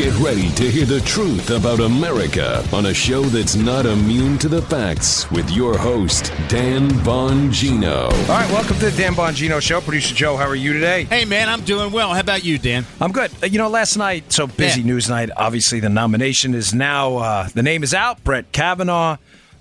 Get 0.00 0.18
ready 0.18 0.48
to 0.52 0.70
hear 0.70 0.86
the 0.86 1.02
truth 1.02 1.50
about 1.50 1.78
America 1.80 2.64
on 2.72 2.86
a 2.86 2.94
show 2.94 3.20
that's 3.20 3.54
not 3.54 3.84
immune 3.84 4.38
to 4.38 4.48
the 4.48 4.62
facts 4.62 5.30
with 5.30 5.50
your 5.50 5.76
host, 5.76 6.32
Dan 6.48 6.88
Bongino. 7.04 8.04
All 8.04 8.10
right, 8.28 8.50
welcome 8.50 8.78
to 8.78 8.88
the 8.88 8.96
Dan 8.96 9.12
Bongino 9.12 9.60
Show. 9.60 9.82
Producer 9.82 10.14
Joe, 10.14 10.38
how 10.38 10.46
are 10.48 10.54
you 10.54 10.72
today? 10.72 11.04
Hey, 11.04 11.26
man, 11.26 11.50
I'm 11.50 11.60
doing 11.60 11.92
well. 11.92 12.14
How 12.14 12.20
about 12.20 12.42
you, 12.44 12.56
Dan? 12.56 12.86
I'm 12.98 13.12
good. 13.12 13.30
You 13.42 13.58
know, 13.58 13.68
last 13.68 13.98
night, 13.98 14.32
so 14.32 14.46
busy 14.46 14.80
Yeah. 14.80 14.86
news 14.86 15.10
night. 15.10 15.28
Obviously, 15.36 15.80
the 15.80 15.90
nomination 15.90 16.54
is 16.54 16.72
now, 16.72 17.18
uh, 17.18 17.48
the 17.52 17.62
name 17.62 17.82
is 17.82 17.92
out. 17.92 18.24
Brett 18.24 18.52
Kavanaugh 18.52 19.18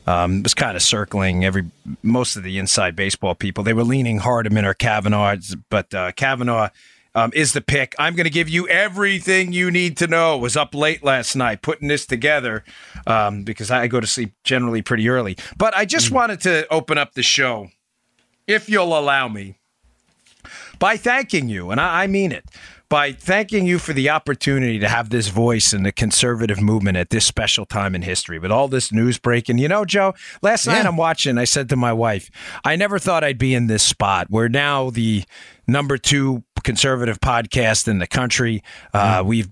um, 0.08 0.42
was 0.42 0.54
kind 0.54 0.78
of 0.78 0.82
circling 0.82 1.44
every 1.44 1.66
most 2.02 2.38
of 2.38 2.44
the 2.44 2.60
inside 2.60 2.96
baseball 2.96 3.36
people. 3.36 3.66
They 3.66 3.74
were 3.74 3.84
leaning 3.84 4.20
Hardiman 4.20 4.64
or 4.64 4.74
Kavanaugh, 4.74 5.36
but 5.70 5.94
uh, 5.94 6.14
Kavanaugh 6.14 6.70
um, 7.16 7.32
is 7.34 7.54
the 7.54 7.62
pick. 7.62 7.96
I'm 8.00 8.16
going 8.16 8.26
to 8.26 8.32
give 8.32 8.50
you 8.50 8.68
everything 8.68 9.52
you 9.52 9.72
need 9.72 9.98
to 9.98 10.08
know. 10.08 10.38
Was 10.38 10.56
up 10.56 10.76
late 10.76 11.04
last 11.04 11.36
night 11.36 11.62
putting 11.62 11.88
this 11.88 12.06
together 12.06 12.64
um, 13.08 13.44
because 13.44 13.72
I 13.72 13.88
go 13.88 14.00
to 14.00 14.08
sleep 14.08 14.34
generally 14.44 14.82
pretty 14.82 15.10
early. 15.10 15.38
But 15.58 15.76
I 15.76 15.86
just 15.86 16.12
wanted 16.12 16.42
to 16.42 16.68
open 16.72 16.98
up 16.98 17.14
the 17.14 17.24
show, 17.24 17.70
if 18.48 18.70
you'll 18.70 18.98
allow 18.98 19.28
me 19.28 19.56
by 20.80 20.98
thanking 20.98 21.50
you, 21.50 21.72
and 21.72 21.80
I, 21.80 22.04
I 22.04 22.08
mean 22.08 22.32
it, 22.32 22.46
by 22.90 23.12
thanking 23.12 23.68
you 23.68 23.78
for 23.78 23.94
the 23.94 24.10
opportunity 24.10 24.80
to 24.80 24.88
have 24.88 25.12
this 25.12 25.28
voice 25.28 25.74
in 25.74 25.84
the 25.84 25.92
conservative 25.92 26.60
movement 26.60 26.98
at 26.98 27.12
this 27.12 27.24
special 27.24 27.66
time 27.66 27.94
in 27.94 28.02
history 28.02 28.40
with 28.40 28.52
all 28.52 28.68
this 28.68 28.92
news 28.92 29.20
breaking. 29.20 29.60
You 29.60 29.68
know, 29.68 29.86
Joe, 29.86 30.16
last 30.42 30.66
night 30.66 30.88
I'm 30.88 30.98
watching, 30.98 31.38
I 31.38 31.44
said 31.44 31.70
to 31.70 31.76
my 31.76 31.94
wife, 31.94 32.32
I 32.66 32.76
never 32.76 32.98
thought 32.98 33.24
I'd 33.24 33.38
be 33.38 33.54
in 33.54 33.68
this 33.68 33.84
spot. 33.84 34.28
We're 34.32 34.48
now 34.48 34.90
the 34.90 35.24
number 35.68 36.00
two 36.00 36.44
conservative 36.64 37.20
podcast 37.20 37.88
in 37.88 38.00
the 38.00 38.08
country. 38.08 38.64
Uh, 38.94 39.24
We've 39.26 39.50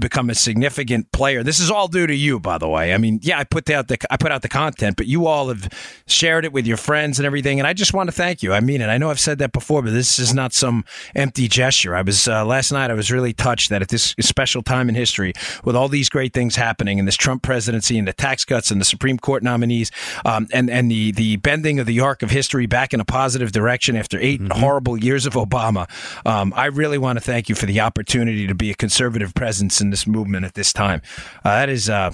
become 0.00 0.30
a 0.30 0.34
significant 0.34 1.12
player. 1.12 1.42
This 1.42 1.60
is 1.60 1.70
all 1.70 1.88
due 1.88 2.06
to 2.06 2.14
you, 2.14 2.40
by 2.40 2.58
the 2.58 2.68
way. 2.68 2.92
I 2.92 2.98
mean, 2.98 3.20
yeah, 3.22 3.38
I 3.38 3.44
put 3.44 3.68
out 3.70 3.88
the 3.88 3.98
I 4.10 4.16
put 4.16 4.32
out 4.32 4.42
the 4.42 4.48
content, 4.48 4.96
but 4.96 5.06
you 5.06 5.26
all 5.26 5.48
have 5.48 5.68
shared 6.06 6.44
it 6.44 6.52
with 6.52 6.66
your 6.66 6.76
friends 6.76 7.18
and 7.18 7.26
everything, 7.26 7.60
and 7.60 7.66
I 7.66 7.72
just 7.72 7.94
want 7.94 8.08
to 8.08 8.12
thank 8.12 8.42
you. 8.42 8.52
I 8.52 8.60
mean 8.60 8.80
it. 8.80 8.86
I 8.86 8.98
know 8.98 9.10
I've 9.10 9.20
said 9.20 9.38
that 9.38 9.52
before, 9.52 9.82
but 9.82 9.92
this 9.92 10.18
is 10.18 10.34
not 10.34 10.52
some 10.52 10.84
empty 11.14 11.48
gesture. 11.48 11.94
I 11.94 12.02
was 12.02 12.26
uh, 12.26 12.44
last 12.44 12.72
night. 12.72 12.90
I 12.90 12.94
was 12.94 13.10
really 13.12 13.32
touched 13.32 13.70
that 13.70 13.82
at 13.82 13.88
this 13.88 14.14
special 14.20 14.62
time 14.62 14.88
in 14.88 14.94
history, 14.94 15.32
with 15.64 15.76
all 15.76 15.88
these 15.88 16.08
great 16.08 16.32
things 16.32 16.56
happening 16.56 16.98
in 16.98 17.04
this 17.04 17.16
Trump 17.16 17.42
presidency 17.42 17.98
and 17.98 18.08
the 18.08 18.12
tax 18.12 18.44
cuts 18.44 18.70
and 18.70 18.80
the 18.80 18.84
Supreme 18.84 19.18
Court 19.18 19.42
nominees, 19.42 19.90
um, 20.24 20.48
and 20.52 20.70
and 20.70 20.90
the 20.90 21.12
the 21.12 21.36
bending 21.36 21.78
of 21.78 21.86
the 21.86 22.00
arc 22.00 22.22
of 22.22 22.30
history 22.30 22.66
back 22.66 22.94
in 22.94 23.00
a 23.00 23.04
positive 23.04 23.52
direction 23.52 23.96
after 23.96 24.18
8 24.18 24.52
horrible 24.52 24.96
years 24.96 25.26
of 25.26 25.34
Obama. 25.34 25.88
Um, 26.26 26.52
I 26.56 26.66
really 26.66 26.98
want 26.98 27.18
to 27.18 27.24
thank 27.24 27.48
you 27.48 27.54
for 27.54 27.66
the 27.66 27.80
opportunity 27.80 28.46
to 28.46 28.54
be 28.54 28.70
a 28.70 28.74
conservative 28.74 29.34
presence 29.34 29.80
in 29.80 29.89
this 29.90 30.06
movement 30.06 30.44
at 30.44 30.54
this 30.54 30.72
time. 30.72 31.02
Uh, 31.44 31.50
that 31.60 31.68
is 31.68 31.88
uh, 31.90 32.12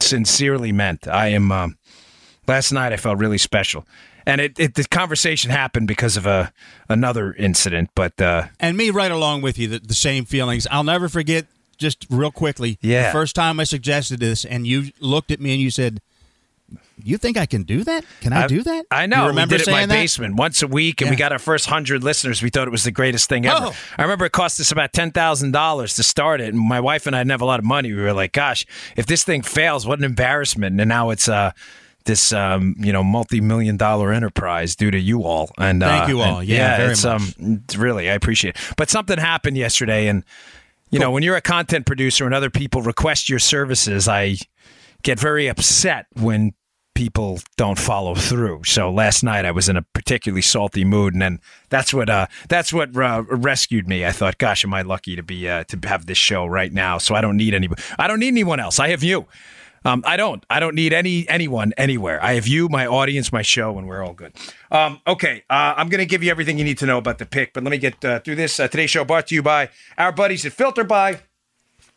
sincerely 0.00 0.72
meant. 0.72 1.06
I 1.08 1.28
am. 1.28 1.52
Um, 1.52 1.78
last 2.46 2.72
night 2.72 2.92
I 2.92 2.96
felt 2.96 3.18
really 3.18 3.38
special, 3.38 3.86
and 4.26 4.40
it, 4.40 4.58
it 4.58 4.74
the 4.74 4.84
conversation 4.84 5.50
happened 5.50 5.88
because 5.88 6.16
of 6.16 6.26
a 6.26 6.52
another 6.88 7.32
incident. 7.34 7.90
But 7.94 8.20
uh, 8.20 8.48
And 8.60 8.76
me 8.76 8.90
right 8.90 9.10
along 9.12 9.42
with 9.42 9.58
you, 9.58 9.68
the, 9.68 9.78
the 9.78 9.94
same 9.94 10.24
feelings. 10.24 10.66
I'll 10.70 10.84
never 10.84 11.08
forget, 11.08 11.46
just 11.76 12.06
real 12.10 12.30
quickly, 12.32 12.78
Yeah. 12.80 13.06
the 13.06 13.12
first 13.12 13.34
time 13.34 13.60
I 13.60 13.64
suggested 13.64 14.20
this, 14.20 14.44
and 14.44 14.66
you 14.66 14.90
looked 15.00 15.30
at 15.30 15.40
me 15.40 15.52
and 15.52 15.60
you 15.60 15.70
said, 15.70 16.00
You 17.02 17.16
think 17.18 17.36
I 17.36 17.46
can 17.46 17.62
do 17.62 17.84
that? 17.84 18.04
Can 18.20 18.32
I, 18.32 18.46
do 18.46 18.62
that? 18.62 18.86
I 18.90 19.06
know. 19.06 19.22
You 19.22 19.28
remember 19.28 19.54
we 19.54 19.58
did 19.58 19.68
it 19.68 19.70
in 19.70 19.74
my 19.74 19.86
that? 19.86 19.94
basement 19.94 20.36
once 20.36 20.62
a 20.62 20.66
week, 20.66 21.00
and 21.00 21.10
we 21.10 21.16
got 21.16 21.32
our 21.32 21.38
first 21.38 21.66
hundred 21.66 22.02
listeners. 22.02 22.42
We 22.42 22.50
thought 22.50 22.66
it 22.66 22.70
was 22.70 22.84
the 22.84 22.90
greatest 22.90 23.28
thing 23.28 23.46
ever. 23.46 23.66
Oh. 23.66 23.76
I 23.96 24.02
remember 24.02 24.24
it 24.26 24.32
cost 24.32 24.60
us 24.60 24.72
about 24.72 24.92
ten 24.92 25.10
thousand 25.12 25.52
dollars 25.52 25.94
to 25.96 26.02
start 26.02 26.40
it, 26.40 26.52
and 26.52 26.58
my 26.58 26.80
wife 26.80 27.06
and 27.06 27.14
I 27.14 27.20
didn't 27.20 27.30
have 27.30 27.40
a 27.40 27.46
lot 27.46 27.58
of 27.60 27.64
money. 27.64 27.92
We 27.92 28.00
were 28.02 28.12
like, 28.12 28.32
"Gosh, 28.32 28.66
if 28.96 29.06
this 29.06 29.24
thing 29.24 29.42
fails, 29.42 29.86
what 29.86 29.98
an 29.98 30.04
embarrassment!" 30.04 30.80
And 30.80 30.88
now 30.88 31.10
it's 31.10 31.28
uh, 31.28 31.52
this 32.04 32.32
um, 32.32 32.74
you 32.78 32.92
know 32.92 33.04
multi-million 33.04 33.76
dollar 33.76 34.12
enterprise 34.12 34.74
due 34.74 34.90
to 34.90 34.98
you 34.98 35.24
all. 35.24 35.50
And 35.58 35.80
Thank 35.80 36.04
uh, 36.04 36.08
you 36.08 36.20
all. 36.20 36.38
and- 36.40 36.48
Yeah, 36.48 36.76
very 36.78 36.92
it's 36.92 37.04
much. 37.04 37.38
um, 37.40 37.62
it's 37.64 37.76
really 37.76 38.10
I 38.10 38.14
appreciate 38.14 38.56
it. 38.56 38.74
But 38.76 38.90
something 38.90 39.18
happened 39.18 39.56
yesterday, 39.56 40.08
and 40.08 40.24
you 40.90 40.98
know 40.98 41.10
when 41.10 41.22
you're 41.22 41.36
a 41.36 41.40
content 41.42 41.86
producer 41.86 42.26
and 42.26 42.34
other 42.34 42.50
people 42.50 42.82
request 42.82 43.28
your 43.28 43.38
services, 43.38 44.08
I 44.08 44.36
get 45.02 45.20
very 45.20 45.46
upset 45.46 46.06
when 46.14 46.54
people 46.98 47.38
don't 47.56 47.78
follow 47.78 48.16
through. 48.16 48.64
So 48.64 48.90
last 48.90 49.22
night 49.22 49.44
I 49.44 49.52
was 49.52 49.68
in 49.68 49.76
a 49.76 49.82
particularly 49.82 50.42
salty 50.42 50.84
mood, 50.84 51.12
and 51.12 51.22
then 51.22 51.40
that's 51.68 51.94
what 51.94 52.10
uh, 52.10 52.26
that's 52.48 52.72
what 52.72 52.94
uh, 52.96 53.22
rescued 53.28 53.86
me. 53.86 54.04
I 54.04 54.10
thought, 54.10 54.38
gosh, 54.38 54.64
am 54.64 54.74
I 54.74 54.82
lucky 54.82 55.14
to 55.14 55.22
be 55.22 55.48
uh, 55.48 55.62
to 55.64 55.78
have 55.88 56.06
this 56.06 56.18
show 56.18 56.44
right 56.44 56.72
now? 56.72 56.98
So 56.98 57.14
I 57.14 57.20
don't 57.20 57.36
need 57.36 57.54
any 57.54 57.68
I 58.00 58.08
don't 58.08 58.18
need 58.18 58.34
anyone 58.34 58.58
else. 58.58 58.80
I 58.80 58.88
have 58.88 59.04
you. 59.04 59.28
Um, 59.84 60.02
I 60.04 60.16
don't. 60.16 60.44
I 60.50 60.58
don't 60.58 60.74
need 60.74 60.92
any 60.92 61.28
anyone 61.28 61.72
anywhere. 61.76 62.20
I 62.20 62.32
have 62.32 62.48
you, 62.48 62.68
my 62.68 62.88
audience, 62.88 63.32
my 63.32 63.42
show, 63.42 63.78
and 63.78 63.86
we're 63.86 64.04
all 64.04 64.12
good. 64.12 64.32
Um, 64.72 65.00
okay, 65.06 65.44
uh, 65.48 65.74
I'm 65.76 65.88
going 65.88 66.00
to 66.00 66.06
give 66.06 66.24
you 66.24 66.32
everything 66.32 66.58
you 66.58 66.64
need 66.64 66.78
to 66.78 66.86
know 66.86 66.98
about 66.98 67.18
the 67.18 67.26
pick, 67.26 67.52
but 67.52 67.62
let 67.62 67.70
me 67.70 67.78
get 67.78 68.04
uh, 68.04 68.18
through 68.18 68.34
this. 68.34 68.58
Uh, 68.58 68.66
today's 68.66 68.90
show 68.90 69.04
brought 69.04 69.28
to 69.28 69.36
you 69.36 69.42
by 69.42 69.70
our 69.96 70.10
buddies 70.10 70.44
at 70.44 70.52
FilterBuy. 70.52 71.20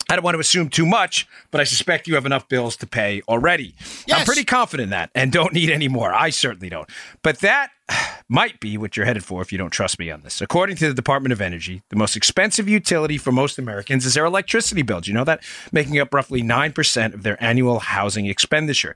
I 0.10 0.16
don't 0.16 0.24
want 0.24 0.36
to 0.36 0.40
assume 0.40 0.70
too 0.70 0.86
much, 0.86 1.28
but 1.52 1.62
I 1.62 1.64
suspect 1.64 2.08
you 2.08 2.16
have 2.16 2.26
enough 2.26 2.48
bills 2.50 2.76
to 2.78 2.88
pay 2.88 3.22
already. 3.28 3.76
I'm 4.12 4.26
pretty 4.26 4.44
confident 4.44 4.88
in 4.88 4.90
that 4.92 5.10
and 5.16 5.32
don't 5.32 5.54
need 5.54 5.70
any 5.70 5.88
more. 5.88 6.14
I 6.14 6.30
certainly 6.30 6.70
don't. 6.70 6.90
But 7.24 7.40
that 7.40 7.72
might 8.30 8.60
be 8.60 8.78
what 8.78 8.96
you're 8.96 9.06
headed 9.06 9.24
for 9.24 9.42
if 9.42 9.52
you 9.52 9.58
don't 9.58 9.72
trust 9.72 10.00
me 10.00 10.10
on 10.10 10.22
this. 10.22 10.42
According 10.42 10.78
to 10.78 10.88
the 10.88 10.94
Department 10.94 11.34
of 11.34 11.42
Energy, 11.42 11.82
the 11.90 11.96
most 11.96 12.16
expensive 12.16 12.70
utility 12.70 13.18
for 13.18 13.32
most 13.32 13.60
Americans 13.60 14.06
is 14.06 14.14
their 14.14 14.26
electricity 14.26 14.82
bill. 14.82 15.02
Do 15.02 15.12
you 15.12 15.14
know 15.14 15.24
that? 15.26 15.44
Making 15.72 16.00
up 16.00 16.14
roughly 16.14 16.42
9% 16.42 17.14
of 17.14 17.24
their 17.24 17.42
annual 17.44 17.80
housing 17.80 18.28
expenditure. 18.28 18.96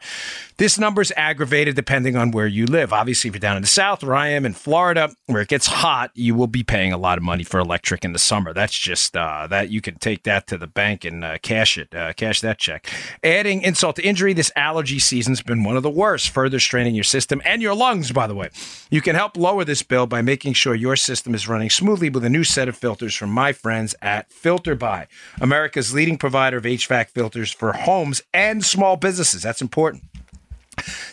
This 0.58 0.80
number 0.80 1.02
is 1.02 1.12
aggravated 1.18 1.76
depending 1.76 2.16
on 2.16 2.32
where 2.32 2.48
you 2.48 2.66
live. 2.66 2.94
Obviously, 2.94 3.28
if 3.28 3.36
you're 3.36 3.40
down 3.40 3.58
in 3.58 3.62
the 3.62 3.68
South, 3.68 4.04
where 4.04 4.16
I 4.16 4.30
am 4.30 4.46
in 4.46 4.54
Florida, 4.54 5.12
where 5.26 5.42
it 5.42 5.50
gets 5.50 5.68
hot, 5.68 6.12
you 6.14 6.34
will 6.34 6.48
be 6.48 6.64
paying 6.64 6.94
a 6.94 6.98
lot 6.98 7.18
of 7.18 7.24
money 7.24 7.44
for 7.44 7.60
electric 7.60 8.06
in 8.06 8.14
the 8.14 8.20
summer. 8.20 8.54
That's 8.54 8.78
just 8.78 9.18
uh, 9.18 9.48
that 9.48 9.70
you 9.70 9.82
can 9.82 9.96
take 9.96 10.24
that 10.24 10.48
to 10.48 10.58
the 10.58 10.68
bank 10.68 11.04
and 11.04 11.24
uh, 11.24 11.38
cash 11.40 11.78
it, 11.78 11.94
uh, 11.94 12.14
cash 12.14 12.40
that 12.42 12.58
check. 12.58 12.90
Adding 13.24 13.64
insult 13.64 13.98
to 13.98 14.04
injury, 14.04 14.34
this 14.34 14.52
allergy 14.56 15.00
season's 15.00 15.42
been 15.42 15.64
one 15.64 15.76
of 15.76 15.84
the 15.84 15.90
worst, 15.90 16.30
further 16.30 16.60
straining 16.60 16.96
your 16.96 17.04
system 17.04 17.42
and 17.44 17.62
your 17.62 17.76
lungs, 17.76 18.14
by 18.14 18.28
the 18.28 18.36
way. 18.36 18.50
You 18.90 19.02
can 19.02 19.16
help 19.16 19.36
lower 19.36 19.66
this 19.66 19.82
bill 19.82 20.06
by 20.06 20.22
making 20.22 20.54
sure 20.54 20.76
your 20.76 20.96
system 20.96 21.34
is 21.34 21.48
running 21.48 21.72
smoothly 21.72 22.10
with 22.10 22.24
a 22.24 22.30
new 22.30 22.44
set 22.44 22.68
of 22.68 22.78
filters 22.78 23.16
from 23.16 23.32
my 23.32 23.52
friends 23.52 23.96
at 24.00 24.30
FilterBuy, 24.30 25.08
America's 25.42 25.94
leading 25.94 26.18
provider 26.18 26.58
of 26.58 26.66
HVAC 26.66 27.10
filters 27.10 27.52
for 27.52 27.74
homes 27.74 28.22
and 28.32 28.64
small 28.64 28.96
businesses. 28.96 29.42
That's 29.42 29.62
important. 29.62 30.04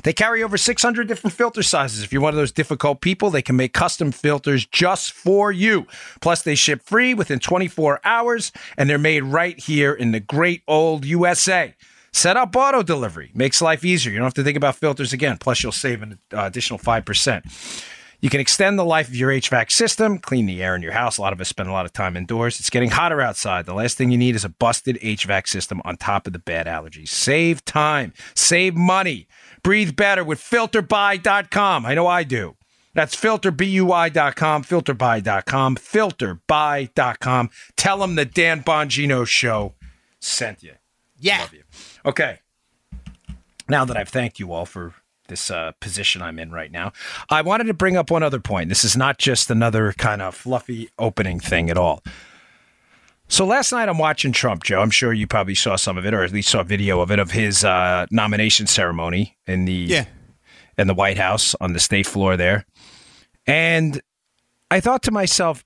They 0.03 0.13
carry 0.13 0.43
over 0.43 0.59
600 0.59 1.07
different 1.07 1.35
filter 1.35 1.63
sizes. 1.63 2.03
If 2.03 2.13
you're 2.13 2.21
one 2.21 2.35
of 2.35 2.37
those 2.37 2.53
difficult 2.53 3.01
people, 3.01 3.31
they 3.31 3.43
can 3.43 3.57
make 3.57 3.73
custom 3.73 4.13
filters 4.13 4.67
just 4.67 5.13
for 5.13 5.51
you. 5.51 5.87
Plus, 6.21 6.43
they 6.43 6.57
ship 6.57 6.83
free 6.83 7.15
within 7.15 7.39
24 7.39 8.01
hours, 8.05 8.53
and 8.77 8.91
they're 8.91 8.99
made 8.99 9.23
right 9.23 9.59
here 9.59 9.93
in 9.93 10.13
the 10.13 10.21
great 10.21 10.63
old 10.67 11.05
USA. 11.05 11.75
Set 12.13 12.37
up 12.37 12.55
auto 12.55 12.83
delivery 12.83 13.31
makes 13.35 13.63
life 13.63 13.85
easier. 13.85 14.13
You 14.13 14.19
don't 14.19 14.27
have 14.27 14.35
to 14.35 14.45
think 14.45 14.57
about 14.57 14.77
filters 14.77 15.13
again. 15.13 15.39
Plus, 15.39 15.63
you'll 15.63 15.73
save 15.73 16.03
an 16.03 16.19
uh, 16.33 16.45
additional 16.45 16.79
5%. 16.79 17.83
You 18.21 18.31
can 18.31 18.39
extend 18.39 18.79
the 18.79 18.85
life 18.85 19.09
of 19.09 19.17
your 19.17 19.31
HVAC 19.31 19.73
system, 19.73 20.19
clean 20.19 20.47
the 20.47 20.63
air 20.63 20.77
in 20.77 20.83
your 20.83 20.93
house. 20.93 21.19
A 21.19 21.23
lot 21.23 21.33
of 21.33 21.41
us 21.41 21.49
spend 21.49 21.69
a 21.69 21.73
lot 21.73 21.87
of 21.87 21.93
time 21.93 22.17
indoors. 22.17 22.61
It's 22.61 22.71
getting 22.71 22.91
hotter 22.91 23.21
outside. 23.21 23.67
The 23.67 23.75
last 23.75 23.99
thing 23.99 24.13
you 24.13 24.19
need 24.19 24.37
is 24.37 24.45
a 24.45 24.49
busted 24.49 24.97
HVAC 25.01 25.49
system 25.49 25.83
on 25.85 25.97
top 25.97 26.29
of 26.29 26.33
the 26.33 26.39
bad 26.39 26.67
allergies. 26.67 27.09
Save 27.09 27.65
time, 27.65 28.13
save 28.37 28.77
money, 28.77 29.27
breathe 29.65 29.97
better 29.97 30.23
with 30.23 30.39
filterbuy.com. 30.39 31.85
I 31.85 31.95
know 31.95 32.07
I 32.07 32.23
do. 32.23 32.55
That's 32.95 33.17
filterbuy.com, 33.17 34.65
filterbuy.com, 34.65 35.77
filterbuy.com. 35.77 37.51
Tell 37.77 37.99
them 37.99 38.15
the 38.15 38.25
Dan 38.25 38.63
Bongino 38.63 39.27
show 39.27 39.75
sent 40.21 40.63
you. 40.63 40.75
Yeah. 41.19 41.41
Love 41.41 41.55
you. 41.55 41.63
Okay. 42.05 42.39
Now 43.69 43.85
that 43.85 43.97
I've 43.97 44.09
thanked 44.09 44.39
you 44.41 44.53
all 44.53 44.67
for 44.67 44.95
this 45.29 45.51
uh, 45.51 45.73
position 45.81 46.21
I'm 46.21 46.39
in 46.39 46.51
right 46.51 46.71
now, 46.71 46.93
I 47.31 47.43
wanted 47.43 47.65
to 47.65 47.75
bring 47.75 47.97
up 47.97 48.11
one 48.11 48.23
other 48.23 48.41
point. 48.41 48.69
This 48.69 48.85
is 48.85 48.97
not 48.97 49.19
just 49.19 49.51
another 49.51 49.93
kind 49.97 50.21
of 50.21 50.35
fluffy 50.35 50.91
opening 50.99 51.39
thing 51.41 51.71
at 51.71 51.79
all. 51.79 52.03
So 53.29 53.47
last 53.47 53.73
night 53.73 53.89
I'm 53.89 53.99
watching 53.99 54.33
Trump, 54.33 54.65
Joe. 54.65 54.83
I'm 54.83 54.91
sure 54.91 55.13
you 55.13 55.27
probably 55.27 55.55
saw 55.55 55.77
some 55.77 55.97
of 55.97 56.05
it, 56.05 56.13
or 56.13 56.23
at 56.23 56.33
least 56.33 56.51
saw 56.51 56.61
a 56.61 56.65
video 56.65 57.01
of 57.01 57.11
it, 57.11 57.19
of 57.19 57.31
his 57.31 57.65
uh, 57.65 58.07
nomination 58.11 58.67
ceremony 58.67 59.39
in 59.47 59.65
the 59.65 59.73
Yeah. 59.73 60.05
in 60.77 60.87
the 60.87 60.95
White 60.95 61.17
House 61.17 61.55
on 61.61 61.73
the 61.73 61.81
state 61.81 62.07
floor 62.07 62.37
there. 62.37 62.67
And 63.47 64.03
I 64.71 64.81
thought 64.81 65.03
to 65.05 65.11
myself, 65.11 65.65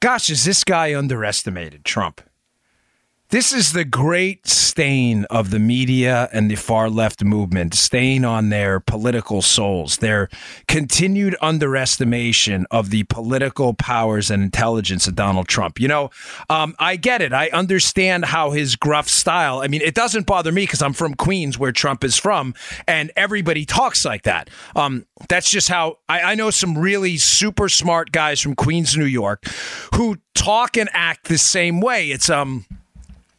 gosh, 0.00 0.28
is 0.30 0.44
this 0.44 0.64
guy 0.64 0.96
underestimated 0.96 1.84
Trump? 1.84 2.20
This 3.30 3.52
is 3.52 3.74
the 3.74 3.84
great 3.84 4.46
stain 4.46 5.26
of 5.26 5.50
the 5.50 5.58
media 5.58 6.30
and 6.32 6.50
the 6.50 6.54
far 6.54 6.88
left 6.88 7.22
movement, 7.22 7.74
stain 7.74 8.24
on 8.24 8.48
their 8.48 8.80
political 8.80 9.42
souls, 9.42 9.98
their 9.98 10.30
continued 10.66 11.36
underestimation 11.42 12.66
of 12.70 12.88
the 12.88 13.02
political 13.04 13.74
powers 13.74 14.30
and 14.30 14.42
intelligence 14.42 15.06
of 15.06 15.14
Donald 15.14 15.46
Trump. 15.46 15.78
You 15.78 15.88
know, 15.88 16.10
um, 16.48 16.74
I 16.78 16.96
get 16.96 17.20
it. 17.20 17.34
I 17.34 17.50
understand 17.50 18.24
how 18.24 18.52
his 18.52 18.76
gruff 18.76 19.10
style, 19.10 19.60
I 19.60 19.68
mean, 19.68 19.82
it 19.82 19.94
doesn't 19.94 20.24
bother 20.24 20.50
me 20.50 20.62
because 20.62 20.80
I'm 20.80 20.94
from 20.94 21.12
Queens, 21.12 21.58
where 21.58 21.70
Trump 21.70 22.04
is 22.04 22.16
from, 22.16 22.54
and 22.86 23.12
everybody 23.14 23.66
talks 23.66 24.06
like 24.06 24.22
that. 24.22 24.48
Um, 24.74 25.04
that's 25.28 25.50
just 25.50 25.68
how 25.68 25.98
I, 26.08 26.32
I 26.32 26.34
know 26.34 26.48
some 26.48 26.78
really 26.78 27.18
super 27.18 27.68
smart 27.68 28.10
guys 28.10 28.40
from 28.40 28.54
Queens, 28.54 28.96
New 28.96 29.04
York, 29.04 29.44
who 29.96 30.16
talk 30.34 30.78
and 30.78 30.88
act 30.94 31.28
the 31.28 31.36
same 31.36 31.82
way. 31.82 32.10
It's, 32.10 32.30
um, 32.30 32.64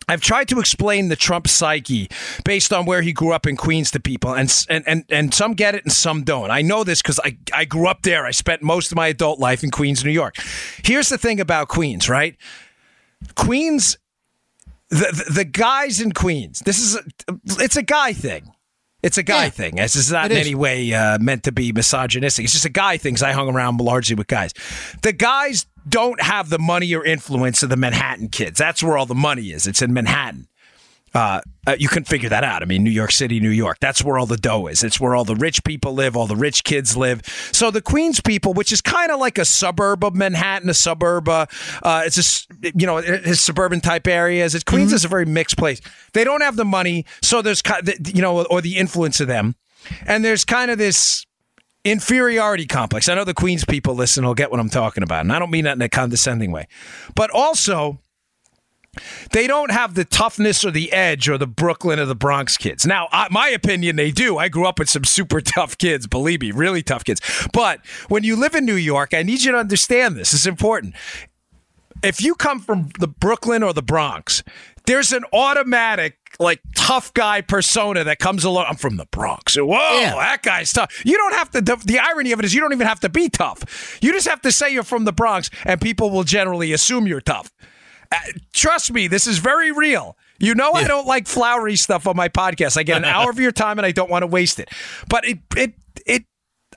I've 0.10 0.22
tried 0.22 0.48
to 0.50 0.60
explain 0.60 1.08
the 1.10 1.16
Trump 1.16 1.48
psyche 1.48 2.10
based 2.44 2.74
on 2.74 2.86
where 2.86 3.02
he 3.02 3.14
grew 3.14 3.32
up 3.32 3.46
in 3.48 3.56
Queens 3.56 3.92
to 3.92 4.00
people, 4.00 4.34
and 4.34 4.52
and 4.70 4.84
and, 4.88 5.04
and 5.10 5.34
some 5.34 5.54
get 5.54 5.76
it 5.76 5.84
and 5.86 5.92
some 5.94 6.24
don't. 6.24 6.52
I 6.52 6.62
know 6.62 6.84
this 6.84 7.02
because 7.02 7.20
I, 7.24 7.38
I 7.54 7.66
grew 7.66 7.88
up 7.88 8.02
there. 8.02 8.26
I 8.26 8.32
spent 8.32 8.62
most 8.62 8.92
of 8.92 8.96
my 8.96 9.08
adult 9.08 9.40
life 9.40 9.64
in 9.64 9.72
Queens, 9.72 10.04
New 10.04 10.12
York. 10.12 10.36
Here's 10.84 11.10
the 11.10 11.18
thing 11.18 11.40
about 11.40 11.68
Queens, 11.68 12.10
right? 12.10 12.36
Queens, 13.36 13.98
the 14.90 15.24
the, 15.28 15.32
the 15.34 15.46
guys 15.46 16.02
in 16.02 16.12
Queens. 16.12 16.60
This 16.66 16.80
is 16.80 16.96
a, 16.96 17.04
it's 17.64 17.78
a 17.78 17.84
guy 17.84 18.14
thing. 18.14 18.52
It's 19.02 19.18
a 19.18 19.24
guy 19.24 19.46
Yeah. 19.46 19.50
thing. 19.52 19.76
This 19.78 19.96
is 19.96 20.12
not 20.12 20.30
in 20.32 20.38
is. 20.38 20.46
any 20.48 20.56
way 20.56 20.94
uh, 20.94 21.18
meant 21.20 21.44
to 21.44 21.54
be 21.54 21.72
misogynistic. 21.72 22.44
It's 22.44 22.54
just 22.54 22.66
a 22.66 22.70
guy 22.70 22.98
thing. 22.98 23.16
'cause 23.16 23.24
I 23.24 23.32
hung 23.32 23.48
around 23.48 23.80
largely 23.80 24.16
with 24.16 24.28
guys. 24.28 24.54
The 25.04 25.14
guys 25.14 25.66
don't 25.90 26.22
have 26.22 26.50
the 26.50 26.60
money 26.60 26.94
or 26.94 27.04
influence 27.06 27.64
of 27.64 27.70
the 27.70 27.78
Manhattan 27.78 28.30
kids. 28.30 28.58
That's 28.60 28.84
where 28.84 28.98
all 28.98 29.06
the 29.06 29.16
money 29.16 29.52
is. 29.52 29.68
It's 29.68 29.82
in 29.82 29.94
Manhattan. 29.94 30.48
Uh, 31.12 31.42
uh, 31.66 31.76
you 31.80 31.88
can 31.88 32.04
figure 32.04 32.30
that 32.30 32.44
out. 32.44 32.62
I 32.62 32.66
mean, 32.66 32.84
New 32.84 32.92
York 32.92 33.10
City, 33.12 33.40
New 33.40 33.50
York. 33.50 33.78
That's 33.82 34.04
where 34.04 34.20
all 34.20 34.28
the 34.28 34.38
dough 34.38 34.68
is. 34.68 34.84
It's 34.84 35.00
where 35.00 35.16
all 35.16 35.26
the 35.26 35.36
rich 35.36 35.64
people 35.64 35.94
live, 35.94 36.16
all 36.16 36.28
the 36.28 36.36
rich 36.36 36.64
kids 36.64 36.96
live. 36.96 37.24
So 37.52 37.72
the 37.72 37.82
Queens 37.82 38.22
people, 38.22 38.54
which 38.54 38.72
is 38.72 38.80
kind 38.80 39.12
of 39.12 39.20
like 39.20 39.40
a 39.40 39.46
suburb 39.46 40.04
of 40.04 40.14
Manhattan, 40.14 40.70
a 40.70 40.74
suburb, 40.76 41.28
uh, 41.28 41.48
uh, 41.82 42.04
it's 42.06 42.18
a 42.18 42.20
s- 42.20 42.48
you 42.62 42.86
know, 42.86 42.98
it's 42.98 43.42
suburban 43.42 43.82
type 43.82 44.06
areas. 44.06 44.54
It's 44.54 44.64
Queens 44.64 44.94
is 44.94 45.04
a 45.04 45.08
very 45.08 45.26
mixed 45.26 45.58
place. 45.58 45.82
They 46.14 46.24
don't 46.24 46.42
have 46.42 46.58
the 46.58 46.66
money, 46.66 47.08
so 47.24 47.42
there's 47.42 47.64
you 48.06 48.22
know, 48.22 48.44
or 48.46 48.62
the 48.62 48.78
influence 48.78 49.20
of 49.20 49.28
them, 49.28 49.56
and 50.06 50.24
there's 50.24 50.46
kind 50.46 50.70
of 50.70 50.78
this 50.78 51.26
inferiority 51.84 52.66
complex. 52.66 53.08
I 53.08 53.16
know 53.16 53.24
the 53.24 53.34
Queens 53.34 53.66
people 53.66 53.96
listen 53.96 54.26
will 54.26 54.34
get 54.34 54.52
what 54.52 54.60
I'm 54.60 54.70
talking 54.70 55.04
about, 55.04 55.22
and 55.22 55.32
I 55.32 55.40
don't 55.40 55.52
mean 55.52 55.66
that 55.66 55.76
in 55.76 55.82
a 55.82 55.90
condescending 55.90 56.52
way, 56.52 56.68
but 57.16 57.30
also 57.32 58.00
they 59.32 59.48
don't 59.48 59.72
have 59.72 59.94
the 59.94 60.06
toughness 60.06 60.66
or 60.66 60.72
the 60.72 60.92
edge 60.92 61.30
or 61.30 61.38
the 61.38 61.48
Brooklyn 61.48 62.00
or 62.00 62.06
the 62.06 62.16
Bronx 62.16 62.58
kids. 62.58 62.86
Now, 62.86 63.08
I, 63.12 63.28
my 63.30 63.50
opinion, 63.50 63.96
they 63.96 64.12
do. 64.12 64.38
I 64.38 64.50
grew 64.50 64.66
up 64.66 64.80
with 64.80 64.90
some 64.90 65.04
super 65.04 65.42
tough 65.42 65.78
kids, 65.78 66.08
believe 66.08 66.42
me, 66.42 66.52
really 66.52 66.82
tough 66.82 67.04
kids. 67.04 67.22
But 67.54 67.86
when 68.08 68.24
you 68.24 68.36
live 68.36 68.56
in 68.56 68.66
New 68.66 68.76
York, 68.76 69.14
I 69.14 69.24
need 69.24 69.44
you 69.44 69.52
to 69.52 69.58
understand 69.58 70.16
this. 70.16 70.34
It's 70.34 70.46
important. 70.46 70.96
If 72.02 72.22
you 72.22 72.36
come 72.36 72.60
from 72.60 72.90
the 73.00 73.08
Brooklyn 73.08 73.62
or 73.62 73.74
the 73.74 73.84
Bronx, 73.84 74.42
there's 74.90 75.12
an 75.14 75.24
automatic 75.32 76.18
like 76.40 76.60
tough 76.76 77.14
guy 77.14 77.42
persona 77.42 78.04
that 78.04 78.18
comes 78.20 78.44
along. 78.44 78.66
I'm 78.70 78.76
from 78.76 78.98
the 78.98 79.06
Bronx. 79.12 79.56
Whoa, 79.56 79.66
Yeah. 80.00 80.16
that 80.16 80.42
guy's 80.42 80.74
tough. 80.74 81.06
You 81.06 81.16
don't 81.18 81.34
have 81.36 81.52
to. 81.52 81.62
The, 81.62 81.76
the 81.86 82.00
irony 82.00 82.32
of 82.32 82.40
it 82.40 82.46
is 82.46 82.54
you 82.54 82.62
don't 82.62 82.74
even 82.74 82.88
have 82.88 83.00
to 83.02 83.10
be 83.10 83.30
tough. 83.30 84.00
You 84.02 84.12
just 84.14 84.28
have 84.28 84.42
to 84.42 84.52
say 84.52 84.72
you're 84.72 84.84
from 84.84 85.06
the 85.06 85.12
Bronx, 85.14 85.50
and 85.66 85.80
people 85.80 86.10
will 86.10 86.24
generally 86.24 86.74
assume 86.74 87.08
you're 87.08 87.22
tough. 87.22 87.52
Uh, 88.12 88.18
trust 88.54 88.92
me, 88.92 89.08
this 89.08 89.28
is 89.28 89.38
very 89.38 89.72
real. 89.72 90.18
You 90.40 90.56
know 90.56 90.72
I 90.72 90.86
don't 90.88 91.06
like 91.06 91.28
flowery 91.28 91.76
stuff 91.76 92.08
on 92.08 92.16
my 92.16 92.30
podcast. 92.30 92.78
I 92.78 92.84
get 92.84 92.98
an 92.98 93.06
hour 93.06 93.30
of 93.30 93.40
your 93.40 93.52
time 93.52 93.78
and 93.78 93.86
I 93.86 93.92
don't 93.92 94.10
want 94.10 94.24
to 94.24 94.28
waste 94.28 94.60
it. 94.60 94.70
But 95.10 95.26
it 95.28 95.40
it 95.58 95.74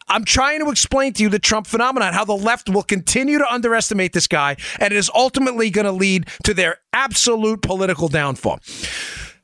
I'm 0.09 0.25
trying 0.25 0.61
to 0.65 0.71
explain 0.71 1.13
to 1.15 1.23
you 1.23 1.29
the 1.29 1.39
Trump 1.39 1.67
phenomenon, 1.67 2.13
how 2.13 2.25
the 2.25 2.37
left 2.37 2.69
will 2.69 2.83
continue 2.83 3.39
to 3.39 3.53
underestimate 3.53 4.13
this 4.13 4.27
guy, 4.27 4.57
and 4.79 4.93
it 4.93 4.97
is 4.97 5.11
ultimately 5.15 5.71
going 5.71 5.87
to 5.87 5.93
lead 5.93 6.29
to 6.45 6.55
their 6.55 6.77
absolute 6.93 7.63
political 7.63 8.09
downfall. 8.09 8.61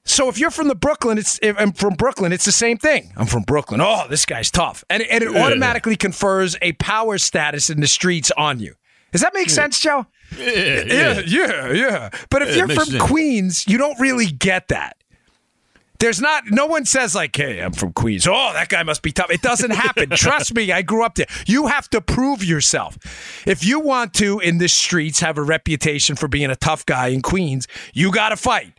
So 0.05 0.29
if 0.31 0.39
you're 0.39 0.51
from 0.51 0.69
the 0.69 0.75
Brooklyn, 0.75 1.19
it's 1.19 1.39
if 1.43 1.55
I'm 1.59 1.73
from 1.73 1.95
Brooklyn, 1.95 2.33
it's 2.33 2.47
the 2.47 2.53
same 2.53 2.79
thing. 2.79 3.13
I'm 3.17 3.27
from 3.27 3.43
Brooklyn. 3.43 3.81
Oh, 3.83 4.07
this 4.09 4.25
guy's 4.25 4.51
tough, 4.51 4.83
and 4.89 5.03
and 5.03 5.23
it 5.23 5.37
automatically 5.37 5.97
confers 5.97 6.57
a 6.63 6.73
power 6.73 7.19
status 7.19 7.69
in 7.69 7.81
the 7.81 7.87
streets 7.87 8.31
on 8.37 8.59
you. 8.59 8.75
Does 9.13 9.21
that 9.21 9.35
make 9.35 9.51
sense, 9.51 9.81
Joe? 9.81 10.07
Yeah, 10.39 11.21
yeah, 11.27 11.73
yeah. 11.73 12.11
But 12.31 12.43
if 12.43 12.49
Yeah, 12.51 12.57
you're 12.57 12.69
from 12.69 12.85
sense. 12.87 13.03
Queens, 13.03 13.65
you 13.67 13.79
don't 13.79 13.99
really 14.01 14.27
get 14.27 14.69
that. 14.69 14.97
There's 16.01 16.21
not, 16.21 16.45
no 16.47 16.67
one 16.67 16.85
says, 16.85 17.15
like, 17.17 17.35
hey, 17.37 17.61
I'm 17.61 17.73
from 17.73 17.93
Queens. 17.93 18.27
Oh, 18.29 18.53
that 18.53 18.69
guy 18.69 18.85
must 18.85 19.03
be 19.03 19.11
tough. 19.11 19.31
It 19.31 19.43
doesn't 19.43 19.73
happen. 19.73 20.11
Trust 20.15 20.55
me, 20.55 20.71
I 20.71 20.83
grew 20.83 21.05
up 21.05 21.17
there. 21.17 21.27
You 21.47 21.67
have 21.67 21.91
to 21.91 22.01
prove 22.01 22.45
yourself. 22.45 22.97
If 23.47 23.65
you 23.65 23.81
want 23.81 24.15
to, 24.15 24.39
in 24.39 24.59
the 24.59 24.69
streets, 24.69 25.19
have 25.21 25.39
a 25.39 25.43
reputation 25.43 26.15
for 26.15 26.29
being 26.29 26.51
a 26.51 26.57
tough 26.57 26.87
guy 26.87 27.09
in 27.09 27.21
Queens, 27.21 27.67
you 27.95 28.13
got 28.13 28.29
to 28.29 28.37
fight. 28.37 28.78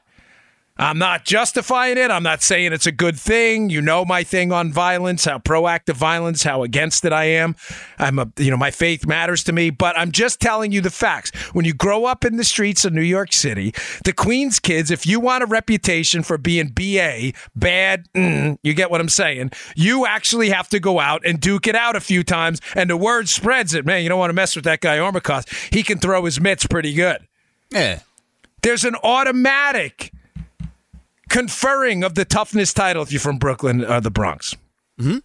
I'm 0.79 0.97
not 0.97 1.25
justifying 1.25 1.97
it. 1.97 2.09
I'm 2.09 2.23
not 2.23 2.41
saying 2.41 2.71
it's 2.71 2.87
a 2.87 2.91
good 2.93 3.19
thing. 3.19 3.69
You 3.69 3.81
know 3.81 4.05
my 4.05 4.23
thing 4.23 4.53
on 4.53 4.71
violence, 4.71 5.25
how 5.25 5.37
proactive 5.39 5.95
violence, 5.95 6.43
how 6.43 6.63
against 6.63 7.03
it 7.03 7.11
I 7.11 7.25
am. 7.25 7.57
I'm 7.97 8.17
a, 8.17 8.31
you 8.37 8.49
know, 8.49 8.55
my 8.55 8.71
faith 8.71 9.05
matters 9.05 9.43
to 9.43 9.51
me, 9.51 9.71
but 9.71 9.97
I'm 9.99 10.11
just 10.13 10.39
telling 10.39 10.71
you 10.71 10.79
the 10.79 10.89
facts. 10.89 11.31
When 11.53 11.65
you 11.65 11.73
grow 11.73 12.05
up 12.05 12.23
in 12.23 12.37
the 12.37 12.45
streets 12.45 12.85
of 12.85 12.93
New 12.93 13.01
York 13.01 13.33
City, 13.33 13.73
the 14.05 14.13
Queens 14.13 14.59
kids, 14.59 14.89
if 14.89 15.05
you 15.05 15.19
want 15.19 15.43
a 15.43 15.47
reputation 15.47 16.23
for 16.23 16.37
being 16.37 16.69
BA, 16.69 17.33
bad, 17.55 18.05
mm, 18.15 18.57
you 18.63 18.73
get 18.73 18.89
what 18.89 19.01
I'm 19.01 19.09
saying, 19.09 19.51
you 19.75 20.05
actually 20.05 20.49
have 20.49 20.69
to 20.69 20.79
go 20.79 21.01
out 21.01 21.25
and 21.25 21.41
duke 21.41 21.67
it 21.67 21.75
out 21.75 21.97
a 21.97 22.01
few 22.01 22.23
times. 22.23 22.61
And 22.73 22.89
the 22.89 22.95
word 22.97 23.27
spreads 23.27 23.73
it. 23.73 23.85
Man, 23.85 24.01
you 24.01 24.07
don't 24.07 24.19
want 24.19 24.29
to 24.29 24.33
mess 24.33 24.55
with 24.55 24.63
that 24.63 24.79
guy 24.79 24.97
Armacost. 24.97 25.73
He 25.73 25.83
can 25.83 25.97
throw 25.97 26.23
his 26.23 26.39
mitts 26.39 26.65
pretty 26.65 26.93
good 26.93 27.19
Yeah. 27.69 27.99
there's 28.61 28.85
an 28.85 28.95
automatic 29.03 30.13
conferring 31.29 32.03
of 32.03 32.15
the 32.15 32.25
toughness 32.25 32.73
title 32.73 33.03
if 33.03 33.11
you're 33.11 33.19
from 33.19 33.37
Brooklyn 33.37 33.83
or 33.83 34.01
the 34.01 34.11
Bronx. 34.11 34.55
Mm-hmm. 34.99 35.19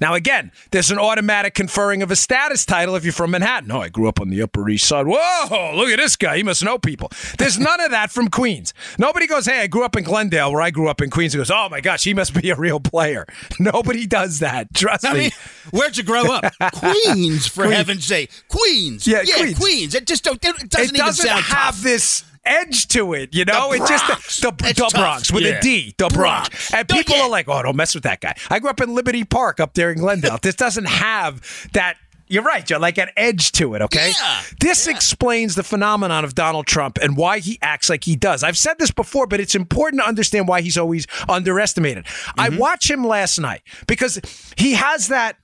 Now, 0.00 0.14
again, 0.14 0.50
there's 0.70 0.90
an 0.90 0.98
automatic 0.98 1.54
conferring 1.54 2.02
of 2.02 2.10
a 2.10 2.16
status 2.16 2.66
title 2.66 2.96
if 2.96 3.04
you're 3.04 3.12
from 3.12 3.30
Manhattan. 3.30 3.70
Oh, 3.70 3.80
I 3.80 3.88
grew 3.88 4.08
up 4.08 4.20
on 4.20 4.28
the 4.28 4.42
Upper 4.42 4.68
East 4.68 4.86
Side. 4.88 5.06
Whoa, 5.06 5.72
look 5.74 5.88
at 5.88 5.98
this 5.98 6.16
guy. 6.16 6.36
He 6.36 6.42
must 6.42 6.64
know 6.64 6.78
people. 6.78 7.10
There's 7.38 7.58
none 7.58 7.80
of 7.80 7.90
that 7.90 8.10
from 8.10 8.28
Queens. 8.28 8.74
Nobody 8.98 9.26
goes, 9.26 9.46
hey, 9.46 9.60
I 9.60 9.66
grew 9.66 9.84
up 9.84 9.96
in 9.96 10.04
Glendale, 10.04 10.52
where 10.52 10.62
I 10.62 10.70
grew 10.70 10.88
up 10.88 11.00
in 11.00 11.10
Queens. 11.10 11.32
He 11.32 11.38
goes, 11.38 11.50
oh 11.50 11.68
my 11.70 11.80
gosh, 11.80 12.04
he 12.04 12.14
must 12.14 12.40
be 12.40 12.50
a 12.50 12.56
real 12.56 12.80
player. 12.80 13.26
Nobody 13.60 14.06
does 14.06 14.40
that. 14.40 14.74
Trust 14.74 15.06
I 15.06 15.12
me. 15.12 15.18
mean, 15.20 15.30
where'd 15.70 15.96
you 15.96 16.02
grow 16.02 16.32
up? 16.32 16.52
Queens, 16.74 17.46
for 17.46 17.64
heaven's 17.64 18.04
sake. 18.04 18.30
Queens. 18.48 19.06
Yeah, 19.06 19.22
yeah 19.24 19.36
Queens. 19.36 19.58
Queens. 19.58 19.94
It 19.94 20.06
just 20.06 20.24
don't. 20.24 20.44
It 20.44 20.70
doesn't, 20.70 20.94
it 20.94 20.98
doesn't 20.98 21.28
have 21.28 21.44
tough. 21.74 21.80
this 21.82 22.24
edge 22.46 22.88
to 22.88 23.12
it, 23.14 23.34
you 23.34 23.44
know. 23.44 23.72
It's 23.72 23.88
just 23.88 24.06
the, 24.40 24.50
the, 24.50 24.72
the. 24.74 24.90
Bronx 24.94 25.32
with 25.32 25.44
a 25.44 25.50
Yeah. 25.50 25.60
D, 25.60 25.94
the 25.98 26.08
Bronx. 26.08 26.48
Bronx. 26.48 26.74
And 26.74 26.88
people 26.88 27.16
yeah. 27.16 27.22
are 27.22 27.28
like, 27.28 27.48
"Oh, 27.48 27.62
don't 27.62 27.76
mess 27.76 27.94
with 27.94 28.04
that 28.04 28.20
guy." 28.20 28.34
I 28.50 28.58
grew 28.58 28.70
up 28.70 28.80
in 28.80 28.94
Liberty 28.94 29.24
Park 29.24 29.60
up 29.60 29.74
there 29.74 29.90
in 29.90 29.98
Glendale. 29.98 30.38
this 30.42 30.54
doesn't 30.54 30.86
have 30.86 31.68
that. 31.72 31.96
You're 32.26 32.42
right, 32.42 32.64
Joe. 32.64 32.78
Like 32.78 32.96
an 32.96 33.10
edge 33.16 33.52
to 33.52 33.74
it. 33.74 33.82
Okay. 33.82 34.12
Yeah. 34.18 34.42
This 34.58 34.86
explains 34.86 35.56
the 35.56 35.62
phenomenon 35.62 36.24
of 36.24 36.34
Donald 36.34 36.66
Trump 36.66 36.98
and 37.02 37.18
why 37.18 37.38
he 37.38 37.58
acts 37.60 37.90
like 37.90 38.04
he 38.04 38.16
does. 38.16 38.42
I've 38.42 38.56
said 38.56 38.78
this 38.78 38.90
before, 38.90 39.26
but 39.26 39.40
it's 39.40 39.54
important 39.54 40.00
to 40.02 40.08
understand 40.08 40.48
why 40.48 40.62
he's 40.62 40.78
always 40.78 41.06
underestimated. 41.28 42.06
I 42.38 42.48
watched 42.48 42.90
him 42.90 43.04
last 43.04 43.38
night 43.38 43.60
because 43.86 44.20
he 44.56 44.72
has 44.72 45.08
that. 45.08 45.36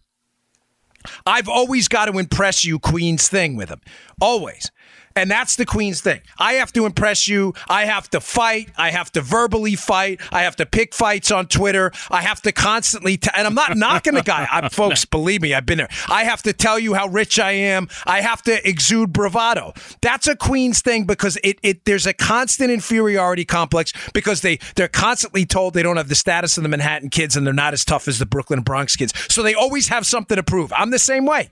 I've 1.27 1.49
always 1.49 1.87
got 1.89 2.07
to 2.07 2.19
impress 2.19 2.65
you, 2.65 2.79
Queens 2.79 3.29
thing 3.29 3.57
with 3.57 3.69
him. 3.69 3.81
Always. 4.21 4.71
And 5.17 5.31
that's 5.31 5.57
the 5.57 5.67
Queen's 5.67 6.01
thing. 6.01 6.21
I 6.39 6.55
have 6.55 6.73
to 6.75 6.87
impress 6.87 7.27
you. 7.27 7.55
I 7.69 7.85
have 7.85 8.09
to 8.11 8.21
fight. 8.21 8.71
I 8.77 8.91
have 8.91 9.11
to 9.13 9.21
verbally 9.21 9.75
fight. 9.75 10.21
I 10.33 10.43
have 10.43 10.57
to 10.57 10.67
pick 10.67 10.95
fights 10.95 11.31
on 11.31 11.47
Twitter. 11.47 11.91
I 12.11 12.23
have 12.23 12.41
to 12.43 12.53
constantly, 12.53 13.17
t- 13.17 13.31
and 13.37 13.47
I'm 13.47 13.55
not 13.55 13.77
knocking 13.77 14.15
the 14.15 14.23
guy. 14.23 14.47
I'm, 14.53 14.71
folks, 14.71 15.05
believe 15.05 15.43
me, 15.43 15.53
I've 15.53 15.67
been 15.67 15.79
there. 15.79 15.89
I 16.09 16.25
have 16.25 16.43
to 16.45 16.53
tell 16.53 16.79
you 16.79 16.95
how 16.95 17.09
rich 17.09 17.39
I 17.39 17.53
am. 17.53 17.89
I 18.07 18.21
have 18.21 18.43
to 18.43 18.69
exude 18.69 19.13
bravado. 19.13 19.75
That's 20.01 20.29
a 20.29 20.37
Queen's 20.37 20.81
thing 20.81 21.05
because 21.05 21.37
it, 21.43 21.59
it 21.63 21.85
there's 21.85 22.07
a 22.07 22.13
constant 22.15 22.71
inferiority 22.71 23.45
complex 23.45 23.93
because 24.13 24.43
they 24.43 24.59
they're 24.77 24.89
constantly 24.89 25.45
told 25.45 25.75
they 25.75 25.83
don't 25.83 25.97
have 25.97 26.09
the 26.09 26.15
status 26.15 26.57
of 26.57 26.63
the 26.63 26.69
Manhattan 26.69 27.11
kids 27.11 27.37
and 27.37 27.47
they're 27.47 27.53
not 27.53 27.73
as 27.73 27.85
tough 27.85 28.07
as 28.07 28.19
the 28.19 28.27
Brooklyn 28.27 28.61
Bronx 28.61 28.97
kids. 28.97 29.13
So 29.29 29.43
they 29.43 29.55
always 29.55 29.89
have 29.89 30.07
something 30.07 30.37
to 30.37 30.43
prove. 30.43 30.73
I'm 30.75 30.91
the 30.91 30.99
same 30.99 31.27
way. 31.27 31.51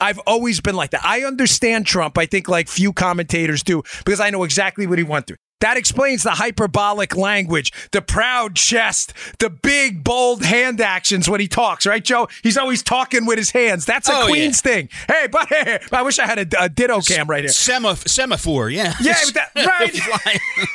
I've 0.00 0.18
always 0.20 0.60
been 0.60 0.74
like 0.76 0.90
that. 0.90 1.04
I 1.04 1.22
understand 1.24 1.86
Trump, 1.86 2.18
I 2.18 2.26
think, 2.26 2.48
like 2.48 2.68
few 2.68 2.92
commentators 2.92 3.62
do, 3.62 3.82
because 4.04 4.20
I 4.20 4.30
know 4.30 4.44
exactly 4.44 4.86
what 4.86 4.98
he 4.98 5.04
went 5.04 5.26
through. 5.26 5.36
That 5.60 5.76
explains 5.76 6.24
the 6.24 6.30
hyperbolic 6.32 7.14
language, 7.16 7.72
the 7.92 8.02
proud 8.02 8.56
chest, 8.56 9.12
the 9.38 9.48
big, 9.48 10.02
bold 10.02 10.42
hand 10.44 10.80
actions 10.80 11.30
when 11.30 11.38
he 11.40 11.46
talks, 11.46 11.86
right, 11.86 12.04
Joe? 12.04 12.26
He's 12.42 12.58
always 12.58 12.82
talking 12.82 13.26
with 13.26 13.38
his 13.38 13.52
hands. 13.52 13.84
That's 13.84 14.08
a 14.08 14.12
Oh, 14.12 14.26
Queen's 14.26 14.60
thing. 14.60 14.88
Hey, 15.06 15.28
but 15.30 15.46
hey, 15.48 15.78
I 15.92 16.02
wish 16.02 16.18
I 16.18 16.26
had 16.26 16.40
a, 16.52 16.64
a 16.64 16.68
ditto 16.68 17.00
cam 17.02 17.28
right 17.30 17.44
here. 17.44 17.48
Semaphore, 17.52 18.70
yeah. 18.70 18.92
Yeah, 19.00 19.14
that- 19.34 19.50
right. 19.54 20.40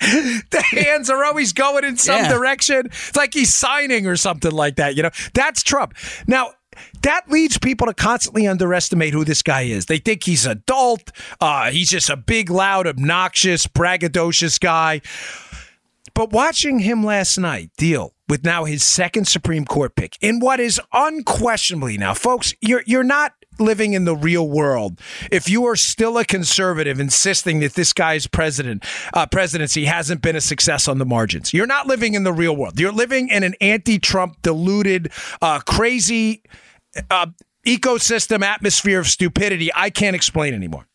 The 0.00 0.62
hands 0.70 1.10
are 1.10 1.24
always 1.24 1.52
going 1.52 1.84
in 1.84 1.96
some 1.96 2.16
Yeah. 2.24 2.28
direction. 2.32 2.86
It's 2.86 3.16
like 3.16 3.34
he's 3.34 3.54
signing 3.54 4.06
or 4.06 4.16
something 4.16 4.50
like 4.52 4.76
that. 4.76 4.96
You 4.96 5.04
know, 5.04 5.10
that's 5.34 5.62
Trump. 5.62 5.94
Now, 6.26 6.52
that 7.02 7.28
leads 7.30 7.58
people 7.58 7.86
to 7.86 7.94
constantly 7.94 8.46
underestimate 8.46 9.12
who 9.12 9.24
this 9.24 9.42
guy 9.42 9.62
is. 9.62 9.86
They 9.86 9.98
think 9.98 10.24
he's 10.24 10.46
adult. 10.46 11.12
Uh, 11.40 11.70
he's 11.70 11.90
just 11.90 12.10
a 12.10 12.16
big, 12.16 12.50
loud, 12.50 12.86
obnoxious, 12.86 13.66
braggadocious 13.66 14.60
guy. 14.60 15.00
But 16.14 16.32
watching 16.32 16.78
him 16.78 17.04
last 17.04 17.36
night 17.36 17.70
deal 17.76 18.14
with 18.28 18.42
now 18.42 18.64
his 18.64 18.82
second 18.82 19.26
Supreme 19.28 19.66
Court 19.66 19.94
pick 19.94 20.16
in 20.22 20.40
what 20.40 20.60
is 20.60 20.80
unquestionably 20.92 21.98
now, 21.98 22.14
folks, 22.14 22.54
you're 22.60 22.82
you're 22.86 23.04
not 23.04 23.34
living 23.58 23.92
in 23.92 24.04
the 24.04 24.16
real 24.16 24.48
world 24.48 25.00
if 25.30 25.48
you 25.48 25.64
are 25.66 25.76
still 25.76 26.18
a 26.18 26.24
conservative 26.24 27.00
insisting 27.00 27.60
that 27.60 27.74
this 27.74 27.92
guy's 27.92 28.26
president 28.26 28.84
uh, 29.14 29.26
presidency 29.26 29.84
hasn't 29.84 30.22
been 30.22 30.36
a 30.36 30.40
success 30.40 30.88
on 30.88 30.98
the 30.98 31.06
margins. 31.06 31.52
You're 31.52 31.66
not 31.66 31.86
living 31.86 32.14
in 32.14 32.24
the 32.24 32.32
real 32.32 32.56
world. 32.56 32.78
You're 32.78 32.92
living 32.92 33.28
in 33.28 33.42
an 33.42 33.54
anti-Trump, 33.60 34.42
deluded, 34.42 35.12
uh, 35.40 35.60
crazy 35.60 36.42
uh, 37.10 37.26
ecosystem 37.66 38.42
atmosphere 38.42 39.00
of 39.00 39.06
stupidity. 39.06 39.70
I 39.74 39.90
can't 39.90 40.16
explain 40.16 40.54
anymore. 40.54 40.86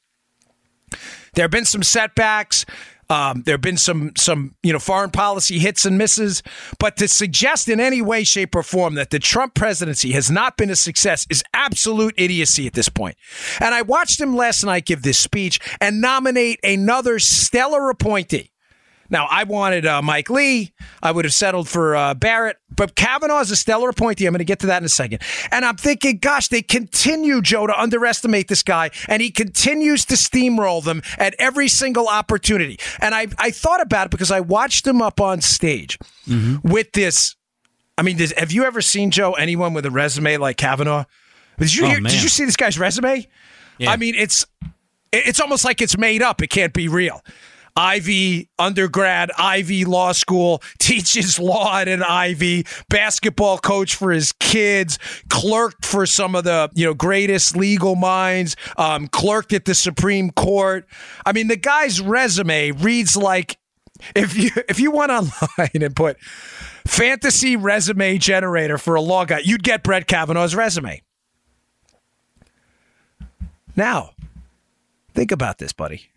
There 1.34 1.44
have 1.44 1.52
been 1.52 1.66
some 1.66 1.84
setbacks. 1.84 2.66
Um, 3.10 3.44
there 3.46 3.56
have 3.56 3.62
been 3.62 3.78
some 3.78 4.14
some 4.16 4.56
you 4.64 4.72
know 4.72 4.80
foreign 4.80 5.12
policy 5.12 5.60
hits 5.60 5.86
and 5.86 5.98
misses, 5.98 6.42
but 6.80 6.96
to 6.98 7.10
suggest 7.10 7.68
in 7.68 7.82
any 7.82 8.02
way, 8.02 8.24
shape, 8.24 8.56
or 8.56 8.64
form 8.64 8.96
that 8.96 9.10
the 9.10 9.20
Trump 9.20 9.54
presidency 9.54 10.14
has 10.14 10.32
not 10.32 10.56
been 10.56 10.70
a 10.70 10.78
success 10.78 11.28
is 11.30 11.44
absolute 11.54 12.14
idiocy 12.18 12.68
at 12.68 12.74
this 12.74 12.88
point. 12.88 13.18
And 13.60 13.76
I 13.76 13.82
watched 13.82 14.22
him 14.22 14.34
last 14.34 14.64
night 14.64 14.86
give 14.86 15.02
this 15.02 15.20
speech 15.20 15.60
and 15.82 16.00
nominate 16.00 16.62
another 16.64 17.20
stellar 17.20 17.90
appointee. 17.90 18.51
Now, 19.12 19.28
I 19.30 19.44
wanted 19.44 19.86
uh, 19.86 20.02
Mike 20.02 20.30
Lee. 20.30 20.74
I 21.04 21.12
would 21.12 21.26
have 21.26 21.34
settled 21.34 21.68
for 21.68 21.96
uh, 21.96 22.14
Barrett, 22.14 22.58
but 22.76 22.96
Kavanaugh 22.96 23.42
is 23.42 23.52
a 23.52 23.56
stellar 23.56 23.90
appointee. 23.90 24.26
I'm 24.26 24.32
going 24.32 24.40
to 24.40 24.46
get 24.46 24.60
to 24.60 24.68
that 24.68 24.82
in 24.82 24.86
a 24.86 24.90
second. 24.90 25.22
And 25.52 25.66
I'm 25.66 25.76
thinking, 25.76 26.18
gosh, 26.18 26.48
they 26.48 26.62
continue, 26.62 27.42
Joe, 27.42 27.68
to 27.68 27.80
underestimate 27.80 28.48
this 28.48 28.64
guy, 28.64 28.90
and 29.10 29.22
he 29.22 29.30
continues 29.30 30.06
to 30.06 30.16
steamroll 30.16 30.84
them 30.84 31.02
at 31.18 31.36
every 31.38 31.68
single 31.68 32.08
opportunity. 32.08 32.80
And 33.02 33.14
I, 33.14 33.28
I 33.38 33.52
thought 33.52 33.82
about 33.82 34.06
it 34.08 34.12
because 34.12 34.32
I 34.32 34.40
watched 34.40 34.88
him 34.88 35.02
up 35.02 35.20
on 35.20 35.42
stage 35.42 36.00
with 36.64 36.94
this. 36.94 37.36
I 37.98 38.04
mean, 38.04 38.18
does, 38.18 38.32
have 38.38 38.52
you 38.54 38.64
ever 38.64 38.82
seen, 38.82 39.12
Joe, 39.12 39.34
anyone 39.34 39.74
with 39.74 39.86
a 39.86 39.92
resume 39.92 40.38
like 40.38 40.56
Kavanaugh? 40.58 41.04
Did 41.60 41.76
you, 41.76 41.84
Oh, 41.86 41.90
hear, 41.90 42.00
did 42.00 42.24
you 42.24 42.30
see 42.30 42.46
this 42.46 42.56
guy's 42.56 42.80
resume? 42.80 43.28
Yeah. 43.78 43.92
I 43.92 43.98
mean, 43.98 44.16
it's 44.16 44.46
it's 45.12 45.40
almost 45.42 45.66
like 45.66 45.82
it's 45.82 45.98
made 45.98 46.22
up. 46.22 46.42
It 46.42 46.48
can't 46.48 46.74
be 46.74 46.88
real. 46.88 47.22
Ivy 47.76 48.50
undergrad, 48.60 49.32
Ivy 49.38 49.86
law 49.86 50.12
school, 50.12 50.62
teaches 50.80 51.40
law 51.40 51.80
at 51.80 51.88
an 51.88 52.04
Ivy, 52.04 52.66
basketball 52.90 53.58
coach 53.58 53.96
for 53.96 54.12
his 54.12 54.34
kids, 54.34 55.00
clerked 55.30 55.86
for 55.86 56.06
some 56.06 56.36
of 56.36 56.44
the 56.44 56.70
you 56.74 56.86
know 56.86 56.94
greatest 56.94 57.56
legal 57.56 57.96
minds, 57.96 58.56
um, 58.78 59.08
clerked 59.08 59.54
at 59.54 59.66
the 59.66 59.76
Supreme 59.76 60.32
Court. 60.32 60.86
I 61.26 61.32
mean, 61.32 61.48
the 61.48 61.58
guy's 61.58 62.02
resume 62.02 62.72
reads 62.72 63.16
like 63.16 63.58
if 64.16 64.36
you 64.36 64.52
if 64.70 64.80
you 64.80 64.92
went 64.92 65.12
online 65.12 65.70
and 65.74 65.96
put 65.96 66.20
fantasy 66.88 67.56
resume 67.56 68.18
generator 68.18 68.78
for 68.78 68.96
a 68.96 69.02
law 69.02 69.26
guy, 69.26 69.40
you'd 69.40 69.64
get 69.64 69.84
Brett 69.84 70.08
Kavanaugh's 70.08 70.56
resume. 70.56 71.02
Now, 73.76 74.12
think 75.14 75.32
about 75.32 75.58
this, 75.58 75.72
buddy. 75.72 76.11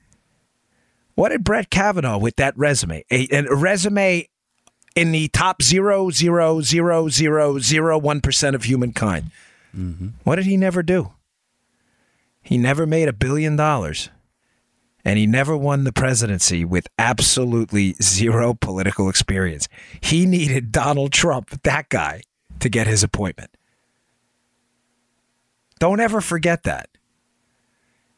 What 1.15 1.29
did 1.31 1.45
Brett 1.45 1.71
Kavanaugh 1.71 2.19
with 2.19 2.37
that 2.37 2.57
resume? 2.57 3.05
A, 3.11 3.29
a 3.31 3.55
resume 3.55 4.29
in 4.97 5.13
the 5.13 5.29
top 5.29 5.63
zero 5.63 6.11
zero 6.11 6.61
zero 6.61 7.09
zero 7.09 7.59
zero 7.59 7.99
one 7.99 8.21
percent 8.21 8.57
of 8.57 8.65
humankind. 8.65 9.31
Mm-hmm. 9.77 10.09
What 10.25 10.37
did 10.37 10.47
he 10.47 10.57
never 10.57 10.83
do? 10.83 11.13
He 12.43 12.59
never 12.59 12.87
made 12.87 13.09
a 13.09 13.13
billion 13.13 13.57
dollars, 13.57 14.11
and 15.05 15.19
he 15.19 15.27
never 15.27 15.57
won 15.57 15.85
the 15.85 15.93
presidency 15.93 16.65
with 16.65 16.87
absolutely 16.99 17.95
zero 18.03 18.55
political 18.55 19.09
experience. 19.09 19.69
He 20.01 20.27
needed 20.27 20.71
Donald 20.71 21.13
Trump, 21.13 21.63
that 21.63 21.89
guy, 21.89 22.23
to 22.61 22.69
get 22.69 22.87
his 22.87 23.03
appointment. 23.03 23.51
Don't 25.79 26.01
ever 26.01 26.21
forget 26.21 26.65
that. 26.65 26.89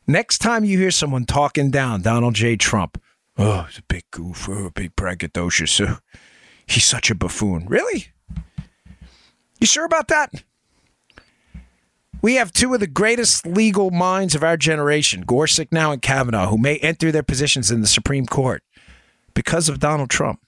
Next 0.07 0.39
time 0.39 0.65
you 0.65 0.79
hear 0.79 0.93
someone 0.93 1.25
talking 1.25 1.71
down 1.71 2.03
Donald 2.03 2.35
J. 2.35 2.57
Trump, 2.57 3.03
oh, 3.37 3.63
he's 3.63 3.79
a 3.79 3.83
big 3.83 4.05
goof, 4.13 4.47
a 4.49 4.71
big 4.71 4.95
braggadocious, 4.95 5.85
oh, 5.85 5.99
he's 6.67 6.85
such 6.85 7.11
a 7.11 7.15
buffoon. 7.15 7.67
Really? 7.67 8.09
You 9.61 9.67
sure 9.67 9.85
about 9.85 10.09
that? 10.09 10.45
We 12.23 12.35
have 12.35 12.53
two 12.53 12.73
of 12.73 12.81
the 12.81 12.87
greatest 12.87 13.47
legal 13.47 13.91
minds 13.91 14.35
of 14.35 14.43
our 14.43 14.57
generation, 14.57 15.23
Gorsuch 15.23 15.69
now 15.71 15.93
and 15.93 16.01
Kavanaugh, 16.01 16.49
who 16.49 16.59
may 16.59 16.77
enter 16.79 17.11
their 17.11 17.23
positions 17.23 17.71
in 17.71 17.81
the 17.81 17.87
Supreme 17.87 18.27
Court 18.27 18.63
because 19.35 19.69
of 19.69 19.81
Donald 19.81 20.11
Trump. 20.11 20.41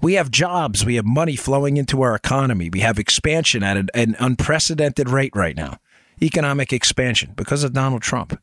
We 0.00 0.14
have 0.14 0.30
jobs. 0.30 0.84
We 0.84 0.94
have 0.94 1.04
money 1.04 1.36
flowing 1.36 1.76
into 1.76 2.02
our 2.02 2.14
economy. 2.14 2.70
We 2.70 2.80
have 2.80 2.98
expansion 2.98 3.62
at 3.62 3.76
an, 3.76 3.88
an 3.94 4.16
unprecedented 4.18 5.10
rate 5.10 5.34
right 5.34 5.56
now. 5.56 5.78
Economic 6.22 6.72
expansion 6.72 7.32
because 7.36 7.64
of 7.64 7.72
Donald 7.72 8.02
Trump. 8.02 8.40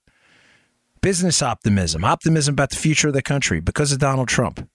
Business 1.01 1.41
optimism, 1.41 2.03
optimism 2.03 2.53
about 2.53 2.71
the 2.71 2.75
future 2.75 3.09
of 3.09 3.13
the 3.13 3.21
country 3.21 3.59
because 3.59 3.91
of 3.91 3.99
Donald 3.99 4.27
Trump. 4.27 4.67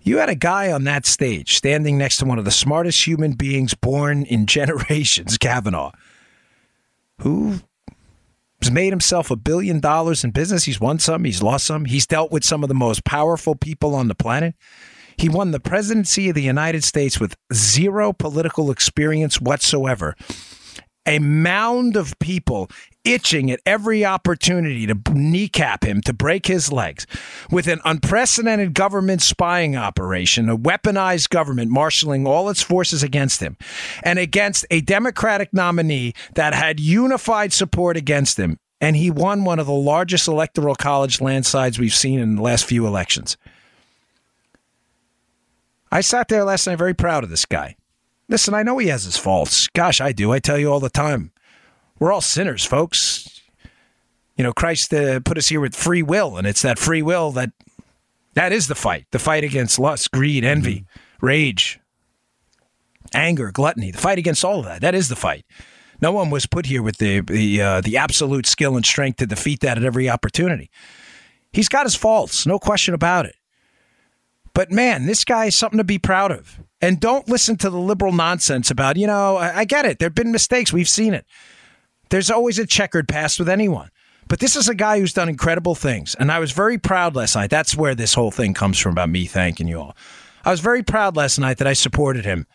You 0.00 0.18
had 0.18 0.28
a 0.28 0.36
guy 0.36 0.70
on 0.70 0.84
that 0.84 1.04
stage 1.04 1.56
standing 1.56 1.98
next 1.98 2.18
to 2.18 2.24
one 2.24 2.38
of 2.38 2.44
the 2.44 2.50
smartest 2.50 3.06
human 3.06 3.32
beings 3.32 3.74
born 3.74 4.22
in 4.22 4.46
generations, 4.46 5.36
Kavanaugh, 5.36 5.92
who 7.20 7.60
has 8.62 8.70
made 8.70 8.90
himself 8.90 9.30
a 9.30 9.36
billion 9.36 9.80
dollars 9.80 10.24
in 10.24 10.30
business. 10.30 10.64
He's 10.64 10.80
won 10.80 10.98
some, 10.98 11.24
he's 11.24 11.42
lost 11.42 11.66
some. 11.66 11.84
He's 11.84 12.06
dealt 12.06 12.30
with 12.30 12.44
some 12.44 12.62
of 12.62 12.68
the 12.68 12.74
most 12.74 13.04
powerful 13.04 13.54
people 13.54 13.94
on 13.94 14.08
the 14.08 14.14
planet. 14.14 14.54
He 15.18 15.28
won 15.28 15.50
the 15.50 15.60
presidency 15.60 16.28
of 16.28 16.34
the 16.34 16.42
United 16.42 16.84
States 16.84 17.18
with 17.18 17.36
zero 17.52 18.12
political 18.12 18.70
experience 18.70 19.40
whatsoever. 19.40 20.14
A 21.06 21.18
mound 21.18 21.96
of 21.96 22.18
people 22.18 22.68
itching 23.04 23.50
at 23.50 23.60
every 23.64 24.04
opportunity 24.04 24.86
to 24.86 24.98
kneecap 25.12 25.84
him, 25.84 26.00
to 26.02 26.12
break 26.12 26.46
his 26.46 26.72
legs, 26.72 27.06
with 27.50 27.68
an 27.68 27.80
unprecedented 27.84 28.74
government 28.74 29.22
spying 29.22 29.76
operation, 29.76 30.48
a 30.48 30.58
weaponized 30.58 31.30
government 31.30 31.70
marshaling 31.70 32.26
all 32.26 32.50
its 32.50 32.62
forces 32.62 33.02
against 33.02 33.40
him, 33.40 33.56
and 34.02 34.18
against 34.18 34.66
a 34.70 34.80
Democratic 34.80 35.54
nominee 35.54 36.12
that 36.34 36.52
had 36.54 36.80
unified 36.80 37.52
support 37.52 37.96
against 37.96 38.38
him. 38.38 38.58
And 38.80 38.96
he 38.96 39.10
won 39.10 39.44
one 39.44 39.58
of 39.58 39.66
the 39.66 39.72
largest 39.72 40.28
electoral 40.28 40.74
college 40.74 41.20
landslides 41.20 41.78
we've 41.78 41.94
seen 41.94 42.18
in 42.18 42.36
the 42.36 42.42
last 42.42 42.66
few 42.66 42.86
elections. 42.86 43.36
I 45.90 46.02
sat 46.02 46.28
there 46.28 46.44
last 46.44 46.66
night 46.66 46.76
very 46.76 46.92
proud 46.92 47.24
of 47.24 47.30
this 47.30 47.46
guy. 47.46 47.76
Listen, 48.28 48.54
I 48.54 48.62
know 48.62 48.78
he 48.78 48.88
has 48.88 49.04
his 49.04 49.16
faults. 49.16 49.68
Gosh, 49.68 50.00
I 50.00 50.12
do. 50.12 50.32
I 50.32 50.38
tell 50.38 50.58
you 50.58 50.70
all 50.70 50.80
the 50.80 50.90
time. 50.90 51.30
We're 51.98 52.12
all 52.12 52.20
sinners, 52.20 52.64
folks. 52.64 53.40
You 54.36 54.44
know, 54.44 54.52
Christ 54.52 54.92
uh, 54.92 55.20
put 55.20 55.38
us 55.38 55.48
here 55.48 55.60
with 55.60 55.74
free 55.74 56.02
will, 56.02 56.36
and 56.36 56.46
it's 56.46 56.62
that 56.62 56.78
free 56.78 57.02
will 57.02 57.30
that 57.32 57.50
that 58.34 58.52
is 58.52 58.68
the 58.68 58.74
fight. 58.74 59.06
The 59.12 59.18
fight 59.18 59.44
against 59.44 59.78
lust, 59.78 60.10
greed, 60.10 60.44
envy, 60.44 60.84
rage, 61.22 61.80
anger, 63.14 63.50
gluttony. 63.50 63.90
The 63.92 63.98
fight 63.98 64.18
against 64.18 64.44
all 64.44 64.58
of 64.58 64.66
that. 64.66 64.82
That 64.82 64.94
is 64.94 65.08
the 65.08 65.16
fight. 65.16 65.46
No 66.02 66.12
one 66.12 66.28
was 66.28 66.44
put 66.44 66.66
here 66.66 66.82
with 66.82 66.98
the 66.98 67.20
the 67.20 67.62
uh, 67.62 67.80
the 67.80 67.96
absolute 67.96 68.46
skill 68.46 68.76
and 68.76 68.84
strength 68.84 69.16
to 69.18 69.26
defeat 69.26 69.60
that 69.60 69.78
at 69.78 69.84
every 69.84 70.10
opportunity. 70.10 70.70
He's 71.52 71.70
got 71.70 71.86
his 71.86 71.94
faults, 71.94 72.46
no 72.46 72.58
question 72.58 72.92
about 72.92 73.24
it. 73.24 73.36
But 74.56 74.72
man, 74.72 75.04
this 75.04 75.22
guy 75.22 75.44
is 75.44 75.54
something 75.54 75.76
to 75.76 75.84
be 75.84 75.98
proud 75.98 76.32
of. 76.32 76.58
And 76.80 76.98
don't 76.98 77.28
listen 77.28 77.58
to 77.58 77.68
the 77.68 77.78
liberal 77.78 78.10
nonsense 78.10 78.70
about, 78.70 78.96
you 78.96 79.06
know, 79.06 79.36
I, 79.36 79.58
I 79.58 79.64
get 79.66 79.84
it. 79.84 79.98
There 79.98 80.06
have 80.06 80.14
been 80.14 80.32
mistakes. 80.32 80.72
We've 80.72 80.88
seen 80.88 81.12
it. 81.12 81.26
There's 82.08 82.30
always 82.30 82.58
a 82.58 82.64
checkered 82.64 83.06
past 83.06 83.38
with 83.38 83.50
anyone. 83.50 83.90
But 84.28 84.40
this 84.40 84.56
is 84.56 84.66
a 84.66 84.74
guy 84.74 84.98
who's 84.98 85.12
done 85.12 85.28
incredible 85.28 85.74
things. 85.74 86.14
And 86.18 86.32
I 86.32 86.38
was 86.38 86.52
very 86.52 86.78
proud 86.78 87.14
last 87.14 87.34
night. 87.34 87.50
That's 87.50 87.76
where 87.76 87.94
this 87.94 88.14
whole 88.14 88.30
thing 88.30 88.54
comes 88.54 88.78
from 88.78 88.92
about 88.92 89.10
me 89.10 89.26
thanking 89.26 89.68
you 89.68 89.78
all. 89.78 89.94
I 90.42 90.52
was 90.52 90.60
very 90.60 90.82
proud 90.82 91.16
last 91.16 91.38
night 91.38 91.58
that 91.58 91.66
I 91.66 91.74
supported 91.74 92.24
him 92.24 92.46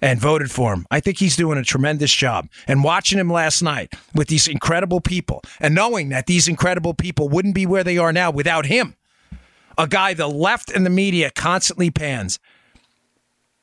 and 0.00 0.18
voted 0.18 0.50
for 0.50 0.72
him. 0.72 0.86
I 0.90 1.00
think 1.00 1.18
he's 1.18 1.36
doing 1.36 1.58
a 1.58 1.62
tremendous 1.62 2.14
job. 2.14 2.48
And 2.68 2.82
watching 2.82 3.18
him 3.18 3.30
last 3.30 3.60
night 3.60 3.92
with 4.14 4.28
these 4.28 4.48
incredible 4.48 5.02
people 5.02 5.42
and 5.60 5.74
knowing 5.74 6.08
that 6.08 6.24
these 6.24 6.48
incredible 6.48 6.94
people 6.94 7.28
wouldn't 7.28 7.54
be 7.54 7.66
where 7.66 7.84
they 7.84 7.98
are 7.98 8.14
now 8.14 8.30
without 8.30 8.64
him, 8.64 8.96
a 9.78 9.86
guy 9.86 10.14
the 10.14 10.28
left 10.28 10.70
and 10.70 10.84
the 10.84 10.90
media 10.90 11.30
constantly 11.30 11.90
pans. 11.90 12.38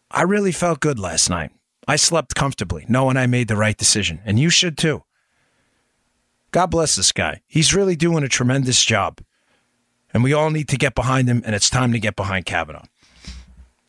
I 0.09 0.21
really 0.23 0.51
felt 0.51 0.79
good 0.79 0.99
last 0.99 1.29
night. 1.29 1.51
I 1.87 1.95
slept 1.95 2.35
comfortably, 2.35 2.85
knowing 2.87 3.17
I 3.17 3.27
made 3.27 3.47
the 3.47 3.55
right 3.57 3.77
decision. 3.77 4.21
And 4.25 4.39
you 4.39 4.49
should 4.49 4.77
too. 4.77 5.03
God 6.51 6.67
bless 6.67 6.95
this 6.95 7.11
guy. 7.11 7.41
He's 7.47 7.73
really 7.75 7.95
doing 7.95 8.23
a 8.23 8.29
tremendous 8.29 8.83
job. 8.83 9.19
and 10.13 10.23
we 10.23 10.33
all 10.33 10.49
need 10.49 10.67
to 10.69 10.77
get 10.77 10.95
behind 10.95 11.27
him, 11.27 11.43
and 11.45 11.53
it's 11.53 11.69
time 11.69 11.91
to 11.91 11.99
get 11.99 12.15
behind 12.15 12.45
Kavanaugh. 12.45 12.85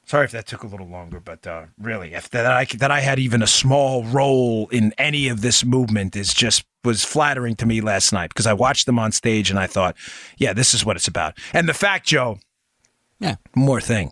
Sorry 0.05 0.25
if 0.25 0.31
that 0.33 0.47
took 0.47 0.63
a 0.63 0.67
little 0.67 0.89
longer, 0.89 1.21
but 1.21 1.47
uh, 1.47 1.67
really, 1.79 2.15
if 2.15 2.31
that 2.31 2.47
I 2.47 2.65
that 2.77 2.91
I 2.91 3.01
had 3.01 3.19
even 3.19 3.43
a 3.43 3.47
small 3.47 4.05
role 4.05 4.69
in 4.69 4.93
any 4.99 5.29
of 5.29 5.43
this 5.43 5.65
movement 5.65 6.17
is 6.17 6.35
just 6.35 6.65
was 6.89 7.05
flattering 7.05 7.55
to 7.57 7.67
me 7.67 7.81
last 7.83 8.13
night 8.13 8.31
because 8.31 8.47
I 8.47 8.55
watched 8.55 8.87
them 8.87 8.99
on 8.99 9.13
stage 9.13 9.51
and 9.51 9.59
I 9.59 9.67
thought, 9.67 9.95
yeah, 10.39 10.53
this 10.55 10.73
is 10.75 10.85
what 10.85 10.97
it's 10.97 11.07
about. 11.09 11.37
And 11.53 11.69
the 11.69 11.75
fact, 11.75 12.07
Joe, 12.07 12.39
Yeah. 13.21 13.37
more 13.55 13.81
thing 13.81 14.11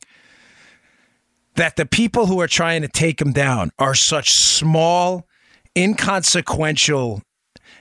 that 1.55 1.77
the 1.77 1.87
people 1.87 2.27
who 2.27 2.39
are 2.41 2.47
trying 2.49 2.83
to 2.83 2.89
take 2.89 3.21
him 3.21 3.33
down 3.33 3.71
are 3.79 3.95
such 3.95 4.33
small, 4.33 5.27
inconsequential 5.77 7.23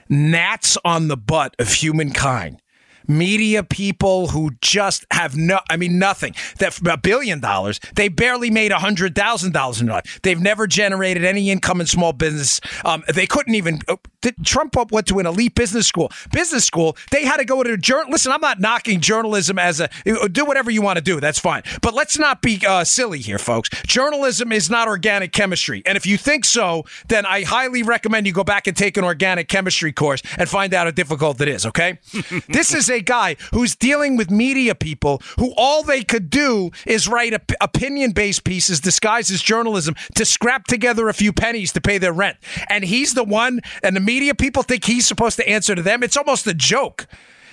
gnats 0.08 0.78
on 0.84 1.08
the 1.08 1.16
butt 1.16 1.54
of 1.58 1.72
humankind. 1.72 2.60
Media 3.08 3.62
people 3.62 4.28
who 4.28 4.52
just 4.60 5.06
have 5.10 5.36
no, 5.36 5.60
I 5.70 5.76
mean, 5.76 5.98
nothing. 5.98 6.34
That 6.58 6.78
a 6.86 6.96
billion 6.96 7.40
dollars, 7.40 7.80
they 7.94 8.08
barely 8.08 8.50
made 8.50 8.72
a 8.72 8.78
hundred 8.78 9.14
thousand 9.14 9.52
dollars 9.52 9.80
in 9.80 9.86
life. 9.86 10.20
They've 10.22 10.40
never 10.40 10.66
generated 10.66 11.24
any 11.24 11.50
income 11.50 11.80
in 11.80 11.86
small 11.86 12.12
business. 12.12 12.60
Um, 12.84 13.04
they 13.12 13.26
couldn't 13.26 13.54
even. 13.54 13.80
Uh, 13.88 13.96
Trump 14.44 14.74
went 14.90 15.06
to 15.06 15.18
an 15.18 15.26
elite 15.26 15.54
business 15.54 15.86
school. 15.86 16.10
Business 16.32 16.64
school, 16.64 16.96
they 17.10 17.24
had 17.24 17.36
to 17.36 17.44
go 17.44 17.62
to 17.62 17.76
journal. 17.76 18.10
Listen, 18.10 18.32
I'm 18.32 18.40
not 18.40 18.60
knocking 18.60 19.00
journalism 19.00 19.58
as 19.58 19.80
a 19.80 19.88
do 20.04 20.44
whatever 20.44 20.70
you 20.70 20.82
want 20.82 20.96
to 20.96 21.02
do. 21.02 21.20
That's 21.20 21.38
fine, 21.38 21.62
but 21.82 21.94
let's 21.94 22.18
not 22.18 22.42
be 22.42 22.60
uh, 22.66 22.84
silly 22.84 23.20
here, 23.20 23.38
folks. 23.38 23.68
Journalism 23.86 24.52
is 24.52 24.68
not 24.70 24.88
organic 24.88 25.32
chemistry, 25.32 25.82
and 25.86 25.96
if 25.96 26.06
you 26.06 26.16
think 26.16 26.44
so, 26.44 26.84
then 27.08 27.26
I 27.26 27.44
highly 27.44 27.82
recommend 27.82 28.26
you 28.26 28.32
go 28.32 28.44
back 28.44 28.66
and 28.66 28.76
take 28.76 28.96
an 28.96 29.04
organic 29.04 29.48
chemistry 29.48 29.92
course 29.92 30.22
and 30.38 30.48
find 30.48 30.74
out 30.74 30.86
how 30.86 30.90
difficult 30.90 31.40
it 31.40 31.48
is. 31.48 31.66
Okay, 31.66 31.98
this 32.48 32.74
is 32.74 32.90
a 32.90 32.95
guy 33.00 33.36
who's 33.52 33.76
dealing 33.76 34.16
with 34.16 34.30
media 34.30 34.74
people 34.74 35.22
who 35.38 35.52
all 35.56 35.82
they 35.82 36.02
could 36.02 36.30
do 36.30 36.70
is 36.86 37.08
write 37.08 37.34
op- 37.34 37.52
opinion 37.60 38.12
based 38.12 38.44
pieces 38.44 38.80
disguised 38.80 39.30
as 39.30 39.42
journalism 39.42 39.94
to 40.14 40.24
scrap 40.24 40.64
together 40.64 41.08
a 41.08 41.14
few 41.14 41.32
pennies 41.32 41.72
to 41.72 41.80
pay 41.80 41.98
their 41.98 42.12
rent, 42.12 42.36
and 42.68 42.84
he's 42.84 43.14
the 43.14 43.24
one, 43.24 43.60
and 43.82 43.96
the 43.96 44.00
media 44.00 44.34
people 44.34 44.62
think 44.62 44.84
he's 44.84 45.06
supposed 45.06 45.36
to 45.36 45.48
answer 45.48 45.74
to 45.74 45.82
them. 45.82 46.02
It's 46.02 46.16
almost 46.16 46.46
a 46.46 46.54
joke 46.54 47.06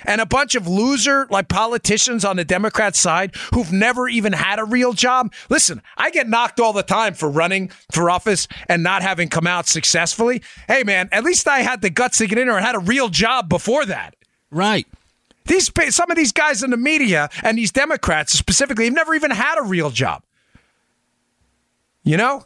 and 0.06 0.22
a 0.22 0.26
bunch 0.26 0.56
of 0.56 0.68
loser 0.68 1.28
like 1.30 1.48
politicians 1.48 2.26
on 2.26 2.36
the 2.36 2.46
Democrat 2.46 2.96
side 2.96 3.36
who've 3.54 3.72
never 3.72 4.08
even 4.08 4.34
had 4.34 4.60
a 4.60 4.64
real 4.64 4.94
job. 4.94 5.34
Listen, 5.50 5.82
I 5.98 6.12
get 6.12 6.28
knocked 6.28 6.60
all 6.60 6.74
the 6.74 6.84
time 6.84 7.14
for 7.14 7.30
running 7.30 7.72
for 7.92 8.10
office 8.10 8.48
and 8.68 8.84
not 8.84 9.02
having 9.02 9.30
come 9.30 9.48
out 9.48 9.68
successfully. 9.68 10.42
Hey, 10.68 10.84
man, 10.84 11.10
at 11.12 11.24
least 11.24 11.48
I 11.48 11.60
had 11.60 11.82
the 11.82 11.90
guts 11.90 12.18
to 12.20 12.28
get 12.28 12.38
in 12.38 12.48
there 12.48 12.58
and 12.58 12.66
had 12.66 12.76
a 12.76 12.80
real 12.80 13.10
job 13.10 13.50
before 13.50 13.86
that. 13.86 14.16
Right. 14.52 14.88
These 15.46 15.72
some 15.90 16.12
of 16.12 16.18
these 16.18 16.32
guys 16.32 16.64
in 16.64 16.72
the 16.72 16.78
media 16.78 17.30
and 17.42 17.58
these 17.58 17.72
Democrats 17.72 18.34
specifically 18.34 18.86
have 18.86 18.94
never 18.94 19.14
even 19.14 19.32
had 19.32 19.58
a 19.58 19.64
real 19.64 19.90
job. 19.90 20.24
You 22.04 22.18
know? 22.18 22.46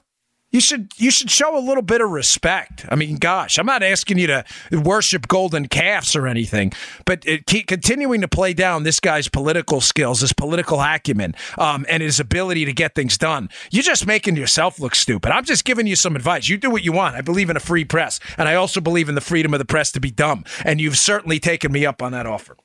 You 0.49 0.61
should 0.61 0.93
you 0.95 1.11
should 1.11 1.29
show 1.29 1.57
a 1.57 1.59
little 1.59 1.83
bit 1.83 1.99
of 1.99 2.09
respect. 2.09 2.85
I 2.87 2.95
mean, 2.95 3.17
gosh, 3.17 3.59
I'm 3.59 3.65
not 3.65 3.83
asking 3.83 4.17
you 4.17 4.27
to 4.27 4.45
worship 4.71 5.27
golden 5.27 5.67
calves 5.67 6.15
or 6.15 6.25
anything, 6.25 6.71
but 7.05 7.25
keep 7.47 7.67
continuing 7.67 8.21
to 8.21 8.29
play 8.29 8.53
down 8.53 8.83
this 8.83 9.01
guy's 9.01 9.27
political 9.27 9.81
skills, 9.81 10.21
his 10.21 10.31
political 10.31 10.79
acumen, 10.79 11.35
um, 11.57 11.85
and 11.89 12.01
his 12.01 12.21
ability 12.21 12.63
to 12.63 12.71
get 12.71 12.95
things 12.95 13.17
done. 13.17 13.49
You're 13.71 13.83
just 13.83 14.07
making 14.07 14.37
yourself 14.37 14.79
look 14.79 14.95
stupid. 14.95 15.33
I'm 15.33 15.43
just 15.43 15.65
giving 15.65 15.85
you 15.85 15.97
some 15.97 16.15
advice. 16.15 16.47
You 16.47 16.55
do 16.57 16.71
what 16.71 16.83
you 16.83 16.93
want. 16.93 17.15
I 17.15 17.21
believe 17.21 17.49
in 17.49 17.57
a 17.57 17.59
free 17.59 17.83
press, 17.83 18.21
and 18.37 18.47
I 18.47 18.55
also 18.55 18.79
believe 18.79 19.09
in 19.09 19.15
the 19.15 19.21
freedom 19.21 19.53
of 19.53 19.59
the 19.59 19.65
press 19.65 19.91
to 19.91 19.99
be 19.99 20.11
dumb. 20.11 20.45
And 20.63 20.79
you've 20.79 20.97
certainly 20.97 21.39
taken 21.41 21.73
me 21.73 21.85
up 21.85 22.01
on 22.01 22.13
that 22.13 22.25
offer. 22.25 22.55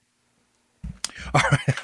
All 1.34 1.42
right. 1.50 1.76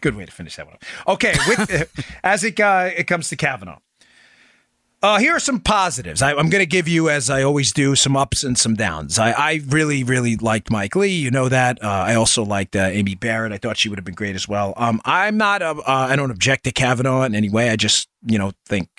Good 0.00 0.16
way 0.16 0.24
to 0.24 0.32
finish 0.32 0.56
that 0.56 0.66
one. 0.66 0.76
Okay, 1.06 1.34
with, 1.46 2.06
as 2.24 2.42
it 2.44 2.58
uh, 2.58 2.90
it 2.96 3.06
comes 3.06 3.28
to 3.28 3.36
Kavanaugh. 3.36 3.78
Uh, 5.02 5.18
here 5.18 5.34
are 5.34 5.40
some 5.40 5.60
positives. 5.60 6.20
I, 6.20 6.32
am 6.32 6.50
going 6.50 6.60
to 6.60 6.66
give 6.66 6.86
you, 6.86 7.08
as 7.08 7.30
I 7.30 7.42
always 7.42 7.72
do, 7.72 7.94
some 7.94 8.18
ups 8.18 8.44
and 8.44 8.58
some 8.58 8.74
downs. 8.74 9.18
I, 9.18 9.30
I 9.30 9.60
really, 9.66 10.04
really 10.04 10.36
liked 10.36 10.70
Mike 10.70 10.94
Lee. 10.94 11.16
You 11.16 11.30
know 11.30 11.48
that. 11.48 11.82
Uh, 11.82 11.88
I 11.88 12.14
also 12.16 12.44
liked 12.44 12.76
uh, 12.76 12.80
Amy 12.80 13.14
Barrett. 13.14 13.50
I 13.50 13.56
thought 13.56 13.78
she 13.78 13.88
would 13.88 13.98
have 13.98 14.04
been 14.04 14.14
great 14.14 14.34
as 14.34 14.46
well. 14.46 14.74
Um, 14.76 15.00
I'm 15.06 15.38
not. 15.38 15.62
A, 15.62 15.74
I 15.86 16.16
don't 16.16 16.30
object 16.30 16.64
to 16.64 16.72
Kavanaugh 16.72 17.22
in 17.22 17.34
any 17.34 17.48
way. 17.48 17.70
I 17.70 17.76
just, 17.76 18.10
you 18.26 18.38
know, 18.38 18.52
think 18.66 18.90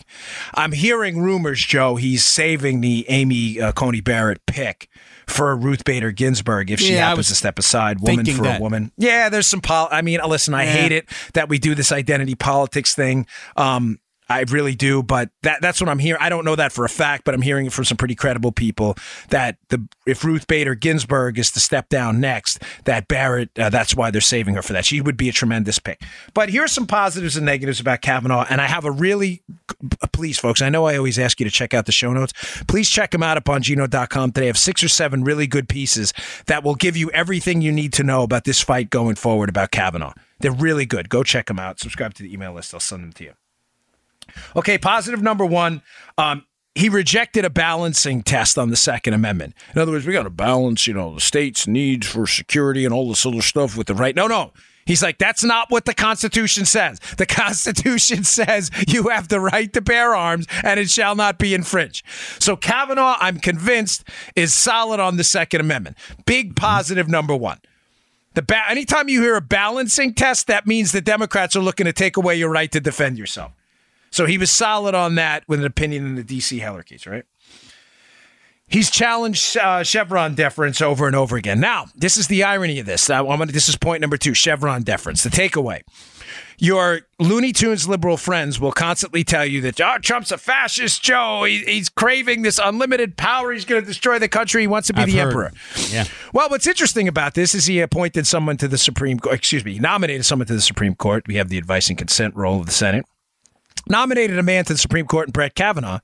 I'm 0.56 0.72
hearing 0.72 1.22
rumors, 1.22 1.60
Joe. 1.64 1.98
He's 1.98 2.26
saving 2.26 2.82
the 2.82 3.06
Amy 3.08 3.62
uh, 3.62 3.72
Coney 3.72 4.02
Barrett 4.02 4.44
pick 4.48 4.90
for 5.32 5.56
Ruth 5.56 5.84
Bader 5.84 6.12
Ginsburg 6.12 6.70
if 6.72 6.80
she 6.80 6.94
Yeah, 6.94 7.08
happens 7.10 7.28
to 7.30 7.36
step 7.36 7.58
aside, 7.58 8.00
woman 8.02 8.26
for 8.26 8.44
that. 8.44 8.60
a 8.60 8.62
woman. 8.62 8.92
Yeah, 8.98 9.30
there's 9.30 9.48
some. 9.48 9.62
Pol- 9.62 9.90
I 9.92 10.02
mean, 10.02 10.20
listen, 10.28 10.54
I 10.54 10.66
Yeah. 10.66 10.72
hate 10.74 10.92
it 10.92 11.10
that 11.34 11.50
we 11.50 11.58
do 11.58 11.74
this 11.76 11.92
identity 11.92 12.36
politics 12.36 12.94
thing. 12.94 13.26
Um, 13.56 14.00
I 14.32 14.44
really 14.50 14.76
do, 14.76 15.04
but 15.04 15.30
that 15.44 15.62
that's 15.62 15.82
what 15.82 15.90
I'm 15.90 16.00
hearing. 16.00 16.22
I 16.22 16.30
don't 16.30 16.46
know 16.46 16.56
that 16.56 16.72
for 16.72 16.86
a 16.86 16.90
fact, 16.90 17.26
but 17.26 17.34
I'm 17.34 17.42
hearing 17.42 17.66
it 17.66 17.74
from 17.74 17.86
some 17.86 17.98
pretty 17.98 18.16
credible 18.16 18.52
people 18.52 18.96
that 19.30 19.58
the 19.70 19.86
if 20.06 20.24
Ruth 20.24 20.48
Bader 20.48 20.76
Ginsburg 20.76 21.38
is 21.38 21.52
to 21.52 21.60
step 21.60 21.90
down 21.90 22.20
next, 22.20 22.64
that 22.86 23.08
Barrett, 23.08 23.50
uh, 23.60 23.70
that's 23.70 23.96
why 23.96 24.12
they're 24.12 24.22
saving 24.22 24.56
her 24.56 24.62
for 24.62 24.74
that. 24.74 24.86
She 24.86 25.02
would 25.02 25.18
be 25.18 25.30
a 25.30 25.34
tremendous 25.34 25.80
pick. 25.80 26.02
But 26.34 26.50
here's 26.50 26.72
some 26.72 26.88
positives 26.88 27.36
and 27.36 27.46
negatives 27.46 27.80
about 27.80 28.02
Kavanaugh, 28.02 28.46
and 28.50 28.62
I 28.62 28.68
have 28.68 28.86
a 28.86 28.92
really 28.92 29.44
please, 30.14 30.40
folks. 30.40 30.62
I 30.62 30.70
know 30.70 30.86
I 30.86 30.98
always 30.98 31.20
ask 31.20 31.40
you 31.40 31.46
to 31.46 31.52
check 31.52 31.74
out 31.74 31.86
the 31.86 31.92
show 31.92 32.14
notes. 32.14 32.34
Please 32.68 32.90
check 32.90 33.12
them 33.12 33.24
out 33.24 33.38
up 33.38 33.44
Bongino.com 33.44 34.32
today. 34.32 34.46
I 34.46 34.48
have 34.48 34.58
six 34.58 34.84
or 34.84 34.90
seven 34.90 35.24
really 35.24 35.48
good 35.48 35.68
pieces 35.68 36.14
that 36.46 36.64
will 36.64 36.76
give 36.76 36.96
you 36.96 37.12
everything 37.12 37.62
you 37.62 37.72
need 37.72 37.94
to 37.94 38.04
know 38.04 38.24
about 38.24 38.46
this 38.46 38.62
fight 38.62 38.90
going 38.90 39.16
forward 39.16 39.50
about 39.50 39.72
Kavanaugh. 39.72 40.14
They're 40.40 40.52
really 40.52 40.86
good. 40.86 41.10
Go 41.10 41.24
check 41.24 41.48
them 41.48 41.60
out. 41.60 41.80
Subscribe 41.80 42.14
to 42.16 42.24
the 42.24 42.34
email 42.34 42.54
list. 42.54 42.74
I'll 42.74 42.80
send 42.80 43.04
them 43.04 43.14
to 43.14 43.24
you. 43.26 43.34
Okay, 44.56 44.78
positive 44.78 45.22
number 45.22 45.46
one. 45.46 45.82
Um, 46.18 46.46
he 46.76 46.88
rejected 46.88 47.44
a 47.44 47.50
balancing 47.50 48.24
test 48.24 48.58
on 48.58 48.70
the 48.70 48.76
Second 48.78 49.14
Amendment. 49.14 49.56
In 49.76 49.82
other 49.82 49.92
words, 49.92 50.06
we 50.06 50.14
got 50.14 50.24
to 50.24 50.30
balance, 50.30 50.88
you 50.88 50.94
know, 50.94 51.16
the 51.16 51.22
state's 51.22 51.68
needs 51.68 52.08
for 52.08 52.26
security 52.26 52.86
and 52.86 52.94
all 52.94 53.10
this 53.10 53.26
other 53.26 53.42
stuff 53.42 53.76
with 53.76 53.88
the 53.88 53.94
right. 53.94 54.16
No, 54.16 54.28
no. 54.28 54.54
He's 54.86 55.04
like, 55.04 55.18
that's 55.18 55.44
not 55.44 55.70
what 55.70 55.86
the 55.86 55.94
Constitution 55.94 56.66
says. 56.66 57.00
The 57.18 57.26
Constitution 57.28 58.24
says 58.24 58.72
you 58.88 59.10
have 59.10 59.28
the 59.28 59.40
right 59.40 59.72
to 59.74 59.82
bear 59.82 60.16
arms 60.16 60.48
and 60.64 60.80
it 60.80 60.90
shall 60.90 61.16
not 61.16 61.38
be 61.38 61.54
infringed. 61.54 62.06
So 62.40 62.56
Kavanaugh, 62.56 63.18
I'm 63.20 63.40
convinced, 63.40 64.06
is 64.36 64.54
solid 64.54 65.00
on 65.00 65.18
the 65.18 65.24
Second 65.24 65.62
Amendment. 65.62 65.98
Big 66.26 66.56
positive 66.56 67.08
number 67.08 67.36
one. 67.36 67.60
The 68.34 68.42
ba- 68.42 68.70
anytime 68.70 69.10
you 69.10 69.22
hear 69.22 69.36
a 69.36 69.42
balancing 69.42 70.14
test, 70.14 70.48
that 70.48 70.66
means 70.66 70.94
the 70.94 71.02
Democrats 71.02 71.56
are 71.56 71.62
looking 71.62 71.86
to 71.86 71.94
take 71.94 72.16
away 72.16 72.38
your 72.38 72.50
right 72.50 72.72
to 72.72 72.80
defend 72.80 73.18
yourself. 73.18 73.52
So 74.12 74.26
he 74.26 74.38
was 74.38 74.52
solid 74.52 74.94
on 74.94 75.16
that 75.16 75.44
with 75.48 75.60
an 75.60 75.66
opinion 75.66 76.06
in 76.06 76.16
the 76.16 76.24
D.C. 76.24 76.60
Heller 76.60 76.84
case, 76.84 77.08
right? 77.08 77.24
He's 78.68 78.90
challenged 78.90 79.58
uh, 79.58 79.84
Chevron 79.84 80.34
deference 80.34 80.82
over 80.82 81.06
and 81.06 81.16
over 81.16 81.36
again. 81.36 81.60
Now, 81.60 81.88
this 81.94 82.16
is 82.16 82.28
the 82.28 82.44
irony 82.44 82.80
of 82.80 82.86
this. 82.86 83.10
I'm 83.10 83.26
gonna, 83.26 83.48
this 83.48 83.68
is 83.68 83.76
point 83.76 84.00
number 84.00 84.16
two 84.16 84.34
Chevron 84.34 84.84
deference. 84.84 85.24
The 85.24 85.30
takeaway. 85.30 85.82
Your 86.58 87.02
Looney 87.20 87.52
Tunes 87.52 87.90
liberal 87.90 88.18
friends 88.18 88.60
will 88.62 88.72
constantly 88.72 89.24
tell 89.24 89.46
you 89.46 89.62
that 89.62 89.82
oh, 89.82 89.98
Trump's 89.98 90.32
a 90.32 90.38
fascist, 90.38 91.02
Joe. 91.04 91.44
He, 91.44 91.58
he's 91.66 91.90
craving 91.90 92.44
this 92.44 92.60
unlimited 92.64 93.18
power. 93.18 93.52
He's 93.52 93.66
going 93.66 93.82
to 93.82 93.86
destroy 93.86 94.20
the 94.20 94.30
country. 94.30 94.62
He 94.62 94.68
wants 94.68 94.88
to 94.88 94.94
be 94.94 95.02
I've 95.02 95.08
the 95.08 95.18
heard. 95.18 95.28
emperor. 95.28 95.52
Yeah. 95.90 96.06
Well, 96.34 96.50
what's 96.50 96.68
interesting 96.68 97.08
about 97.08 97.34
this 97.34 97.56
is 97.56 97.66
he 97.66 97.80
appointed 97.82 98.26
someone 98.28 98.58
to 98.58 98.68
the 98.68 98.78
Supreme 98.78 99.20
Court. 99.20 99.36
Excuse 99.36 99.66
me, 99.66 99.74
he 99.74 99.80
nominated 99.80 100.24
someone 100.24 100.48
to 100.48 100.54
the 100.54 100.62
Supreme 100.62 100.96
Court. 100.96 101.28
We 101.28 101.36
have 101.36 101.50
the 101.50 101.58
advice 101.58 101.90
and 101.90 101.98
consent 101.98 102.36
role 102.36 102.60
of 102.62 102.68
the 102.68 102.72
Senate. 102.72 103.06
Nominated 103.88 104.38
a 104.38 104.44
man 104.44 104.66
to 104.66 104.74
the 104.74 104.80
Supreme 104.80 105.06
Court, 105.06 105.28
in 105.28 105.32
Brett 105.32 105.56
Kavanaugh, 105.56 106.00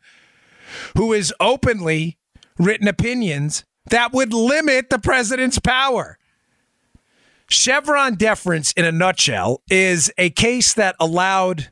who 0.96 1.13
has 1.13 1.32
openly 1.40 2.18
written 2.58 2.88
opinions 2.88 3.63
that 3.90 4.13
would 4.13 4.34
limit 4.34 4.90
the 4.90 5.00
president's 5.00 5.60
power. 5.60 6.18
Chevron 7.50 8.16
deference, 8.16 8.72
in 8.74 8.84
a 8.84 8.92
nutshell, 8.92 9.62
is 9.70 10.12
a 10.18 10.30
case 10.32 10.74
that 10.74 10.96
allowed 11.00 11.70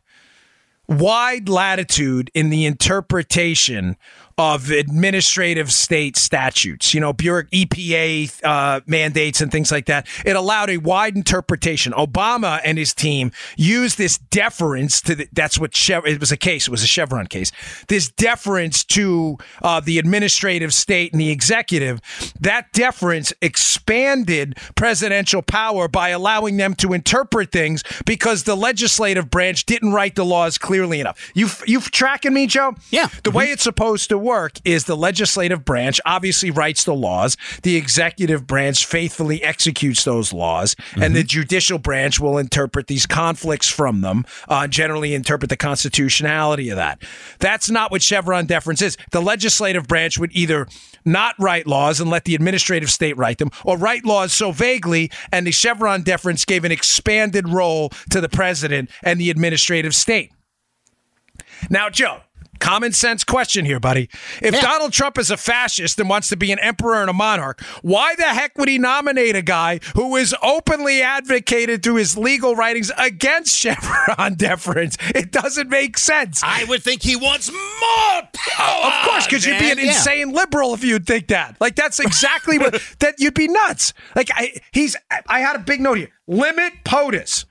wide 0.87 1.49
latitude 1.49 2.31
in 2.33 2.49
the 2.49 2.65
interpretation 2.65 3.97
of 4.37 4.69
administrative 4.69 5.71
state 5.71 6.17
statutes, 6.17 6.93
you 6.93 6.99
know, 6.99 7.13
bureau- 7.13 7.43
EPA 7.53 8.41
uh, 8.43 8.81
mandates 8.85 9.39
and 9.39 9.49
things 9.49 9.71
like 9.71 9.85
that. 9.85 10.05
It 10.25 10.35
allowed 10.35 10.69
a 10.69 10.77
wide 10.77 11.15
interpretation. 11.15 11.93
Obama 11.93 12.59
and 12.65 12.77
his 12.77 12.93
team 12.93 13.31
used 13.55 13.97
this 13.97 14.17
deference 14.17 15.01
to 15.03 15.15
the, 15.15 15.27
that's 15.31 15.57
what 15.57 15.73
Chev- 15.73 16.05
it 16.05 16.19
was 16.19 16.33
a 16.33 16.37
case. 16.37 16.67
It 16.67 16.71
was 16.71 16.83
a 16.83 16.87
Chevron 16.87 17.27
case. 17.27 17.53
This 17.87 18.09
deference 18.09 18.83
to 18.85 19.37
uh, 19.61 19.79
the 19.79 19.99
administrative 19.99 20.73
state 20.73 21.13
and 21.13 21.21
the 21.21 21.29
executive. 21.31 22.01
That 22.39 22.73
deference 22.73 23.31
expanded 23.41 24.57
presidential 24.75 25.41
power 25.43 25.87
by 25.87 26.09
allowing 26.09 26.57
them 26.57 26.73
to 26.75 26.91
interpret 26.91 27.51
things 27.53 27.83
because 28.05 28.43
the 28.43 28.55
legislative 28.55 29.29
branch 29.29 29.65
didn't 29.65 29.93
write 29.93 30.15
the 30.15 30.25
laws 30.25 30.57
clearly 30.57 30.99
enough. 30.99 31.31
You 31.33 31.47
you 31.65 31.79
tracking 31.79 32.33
me, 32.33 32.47
Joe? 32.47 32.75
Yeah. 32.89 33.07
The 33.23 33.31
way 33.31 33.45
it's 33.45 33.63
supposed 33.63 34.09
to 34.09 34.24
work 34.25 34.59
is 34.65 34.83
the 34.85 34.97
legislative 34.97 35.63
branch 35.63 36.01
obviously 36.05 36.51
writes 36.51 36.83
the 36.83 36.95
laws, 36.95 37.37
the 37.63 37.77
executive 37.77 38.45
branch 38.45 38.85
faithfully 38.85 39.41
executes 39.43 40.03
those 40.03 40.33
laws, 40.33 40.75
mm-hmm. 40.75 41.03
and 41.03 41.15
the 41.15 41.23
judicial 41.23 41.77
branch 41.77 42.19
will 42.19 42.37
interpret 42.37 42.87
these 42.87 43.05
conflicts 43.05 43.69
from 43.69 44.01
them, 44.01 44.25
uh, 44.49 44.67
generally 44.67 45.13
interpret 45.13 45.49
the 45.49 45.55
constitutionality 45.55 46.69
of 46.69 46.75
that. 46.75 47.01
That's 47.39 47.69
not 47.69 47.91
what 47.91 48.01
Chevron 48.01 48.47
deference 48.47 48.81
is. 48.81 48.97
The 49.11 49.21
legislative 49.21 49.87
branch 49.87 50.17
would 50.17 50.31
either 50.33 50.67
not 51.05 51.35
write 51.39 51.67
laws 51.67 52.01
and 52.01 52.09
let 52.09 52.25
the 52.25 52.35
administrative 52.35 52.89
state 52.89 53.15
write 53.15 53.37
them, 53.37 53.51
or 53.63 53.77
write 53.77 54.05
laws 54.05 54.33
so 54.33 54.51
vaguely, 54.51 55.11
and 55.31 55.45
the 55.45 55.51
Chevron 55.51 56.01
deference 56.01 56.43
gave 56.45 56.65
an 56.65 56.71
expanded 56.71 57.47
role 57.47 57.89
to 58.09 58.19
the 58.19 58.29
president 58.29 58.89
and 59.03 59.19
the 59.19 59.29
administrative 59.29 59.93
state. 59.93 60.31
Now, 61.69 61.89
Joe, 61.89 62.21
common 62.59 62.91
sense 62.91 63.23
question 63.23 63.65
here, 63.65 63.79
buddy. 63.79 64.09
If 64.41 64.53
yeah. 64.53 64.61
Donald 64.61 64.93
Trump 64.93 65.17
is 65.17 65.31
a 65.31 65.37
fascist 65.37 65.99
and 65.99 66.09
wants 66.09 66.29
to 66.29 66.37
be 66.37 66.51
an 66.51 66.59
emperor 66.59 67.01
and 67.01 67.09
a 67.09 67.13
monarch, 67.13 67.61
why 67.81 68.15
the 68.15 68.23
heck 68.23 68.57
would 68.57 68.69
he 68.69 68.77
nominate 68.77 69.35
a 69.35 69.41
guy 69.41 69.79
who 69.95 70.15
is 70.15 70.35
openly 70.41 71.01
advocated 71.01 71.83
through 71.83 71.95
his 71.95 72.17
legal 72.17 72.55
writings 72.55 72.91
against 72.97 73.55
Chevron 73.59 74.35
deference? 74.35 74.97
It 75.13 75.31
doesn't 75.31 75.69
make 75.69 75.97
sense. 75.97 76.41
I 76.43 76.63
would 76.65 76.83
think 76.83 77.01
he 77.01 77.15
wants 77.15 77.51
more 77.51 78.21
power. 78.33 78.85
Of 78.85 79.09
course, 79.09 79.25
because 79.25 79.45
you'd 79.45 79.59
be 79.59 79.71
an 79.71 79.77
yeah. 79.77 79.87
insane 79.87 80.31
liberal 80.31 80.73
if 80.73 80.83
you'd 80.83 81.05
think 81.05 81.27
that. 81.27 81.57
Like 81.59 81.75
that's 81.75 81.99
exactly 81.99 82.57
what 82.57 82.81
that 82.99 83.15
you'd 83.19 83.33
be 83.33 83.47
nuts. 83.47 83.93
Like 84.15 84.29
I, 84.33 84.59
he's. 84.71 84.95
I 85.27 85.39
had 85.39 85.55
a 85.55 85.59
big 85.59 85.81
note 85.81 85.97
here. 85.97 86.09
Limit 86.27 86.73
POTUS. 86.83 87.45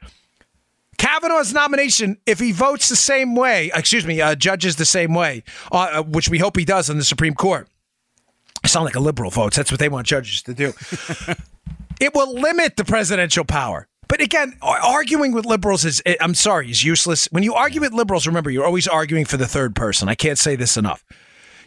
Kavanaugh's 1.05 1.53
nomination, 1.53 2.17
if 2.25 2.40
he 2.40 2.51
votes 2.51 2.88
the 2.88 2.97
same 2.97 3.35
way, 3.35 3.71
excuse 3.75 4.07
me, 4.07 4.23
uh, 4.23 4.35
judges 4.35 4.77
the 4.77 4.87
same 4.87 5.12
way, 5.12 5.43
uh, 5.71 5.77
uh, 5.77 6.03
which 6.03 6.31
we 6.31 6.38
hope 6.38 6.57
he 6.57 6.64
does 6.64 6.88
in 6.88 6.97
the 6.97 7.05
Supreme 7.05 7.35
Court. 7.35 7.69
I 8.62 8.69
sound 8.69 8.87
like 8.87 8.95
a 8.95 9.01
liberal 9.01 9.31
votes. 9.31 9.55
That's 9.59 9.71
what 9.71 9.81
they 9.81 9.90
want 9.90 10.07
judges 10.07 10.40
to 10.45 10.55
do. 10.55 10.73
it 12.01 12.14
will 12.14 12.33
limit 12.33 12.77
the 12.77 12.87
presidential 12.87 13.45
power. 13.45 13.87
But 14.09 14.23
again, 14.23 14.57
arguing 14.62 15.33
with 15.33 15.45
liberals 15.45 15.85
is, 15.85 16.03
eh, 16.07 16.17
I'm 16.23 16.33
sorry, 16.33 16.71
is 16.71 16.83
useless. 16.85 17.29
When 17.31 17.43
you 17.43 17.53
argue 17.53 17.83
with 17.83 17.93
liberals, 17.93 18.27
remember, 18.27 18.51
you're 18.51 18.64
always 18.64 18.88
arguing 18.88 19.27
for 19.27 19.37
the 19.37 19.47
third 19.47 19.77
person. 19.77 20.09
I 20.09 20.14
can't 20.14 20.38
say 20.38 20.57
this 20.57 20.79
enough. 20.79 21.05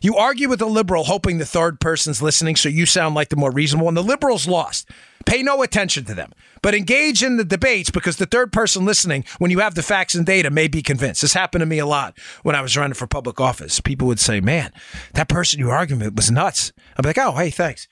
You 0.02 0.16
argue 0.16 0.50
with 0.50 0.62
a 0.62 0.66
liberal 0.66 1.06
hoping 1.06 1.38
the 1.38 1.46
third 1.46 1.80
person's 1.80 2.22
listening 2.22 2.56
so 2.56 2.70
you 2.70 2.86
sound 2.86 3.16
like 3.16 3.30
the 3.30 3.36
more 3.36 3.52
reasonable, 3.52 3.88
and 3.88 3.98
the 3.98 4.04
liberals 4.04 4.48
lost. 4.48 4.90
Pay 5.26 5.44
no 5.44 5.62
attention 5.62 6.06
to 6.06 6.14
them, 6.14 6.32
but 6.62 6.74
engage 6.74 7.22
in 7.22 7.36
the 7.36 7.44
debates 7.44 7.90
because 7.90 8.16
the 8.16 8.26
third 8.26 8.54
person 8.54 8.86
listening, 8.86 9.26
when 9.40 9.52
you 9.52 9.60
have 9.60 9.76
the 9.76 9.84
facts 9.84 10.16
and 10.16 10.26
data, 10.26 10.50
may 10.50 10.68
be 10.70 10.82
convinced. 10.82 11.22
This 11.22 11.34
happened 11.34 11.62
to 11.62 11.66
me 11.66 11.80
a 11.80 11.86
lot 11.86 12.18
when 12.44 12.56
I 12.56 12.62
was 12.62 12.78
running 12.78 12.94
for 12.94 13.08
public 13.08 13.42
office. 13.42 13.82
People 13.82 14.08
would 14.08 14.20
say, 14.20 14.40
Man, 14.40 14.72
that 15.14 15.28
person 15.28 15.60
you 15.60 15.70
arguing 15.70 16.02
with 16.02 16.16
was 16.16 16.32
nuts. 16.32 16.72
I'm 16.96 17.04
like, 17.04 17.18
Oh, 17.18 17.34
hey, 17.34 17.50
thanks. 17.50 17.88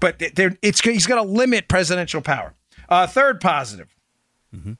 But 0.00 0.16
it's, 0.18 0.80
he's 0.80 1.06
going 1.06 1.24
to 1.24 1.30
limit 1.30 1.68
presidential 1.68 2.20
power. 2.20 2.54
Uh, 2.88 3.06
third 3.06 3.40
positive. 3.40 3.94
Mm-hmm. 4.54 4.72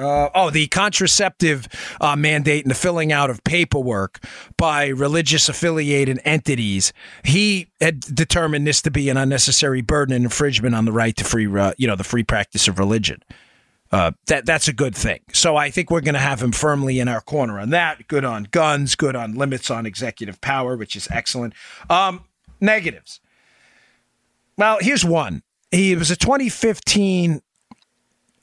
Uh, 0.00 0.30
oh, 0.34 0.50
the 0.50 0.66
contraceptive 0.68 1.68
uh, 2.00 2.16
mandate 2.16 2.64
and 2.64 2.70
the 2.70 2.74
filling 2.74 3.12
out 3.12 3.28
of 3.28 3.44
paperwork 3.44 4.24
by 4.56 4.86
religious 4.86 5.48
affiliated 5.48 6.18
entities. 6.24 6.92
He 7.22 7.68
had 7.80 8.00
determined 8.00 8.66
this 8.66 8.80
to 8.82 8.90
be 8.90 9.10
an 9.10 9.18
unnecessary 9.18 9.82
burden 9.82 10.14
and 10.14 10.24
infringement 10.24 10.74
on 10.74 10.86
the 10.86 10.92
right 10.92 11.14
to 11.16 11.24
free, 11.24 11.46
uh, 11.46 11.74
you 11.76 11.86
know, 11.86 11.96
the 11.96 12.04
free 12.04 12.22
practice 12.22 12.66
of 12.66 12.78
religion. 12.78 13.20
Uh, 13.92 14.12
that 14.26 14.46
that's 14.46 14.68
a 14.68 14.72
good 14.72 14.94
thing. 14.94 15.20
So 15.32 15.56
I 15.56 15.70
think 15.70 15.90
we're 15.90 16.00
going 16.00 16.14
to 16.14 16.20
have 16.20 16.40
him 16.40 16.52
firmly 16.52 17.00
in 17.00 17.08
our 17.08 17.20
corner 17.20 17.58
on 17.58 17.70
that. 17.70 18.06
Good 18.06 18.24
on 18.24 18.44
guns. 18.44 18.94
Good 18.94 19.16
on 19.16 19.34
limits 19.34 19.70
on 19.70 19.84
executive 19.84 20.40
power, 20.40 20.76
which 20.76 20.94
is 20.94 21.08
excellent. 21.10 21.54
Um, 21.90 22.24
negatives. 22.60 23.20
Well, 24.56 24.78
here's 24.80 25.04
one. 25.04 25.42
He 25.72 25.94
was 25.96 26.10
a 26.10 26.16
2015 26.16 27.42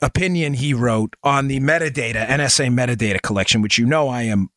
opinion 0.00 0.54
he 0.54 0.74
wrote 0.74 1.14
on 1.22 1.48
the 1.48 1.60
metadata, 1.60 2.26
NSA 2.26 2.72
metadata 2.72 3.20
collection, 3.22 3.62
which 3.62 3.78
you 3.78 3.86
know 3.86 4.08
I 4.08 4.22
am 4.22 4.48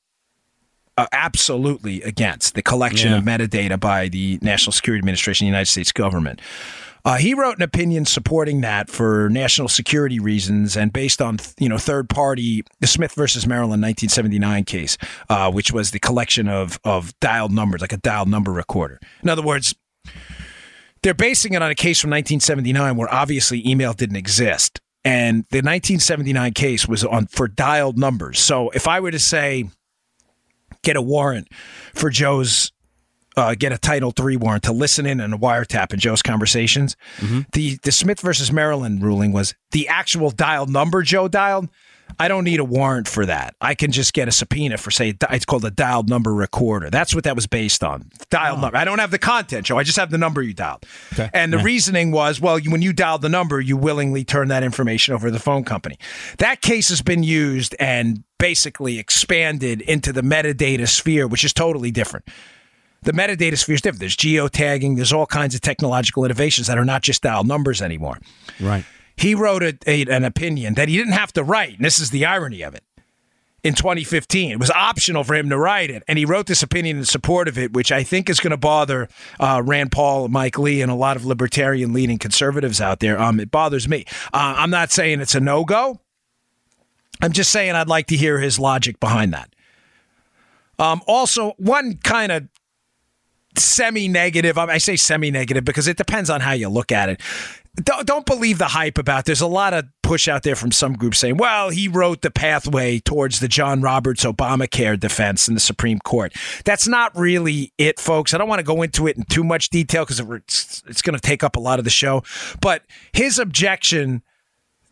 uh, 0.98 1.08
absolutely 1.12 2.02
against 2.02 2.56
the 2.56 2.62
collection 2.62 3.12
yeah. 3.12 3.18
of 3.18 3.24
metadata 3.24 3.80
by 3.80 4.08
the 4.08 4.40
National 4.42 4.72
Security 4.72 5.00
Administration, 5.00 5.46
the 5.46 5.50
United 5.50 5.68
States 5.68 5.92
government. 5.92 6.42
Uh, 7.04 7.18
he 7.18 7.34
wrote 7.34 7.58
an 7.58 7.64
opinion 7.64 8.06
supporting 8.06 8.62
that 8.62 8.88
for 8.88 9.28
national 9.30 9.68
security 9.68 10.20
reasons 10.20 10.78
and 10.78 10.94
based 10.94 11.20
on 11.20 11.38
you 11.60 11.68
know 11.68 11.78
third 11.78 12.08
party 12.10 12.64
the 12.80 12.86
Smith 12.86 13.14
versus 13.14 13.48
Maryland 13.48 13.82
1979 13.82 14.64
case, 14.66 14.98
uh, 15.30 15.52
which 15.52 15.72
was 15.72 15.92
the 15.92 16.00
collection 16.00 16.48
of 16.48 16.80
of 16.84 17.18
dialed 17.20 17.52
numbers 17.52 17.82
like 17.82 17.94
a 17.94 17.98
dialed 17.98 18.30
number 18.30 18.52
recorder. 18.52 19.00
In 19.24 19.30
other 19.30 19.42
words, 19.42 19.74
they're 21.02 21.16
basing 21.16 21.54
it 21.54 21.64
on 21.64 21.72
a 21.72 21.76
case 21.76 22.00
from 22.00 22.12
1979 22.12 22.96
where 22.96 23.12
obviously 23.12 23.68
email 23.68 23.94
didn't 23.94 24.18
exist 24.18 24.80
and 25.04 25.46
the 25.50 25.58
1979 25.58 26.54
case 26.54 26.88
was 26.88 27.04
on 27.04 27.28
for 27.28 27.48
dialed 27.48 27.98
numbers. 27.98 28.40
So 28.40 28.70
if 28.70 28.88
I 28.88 29.00
were 29.00 29.12
to 29.12 29.20
say, 29.20 29.70
get 30.84 30.96
a 30.96 31.02
warrant 31.02 31.48
for 31.94 32.10
Joe's, 32.10 32.72
uh, 33.36 33.56
get 33.56 33.72
a 33.72 33.78
Title 33.78 34.14
III 34.18 34.38
warrant 34.38 34.64
to 34.64 34.74
listen 34.74 35.06
in 35.06 35.20
and 35.20 35.34
a 35.34 35.38
wiretap 35.38 35.94
in 35.94 36.00
Joe's 36.00 36.22
conversations, 36.22 36.96
mm-hmm. 37.18 37.42
the 37.54 37.80
the 37.84 37.92
Smith 37.92 38.20
versus 38.20 38.52
Maryland 38.52 39.02
ruling 39.02 39.32
was 39.32 39.56
the 39.72 39.88
actual 39.88 40.30
dialed 40.30 40.70
number 40.70 41.02
Joe 41.02 41.28
dialed 41.28 41.70
I 42.20 42.28
don't 42.28 42.44
need 42.44 42.60
a 42.60 42.64
warrant 42.64 43.08
for 43.08 43.26
that. 43.26 43.56
I 43.62 43.76
can 43.76 43.92
just 43.92 44.14
get 44.14 44.28
a 44.28 44.32
subpoena 44.32 44.78
for 44.78 44.92
say 44.92 45.14
it's 45.30 45.46
called 45.46 45.66
a 45.66 45.72
dialed 45.72 46.10
number 46.10 46.34
recorder. 46.34 46.90
That's 46.90 47.14
what 47.16 47.24
that 47.24 47.36
was 47.36 47.48
based 47.48 47.84
on. 47.84 48.10
Dialed 48.30 48.60
oh. 48.60 48.62
number. 48.62 48.78
I 48.78 48.86
don't 48.86 49.00
have 49.00 49.12
the 49.12 49.20
content, 49.20 49.66
Joe. 49.66 49.78
I 49.78 49.84
just 49.84 49.98
have 49.98 50.12
the 50.12 50.18
number 50.18 50.42
you 50.42 50.54
dialed. 50.54 50.86
Okay. 51.14 51.30
And 51.34 51.52
the 51.52 51.58
yeah. 51.58 51.64
reasoning 51.64 52.12
was, 52.12 52.40
well, 52.40 52.60
when 52.60 52.82
you 52.82 52.94
dialed 52.94 53.22
the 53.22 53.30
number, 53.30 53.60
you 53.60 53.78
willingly 53.78 54.24
turn 54.24 54.50
that 54.50 54.64
information 54.64 55.14
over 55.14 55.28
to 55.28 55.32
the 55.32 55.40
phone 55.40 55.64
company. 55.64 55.98
That 56.38 56.62
case 56.62 56.90
has 56.90 57.02
been 57.02 57.24
used 57.24 57.76
and 57.80 58.24
basically 58.38 58.98
expanded 58.98 59.82
into 59.82 60.12
the 60.12 60.22
metadata 60.22 60.88
sphere, 60.88 61.28
which 61.28 61.44
is 61.44 61.54
totally 61.54 61.92
different. 61.92 62.28
The 63.04 63.14
metadata 63.14 63.58
sphere 63.58 63.76
is 63.76 63.82
different. 63.82 64.00
There's 64.00 64.16
geotagging. 64.16 64.96
There's 64.96 65.14
all 65.14 65.26
kinds 65.26 65.56
of 65.56 65.62
technological 65.62 66.24
innovations 66.24 66.68
that 66.68 66.78
are 66.78 66.86
not 66.86 67.02
just 67.02 67.24
dial 67.24 67.44
numbers 67.44 67.82
anymore. 67.82 68.20
Right. 68.60 68.86
He 69.16 69.36
wrote 69.36 69.64
a, 69.64 69.78
a, 69.86 70.06
an 70.06 70.24
opinion 70.24 70.76
that 70.76 70.88
he 70.88 70.98
didn't 70.98 71.14
have 71.14 71.34
to 71.34 71.44
write. 71.44 71.76
And 71.76 71.86
this 71.86 72.00
is 72.00 72.10
the 72.10 72.26
irony 72.26 72.62
of 72.62 72.76
it. 72.76 72.84
In 73.64 73.76
2015, 73.76 74.52
it 74.52 74.60
was 74.60 74.72
optional 74.72 75.24
for 75.24 75.36
him 75.36 75.50
to 75.50 75.58
write 75.58 75.92
it, 75.92 76.02
and 76.08 76.18
he 76.18 76.26
wrote 76.26 76.48
this 76.48 76.64
opinion 76.64 76.98
in 76.98 77.06
support 77.06 77.48
of 77.48 77.60
it, 77.60 77.74
which 77.74 77.92
I 77.92 78.02
think 78.02 78.28
is 78.28 78.40
going 78.40 78.50
to 78.52 78.58
bother 78.58 79.08
uh, 79.40 79.62
Rand 79.64 79.92
Paul, 79.92 80.30
Mike 80.30 80.58
Lee, 80.58 80.82
and 80.82 80.92
a 80.92 80.96
lot 80.96 81.16
of 81.16 81.28
libertarian 81.28 81.94
leaning 81.94 82.18
conservatives 82.18 82.82
out 82.82 83.02
there. 83.02 83.22
Um, 83.22 83.40
it 83.40 83.52
bothers 83.52 83.88
me. 83.88 84.06
Uh, 84.34 84.56
I'm 84.58 84.72
not 84.72 84.90
saying 84.92 85.22
it's 85.22 85.36
a 85.36 85.40
no 85.40 85.64
go. 85.64 86.02
I'm 87.22 87.34
just 87.34 87.52
saying 87.52 87.76
I'd 87.76 87.88
like 87.88 88.08
to 88.08 88.18
hear 88.18 88.40
his 88.40 88.58
logic 88.58 89.00
behind 89.00 89.32
that. 89.34 89.54
Um, 90.80 91.04
also, 91.06 91.54
one 91.58 91.98
kind 91.98 92.32
of 92.32 92.48
semi 93.58 94.08
negative, 94.08 94.58
I 94.58 94.78
say 94.78 94.96
semi 94.96 95.32
negative 95.32 95.66
because 95.66 95.88
it 95.88 95.98
depends 95.98 96.30
on 96.30 96.42
how 96.42 96.54
you 96.54 96.70
look 96.70 96.92
at 96.92 97.10
it 97.10 97.22
don't, 97.76 98.06
don't 98.06 98.26
believe 98.26 98.58
the 98.58 98.66
hype 98.66 98.98
about. 98.98 99.26
There's 99.26 99.42
a 99.42 99.48
lot 99.48 99.74
of 99.74 99.86
push 100.04 100.28
out 100.28 100.44
there 100.44 100.56
from 100.56 100.72
some 100.72 100.94
groups 100.94 101.20
saying, 101.20 101.38
"Well, 101.38 101.70
he 101.70 101.88
wrote 101.88 102.22
the 102.22 102.32
pathway 102.32 103.00
towards 103.00 103.40
the 103.40 103.48
John 103.48 103.82
Roberts 103.82 104.26
Obamacare 104.26 105.00
defense 105.00 105.48
in 105.48 105.54
the 105.54 105.60
Supreme 105.60 106.00
Court." 106.00 106.36
That's 106.66 106.88
not 106.88 107.18
really 107.18 107.72
it, 107.78 108.00
folks. 108.00 108.34
I 108.34 108.38
don't 108.38 108.50
want 108.50 108.60
to 108.60 108.64
go 108.64 108.82
into 108.82 109.08
it 109.08 109.18
in 109.18 109.24
too 109.24 109.44
much 109.44 109.70
detail 109.70 110.04
because 110.04 110.20
it's, 110.20 110.84
it's 110.88 111.02
going 111.02 111.16
to 111.16 111.22
take 111.22 111.44
up 111.44 111.56
a 111.56 111.60
lot 111.60 111.80
of 111.80 111.86
the 111.86 111.92
show. 111.92 112.24
But 112.60 112.84
his 113.14 113.40
objection 113.40 114.22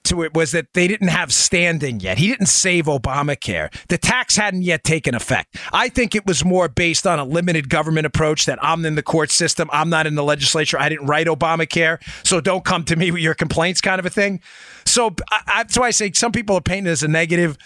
to 0.06 0.24
it 0.24 0.34
was 0.34 0.52
that 0.52 0.74
they 0.74 0.88
didn't 0.88 1.10
have 1.10 1.34
standing 1.34 2.00
yet. 2.00 2.18
He 2.18 2.28
didn't 2.28 2.48
save 2.48 2.86
Obamacare. 2.86 3.74
The 3.88 3.98
tax 3.98 4.36
hadn't 4.36 4.64
yet 4.64 4.84
taken 4.84 5.16
effect. 5.16 5.58
I 5.74 5.90
think 5.90 6.16
it 6.16 6.26
was 6.26 6.44
more 6.44 6.68
based 6.68 7.06
on 7.06 7.20
a 7.20 7.24
limited 7.24 7.70
government 7.70 8.06
approach 8.06 8.46
that 8.46 8.60
I'm 8.62 8.86
in 8.86 8.96
the 8.96 9.04
court 9.04 9.32
system, 9.32 9.70
I'm 9.72 9.90
not 9.90 10.08
in 10.08 10.16
the 10.16 10.24
legislature, 10.24 10.80
I 10.80 10.90
didn't 10.90 11.08
write 11.08 11.28
Obamacare, 11.28 12.02
so 12.26 12.42
don't 12.42 12.66
come 12.66 12.84
to 12.86 12.96
me 12.96 13.12
with 13.12 13.22
your 13.22 13.36
complaints 13.36 13.82
kind 13.82 14.00
of 14.00 14.06
a 14.06 14.10
thing. 14.10 14.42
So 14.86 15.16
that's 15.46 15.78
why 15.78 15.88
I 15.88 15.92
say 15.92 16.12
some 16.14 16.32
people 16.32 16.56
are 16.58 16.62
painted 16.62 16.90
as 16.90 17.04
a 17.04 17.08
negative. 17.08 17.58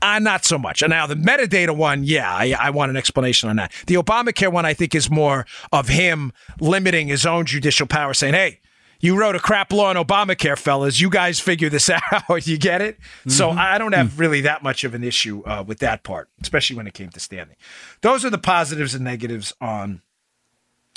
Uh, 0.00 0.18
not 0.20 0.44
so 0.44 0.58
much. 0.58 0.82
And 0.82 0.90
now 0.90 1.06
the 1.06 1.16
metadata 1.16 1.76
one, 1.76 2.04
yeah, 2.04 2.32
I, 2.32 2.54
I, 2.58 2.70
want 2.70 2.90
an 2.90 2.96
explanation 2.96 3.48
on 3.48 3.56
that. 3.56 3.72
The 3.88 3.96
Obamacare 3.96 4.52
one, 4.52 4.64
I 4.64 4.72
think, 4.72 4.94
is 4.94 5.10
more 5.10 5.44
of 5.72 5.88
him 5.88 6.32
limiting 6.60 7.08
his 7.08 7.26
own 7.26 7.46
judicial 7.46 7.86
power, 7.86 8.14
saying, 8.14 8.34
hey, 8.34 8.60
you 9.00 9.18
wrote 9.18 9.36
a 9.36 9.38
crap 9.38 9.72
law 9.72 9.90
on 9.90 9.96
Obamacare, 9.96 10.58
fellas. 10.58 11.00
You 11.00 11.10
guys 11.10 11.38
figure 11.38 11.68
this 11.68 11.90
out. 12.12 12.46
you 12.46 12.58
get 12.58 12.80
it? 12.80 12.98
Mm-hmm. 12.98 13.30
So 13.30 13.50
I 13.50 13.78
don't 13.78 13.92
have 13.92 14.18
really 14.18 14.40
that 14.42 14.62
much 14.62 14.84
of 14.84 14.94
an 14.94 15.04
issue 15.04 15.42
uh, 15.44 15.64
with 15.66 15.78
that 15.78 16.02
part, 16.02 16.28
especially 16.42 16.76
when 16.76 16.86
it 16.86 16.94
came 16.94 17.10
to 17.10 17.20
standing. 17.20 17.56
Those 18.00 18.24
are 18.24 18.30
the 18.30 18.38
positives 18.38 18.94
and 18.94 19.04
negatives 19.04 19.52
on 19.60 20.02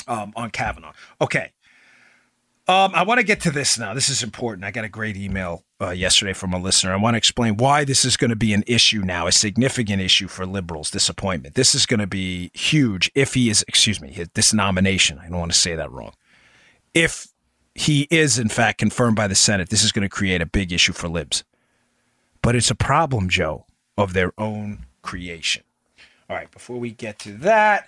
um, 0.08 0.34
on 0.36 0.50
Kavanaugh. 0.50 0.94
Okay. 1.20 1.52
Um, 2.68 2.92
I 2.94 3.04
want 3.04 3.20
to 3.20 3.26
get 3.26 3.42
to 3.42 3.52
this 3.52 3.78
now. 3.78 3.94
This 3.94 4.08
is 4.08 4.24
important. 4.24 4.64
I 4.64 4.72
got 4.72 4.86
a 4.86 4.90
great 4.90 5.18
email 5.18 5.66
uh, 5.82 5.90
yesterday 5.90 6.32
from 6.32 6.54
a 6.54 6.60
listener. 6.60 6.94
I 6.94 6.96
want 6.96 7.16
to 7.16 7.18
explain 7.18 7.58
why 7.58 7.84
this 7.84 8.06
is 8.06 8.16
going 8.18 8.30
to 8.30 8.36
be 8.36 8.54
an 8.54 8.64
issue 8.68 9.02
now, 9.02 9.28
a 9.28 9.32
significant 9.32 10.02
issue 10.02 10.28
for 10.28 10.46
liberals. 10.46 10.92
Disappointment. 10.92 11.56
This 11.56 11.76
is 11.76 11.86
going 11.86 12.00
to 12.00 12.08
be 12.08 12.52
huge 12.54 13.12
if 13.14 13.34
he 13.34 13.50
is. 13.50 13.66
Excuse 13.68 14.00
me. 14.00 14.26
This 14.36 14.54
nomination. 14.54 15.20
I 15.20 15.28
don't 15.28 15.40
want 15.40 15.52
to 15.52 15.58
say 15.58 15.76
that 15.76 15.92
wrong. 15.92 16.14
If 16.94 17.31
he 17.76 18.08
is 18.10 18.38
in 18.38 18.50
fact 18.50 18.80
confirmed 18.80 19.16
by 19.16 19.28
the 19.28 19.36
Senate, 19.36 19.70
this 19.70 19.84
is 19.84 19.92
going 19.92 20.04
to 20.04 20.10
create 20.10 20.42
a 20.42 20.46
big 20.46 20.72
issue 20.72 20.94
for 20.94 21.08
libs. 21.08 21.44
But 22.42 22.56
it's 22.56 22.72
a 22.72 22.76
problem, 22.76 23.30
Joe, 23.30 23.66
of 23.98 24.14
their 24.14 24.34
own 24.38 24.86
creation. 25.02 25.64
All 26.30 26.36
right. 26.36 26.50
Before 26.52 26.80
we 26.80 26.92
get 26.92 27.20
to 27.20 27.34
that. 27.40 27.88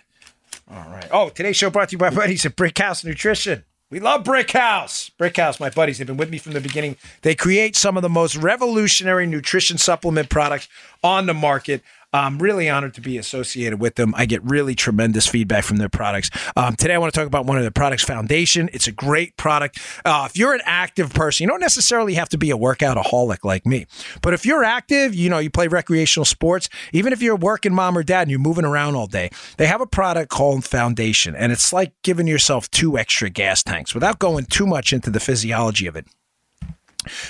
All 0.70 0.90
right. 0.90 1.08
Oh, 1.12 1.30
today's 1.30 1.58
show 1.58 1.70
brought 1.70 1.90
to 1.90 1.94
you 1.94 1.98
by 1.98 2.10
buddies 2.10 2.46
at 2.46 2.56
Brick 2.56 2.78
House 2.78 3.04
Nutrition. 3.04 3.64
We 3.90 4.00
love 4.00 4.24
Brick 4.24 4.52
House. 4.52 5.10
Brick 5.10 5.38
House, 5.38 5.60
my 5.60 5.70
buddies, 5.70 6.00
they've 6.00 6.08
been 6.08 6.18
with 6.18 6.32
me 6.32 6.40
from 6.40 6.54
the 6.54 6.62
beginning. 6.62 6.98
They 7.22 7.36
create 7.36 7.76
some 7.76 7.96
of 7.96 8.02
the 8.02 8.10
most 8.10 8.36
revolutionary 8.36 9.28
nutrition 9.28 9.78
supplement 9.78 10.30
products 10.30 10.68
on 11.04 11.28
the 11.28 11.34
market. 11.34 11.84
I'm 12.14 12.38
really 12.38 12.70
honored 12.70 12.94
to 12.94 13.02
be 13.02 13.18
associated 13.18 13.80
with 13.80 13.96
them. 13.96 14.14
I 14.16 14.26
get 14.26 14.44
really 14.44 14.76
tremendous 14.76 15.28
feedback 15.28 15.64
from 15.64 15.78
their 15.78 15.90
products. 15.90 16.30
Um, 16.56 16.76
today, 16.76 16.94
I 16.94 16.98
want 17.00 17.12
to 17.14 17.20
talk 17.20 17.26
about 17.28 17.46
one 17.46 17.58
of 17.58 17.64
their 17.64 17.72
products, 17.72 18.04
Foundation. 18.04 18.70
It's 18.72 18.88
a 18.88 18.92
great 18.92 19.36
product. 19.36 19.80
Uh, 20.06 20.28
if 20.30 20.38
you're 20.38 20.54
an 20.54 20.62
active 20.66 21.12
person, 21.14 21.44
you 21.44 21.50
don't 21.50 21.60
necessarily 21.60 22.14
have 22.14 22.30
to 22.30 22.38
be 22.38 22.52
a 22.52 22.58
workoutaholic 22.58 23.44
like 23.44 23.66
me. 23.66 23.88
But 24.22 24.34
if 24.34 24.46
you're 24.46 24.64
active, 24.64 25.16
you 25.16 25.30
know, 25.30 25.40
you 25.40 25.50
play 25.50 25.68
recreational 25.68 26.26
sports, 26.26 26.70
even 26.92 27.14
if 27.14 27.22
you're 27.22 27.36
a 27.36 27.40
working 27.40 27.74
mom 27.74 27.98
or 27.98 28.04
dad 28.04 28.22
and 28.22 28.32
you're 28.32 28.40
moving 28.40 28.66
around 28.66 28.96
all 28.96 29.08
day, 29.08 29.32
they 29.58 29.66
have 29.66 29.82
a 29.82 29.88
product 29.88 30.30
called 30.30 30.64
Foundation. 30.66 31.36
And 31.36 31.52
it's 31.52 31.74
like 31.74 31.94
giving 32.04 32.28
yourself 32.28 32.70
two 32.70 32.98
extra 32.98 33.30
gas 33.30 33.64
tanks 33.64 33.96
without 33.96 34.20
going 34.20 34.46
too 34.46 34.68
much 34.68 34.94
into 34.94 35.10
the 35.10 35.20
physiology 35.20 35.88
of 35.88 35.96
it. 35.96 36.06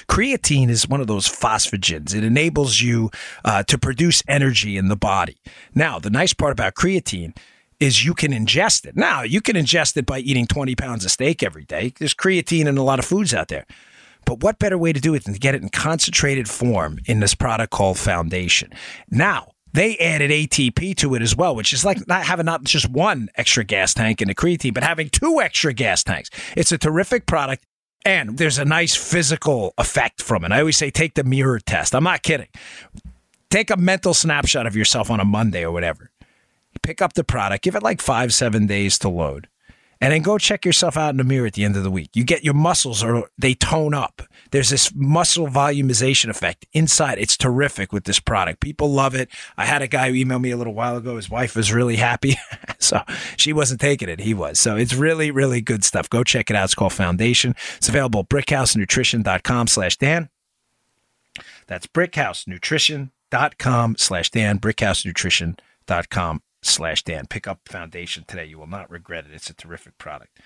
Creatine 0.07 0.69
is 0.69 0.88
one 0.88 1.01
of 1.01 1.07
those 1.07 1.27
phosphagens. 1.27 2.15
It 2.15 2.23
enables 2.23 2.81
you 2.81 3.09
uh, 3.45 3.63
to 3.63 3.77
produce 3.77 4.23
energy 4.27 4.77
in 4.77 4.88
the 4.88 4.95
body. 4.95 5.38
Now, 5.73 5.99
the 5.99 6.09
nice 6.09 6.33
part 6.33 6.51
about 6.51 6.75
creatine 6.75 7.36
is 7.79 8.05
you 8.05 8.13
can 8.13 8.31
ingest 8.31 8.86
it. 8.86 8.95
Now, 8.95 9.23
you 9.23 9.41
can 9.41 9.55
ingest 9.55 9.97
it 9.97 10.05
by 10.05 10.19
eating 10.19 10.47
20 10.47 10.75
pounds 10.75 11.03
of 11.03 11.12
steak 11.12 11.43
every 11.43 11.65
day. 11.65 11.93
There's 11.97 12.13
creatine 12.13 12.65
in 12.65 12.77
a 12.77 12.83
lot 12.83 12.99
of 12.99 13.05
foods 13.05 13.33
out 13.33 13.49
there. 13.49 13.65
But 14.25 14.41
what 14.41 14.59
better 14.59 14.77
way 14.77 14.93
to 14.93 15.01
do 15.01 15.13
it 15.15 15.25
than 15.25 15.33
to 15.33 15.39
get 15.39 15.55
it 15.55 15.62
in 15.62 15.69
concentrated 15.69 16.47
form 16.47 16.99
in 17.05 17.19
this 17.19 17.36
product 17.36 17.71
called 17.71 17.97
Foundation? 17.97 18.71
Now, 19.09 19.51
they 19.73 19.97
added 19.97 20.31
ATP 20.31 20.95
to 20.97 21.15
it 21.15 21.21
as 21.21 21.36
well, 21.36 21.55
which 21.55 21.73
is 21.73 21.83
like 21.83 22.07
not 22.07 22.23
having 22.23 22.45
not 22.45 22.63
just 22.63 22.88
one 22.89 23.29
extra 23.36 23.63
gas 23.63 23.93
tank 23.93 24.21
in 24.21 24.27
the 24.27 24.36
creatine, 24.36 24.73
but 24.73 24.83
having 24.83 25.09
two 25.09 25.41
extra 25.41 25.73
gas 25.73 26.03
tanks. 26.03 26.29
It's 26.55 26.71
a 26.71 26.77
terrific 26.77 27.25
product. 27.25 27.65
And 28.05 28.37
there's 28.37 28.57
a 28.57 28.65
nice 28.65 28.95
physical 28.95 29.73
effect 29.77 30.21
from 30.21 30.43
it. 30.43 30.51
I 30.51 30.59
always 30.59 30.77
say 30.77 30.91
take 30.91 31.13
the 31.13 31.23
mirror 31.23 31.59
test. 31.59 31.95
I'm 31.95 32.03
not 32.03 32.21
kidding. 32.21 32.49
Take 33.49 33.69
a 33.69 33.77
mental 33.77 34.13
snapshot 34.13 34.65
of 34.65 34.75
yourself 34.75 35.09
on 35.09 35.19
a 35.19 35.25
Monday 35.25 35.63
or 35.63 35.71
whatever. 35.71 36.09
Pick 36.81 37.01
up 37.01 37.13
the 37.13 37.23
product, 37.23 37.63
give 37.63 37.75
it 37.75 37.83
like 37.83 38.01
five, 38.01 38.33
seven 38.33 38.67
days 38.67 38.97
to 38.99 39.09
load 39.09 39.47
and 40.01 40.12
then 40.12 40.21
go 40.21 40.38
check 40.38 40.65
yourself 40.65 40.97
out 40.97 41.12
in 41.12 41.17
the 41.17 41.23
mirror 41.23 41.47
at 41.47 41.53
the 41.53 41.63
end 41.63 41.75
of 41.75 41.84
the 41.84 41.91
week. 41.91 42.10
You 42.13 42.23
get 42.23 42.43
your 42.43 42.53
muscles 42.53 43.03
or 43.03 43.29
they 43.38 43.53
tone 43.53 43.93
up. 43.93 44.21
There's 44.51 44.69
this 44.69 44.93
muscle 44.93 45.47
volumization 45.47 46.29
effect 46.29 46.65
inside. 46.73 47.19
It's 47.19 47.38
terrific 47.38 47.93
with 47.93 48.03
this 48.03 48.19
product. 48.19 48.60
People 48.60 48.91
love 48.91 49.15
it. 49.15 49.29
I 49.58 49.65
had 49.65 49.82
a 49.82 49.88
guy 49.88 50.10
who 50.10 50.15
emailed 50.15 50.41
me 50.41 50.51
a 50.51 50.58
little 50.58 50.73
while 50.73 50.97
ago. 50.97 51.15
His 51.15 51.29
wife 51.29 51.56
was 51.56 51.71
really 51.71 51.95
happy. 51.95 52.38
so 52.79 53.01
she 53.38 53.53
wasn't 53.53 53.82
taking 53.82 54.10
it. 54.10 54.19
He 54.19 54.34
was. 54.34 54.60
So 54.60 54.75
it's 54.75 54.93
really, 54.93 55.32
really 55.32 55.62
good 55.62 55.84
stuff. 55.84 56.10
Go 56.10 56.23
check 56.23 56.49
it 56.49 56.56
out. 56.56 56.65
It's 56.65 56.75
called 56.75 56.93
Foundation. 56.93 57.56
It's 57.77 57.89
available 57.89 58.21
at 58.21 58.29
brickhousenutrition.com 58.29 59.67
slash 59.67 59.97
Dan. 59.97 60.29
That's 61.67 61.88
brickhousenutrition.com 61.88 63.95
slash 63.97 64.29
Dan, 64.29 64.60
brickhousenutrition.com 64.60 66.41
slash 66.65 67.04
Dan. 67.04 67.28
Pick 67.28 67.47
up 67.47 67.67
Foundation 67.67 68.23
today. 68.28 68.45
You 68.45 68.60
will 68.60 68.67
not 68.67 68.89
regret 68.89 69.26
it. 69.26 69.34
It's 69.34 69.49
a 69.49 69.54
terrific 69.54 69.97
product. 69.97 70.39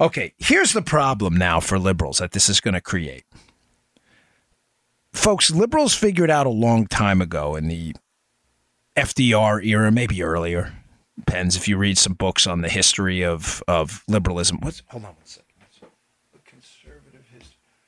Okay, 0.00 0.34
here's 0.38 0.72
the 0.72 0.82
problem 0.82 1.36
now 1.36 1.60
for 1.60 1.78
liberals 1.78 2.18
that 2.18 2.32
this 2.32 2.48
is 2.48 2.60
going 2.60 2.74
to 2.74 2.80
create. 2.80 3.24
Folks, 5.12 5.50
liberals 5.52 5.94
figured 5.94 6.30
out 6.30 6.46
a 6.46 6.50
long 6.50 6.86
time 6.86 7.20
ago 7.20 7.54
in 7.54 7.68
the 7.68 7.94
FDR 8.96 9.64
era, 9.64 9.92
maybe 9.92 10.22
earlier. 10.22 10.72
Depends 11.16 11.56
if 11.56 11.68
you 11.68 11.76
read 11.76 11.96
some 11.96 12.14
books 12.14 12.46
on 12.46 12.62
the 12.62 12.68
history 12.68 13.24
of, 13.24 13.62
of 13.68 14.02
liberalism. 14.08 14.58
What's, 14.60 14.82
hold 14.88 15.04
on 15.04 15.14
one 15.14 15.24
second. 15.24 15.43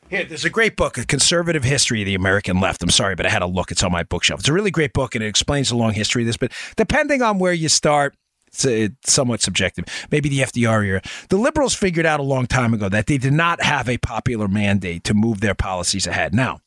Here, 0.08 0.24
there's 0.24 0.44
a 0.44 0.50
great 0.50 0.76
book, 0.76 0.98
A 0.98 1.04
Conservative 1.04 1.64
History 1.64 2.02
of 2.02 2.06
the 2.06 2.14
American 2.14 2.60
Left. 2.60 2.82
I'm 2.82 2.90
sorry, 2.90 3.16
but 3.16 3.26
I 3.26 3.28
had 3.28 3.42
a 3.42 3.46
look. 3.46 3.72
It's 3.72 3.82
on 3.82 3.90
my 3.90 4.04
bookshelf. 4.04 4.40
It's 4.40 4.48
a 4.48 4.52
really 4.52 4.70
great 4.70 4.92
book, 4.92 5.14
and 5.16 5.24
it 5.24 5.26
explains 5.26 5.70
the 5.70 5.76
long 5.76 5.94
history 5.94 6.22
of 6.22 6.26
this. 6.26 6.36
But 6.36 6.52
depending 6.76 7.22
on 7.22 7.40
where 7.40 7.52
you 7.52 7.68
start, 7.68 8.14
it's, 8.46 8.64
it's 8.64 9.12
somewhat 9.12 9.40
subjective. 9.40 9.84
Maybe 10.12 10.28
the 10.28 10.40
FDR 10.40 10.86
era. 10.86 11.02
The 11.28 11.36
liberals 11.36 11.74
figured 11.74 12.06
out 12.06 12.20
a 12.20 12.24
long 12.24 12.46
time 12.46 12.72
ago 12.72 12.88
that 12.88 13.06
they 13.06 13.18
did 13.18 13.32
not 13.32 13.62
have 13.62 13.88
a 13.88 13.98
popular 13.98 14.46
mandate 14.46 15.02
to 15.04 15.14
move 15.14 15.40
their 15.40 15.54
policies 15.54 16.06
ahead. 16.06 16.34
Now, 16.34 16.60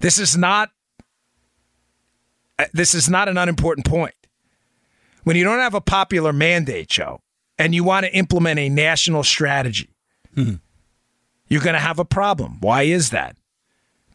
this 0.00 0.18
is 0.18 0.36
not 0.36 0.70
uh, 2.58 2.66
this 2.74 2.94
is 2.94 3.08
not 3.08 3.28
an 3.28 3.38
unimportant 3.38 3.86
point. 3.86 4.14
When 5.24 5.36
you 5.36 5.44
don't 5.44 5.60
have 5.60 5.74
a 5.74 5.80
popular 5.80 6.32
mandate, 6.32 6.88
Joe, 6.88 7.20
and 7.56 7.74
you 7.74 7.84
want 7.84 8.04
to 8.04 8.14
implement 8.14 8.58
a 8.58 8.68
national 8.68 9.22
strategy. 9.22 9.88
Mm-hmm 10.36 10.56
you're 11.52 11.60
going 11.60 11.74
to 11.74 11.80
have 11.80 11.98
a 11.98 12.04
problem. 12.04 12.56
Why 12.60 12.84
is 12.84 13.10
that? 13.10 13.36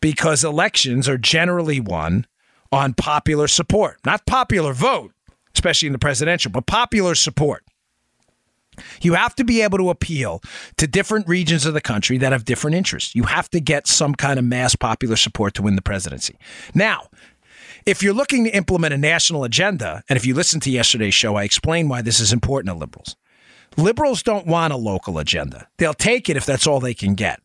Because 0.01 0.43
elections 0.43 1.07
are 1.07 1.19
generally 1.19 1.79
won 1.79 2.25
on 2.71 2.95
popular 2.95 3.47
support, 3.47 3.99
not 4.03 4.25
popular 4.25 4.73
vote, 4.73 5.11
especially 5.53 5.85
in 5.85 5.93
the 5.93 5.99
presidential, 5.99 6.51
but 6.51 6.65
popular 6.65 7.13
support. 7.13 7.63
You 9.03 9.13
have 9.13 9.35
to 9.35 9.43
be 9.43 9.61
able 9.61 9.77
to 9.77 9.91
appeal 9.91 10.41
to 10.77 10.87
different 10.87 11.27
regions 11.27 11.67
of 11.67 11.75
the 11.75 11.81
country 11.81 12.17
that 12.17 12.31
have 12.31 12.43
different 12.43 12.75
interests. 12.75 13.13
You 13.13 13.23
have 13.23 13.51
to 13.51 13.59
get 13.59 13.85
some 13.85 14.15
kind 14.15 14.39
of 14.39 14.45
mass 14.45 14.75
popular 14.75 15.15
support 15.15 15.53
to 15.55 15.61
win 15.61 15.75
the 15.75 15.81
presidency. 15.83 16.37
Now, 16.73 17.07
if 17.85 18.01
you're 18.01 18.13
looking 18.13 18.45
to 18.45 18.49
implement 18.49 18.95
a 18.95 18.97
national 18.97 19.43
agenda, 19.43 20.03
and 20.09 20.17
if 20.17 20.25
you 20.25 20.33
listen 20.33 20.59
to 20.61 20.71
yesterday's 20.71 21.13
show, 21.13 21.35
I 21.35 21.43
explained 21.43 21.91
why 21.91 22.01
this 22.01 22.19
is 22.19 22.33
important 22.33 22.73
to 22.73 22.79
liberals. 22.79 23.15
Liberals 23.77 24.23
don't 24.23 24.47
want 24.47 24.73
a 24.73 24.77
local 24.77 25.19
agenda. 25.19 25.67
They'll 25.77 25.93
take 25.93 26.29
it 26.29 26.35
if 26.35 26.45
that's 26.45 26.65
all 26.65 26.79
they 26.79 26.95
can 26.95 27.13
get. 27.13 27.41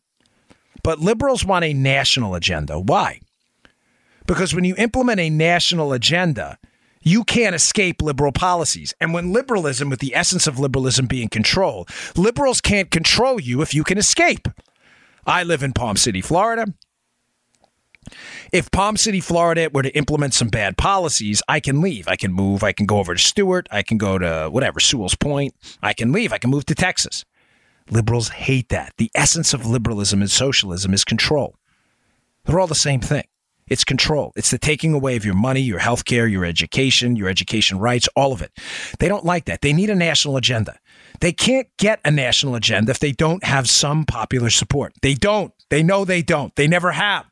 But 0.83 0.99
liberals 0.99 1.45
want 1.45 1.63
a 1.63 1.73
national 1.73 2.33
agenda. 2.35 2.79
Why? 2.79 3.19
Because 4.25 4.55
when 4.55 4.63
you 4.63 4.75
implement 4.77 5.19
a 5.19 5.29
national 5.29 5.93
agenda, 5.93 6.57
you 7.03 7.23
can't 7.23 7.53
escape 7.53 8.01
liberal 8.01 8.31
policies. 8.31 8.93
And 8.99 9.13
when 9.13 9.31
liberalism, 9.31 9.89
with 9.89 9.99
the 9.99 10.15
essence 10.15 10.47
of 10.47 10.57
liberalism 10.57 11.05
being 11.05 11.29
control, 11.29 11.87
liberals 12.15 12.61
can't 12.61 12.89
control 12.89 13.39
you 13.39 13.61
if 13.61 13.73
you 13.73 13.83
can 13.83 13.97
escape. 13.97 14.47
I 15.25 15.43
live 15.43 15.63
in 15.63 15.73
Palm 15.73 15.97
City, 15.97 16.21
Florida. 16.21 16.73
If 18.51 18.71
Palm 18.71 18.97
City, 18.97 19.19
Florida 19.19 19.69
were 19.73 19.83
to 19.83 19.95
implement 19.95 20.33
some 20.33 20.49
bad 20.49 20.77
policies, 20.77 21.41
I 21.47 21.59
can 21.59 21.81
leave. 21.81 22.07
I 22.07 22.15
can 22.15 22.33
move. 22.33 22.63
I 22.63 22.71
can 22.71 22.85
go 22.85 22.97
over 22.97 23.13
to 23.13 23.19
Stuart. 23.19 23.67
I 23.71 23.83
can 23.83 23.97
go 23.97 24.17
to 24.17 24.49
whatever, 24.51 24.79
Sewell's 24.79 25.15
Point. 25.15 25.55
I 25.81 25.93
can 25.93 26.11
leave. 26.11 26.33
I 26.33 26.37
can 26.37 26.49
move 26.49 26.65
to 26.65 26.75
Texas. 26.75 27.25
Liberals 27.89 28.29
hate 28.29 28.69
that. 28.69 28.93
The 28.97 29.11
essence 29.15 29.53
of 29.53 29.65
liberalism 29.65 30.21
and 30.21 30.31
socialism 30.31 30.93
is 30.93 31.03
control. 31.03 31.55
They're 32.45 32.59
all 32.59 32.67
the 32.67 32.75
same 32.75 32.99
thing. 33.01 33.23
It's 33.67 33.83
control. 33.83 34.33
It's 34.35 34.51
the 34.51 34.57
taking 34.57 34.93
away 34.93 35.15
of 35.15 35.23
your 35.23 35.35
money, 35.35 35.61
your 35.61 35.79
health 35.79 36.05
care, 36.05 36.27
your 36.27 36.43
education, 36.43 37.15
your 37.15 37.29
education 37.29 37.79
rights, 37.79 38.09
all 38.15 38.33
of 38.33 38.41
it. 38.41 38.51
They 38.99 39.07
don't 39.07 39.25
like 39.25 39.45
that. 39.45 39.61
They 39.61 39.73
need 39.73 39.89
a 39.89 39.95
national 39.95 40.37
agenda. 40.37 40.79
They 41.23 41.31
can't 41.31 41.69
get 41.77 42.01
a 42.03 42.11
national 42.11 42.53
agenda 42.55 42.91
if 42.91 42.99
they 42.99 43.13
don't 43.13 43.45
have 43.45 43.69
some 43.69 44.03
popular 44.03 44.49
support. 44.49 44.91
They 45.01 45.13
don't. 45.13 45.53
They 45.69 45.81
know 45.81 46.03
they 46.03 46.21
don't. 46.21 46.53
They 46.57 46.67
never 46.67 46.91
have. 46.91 47.25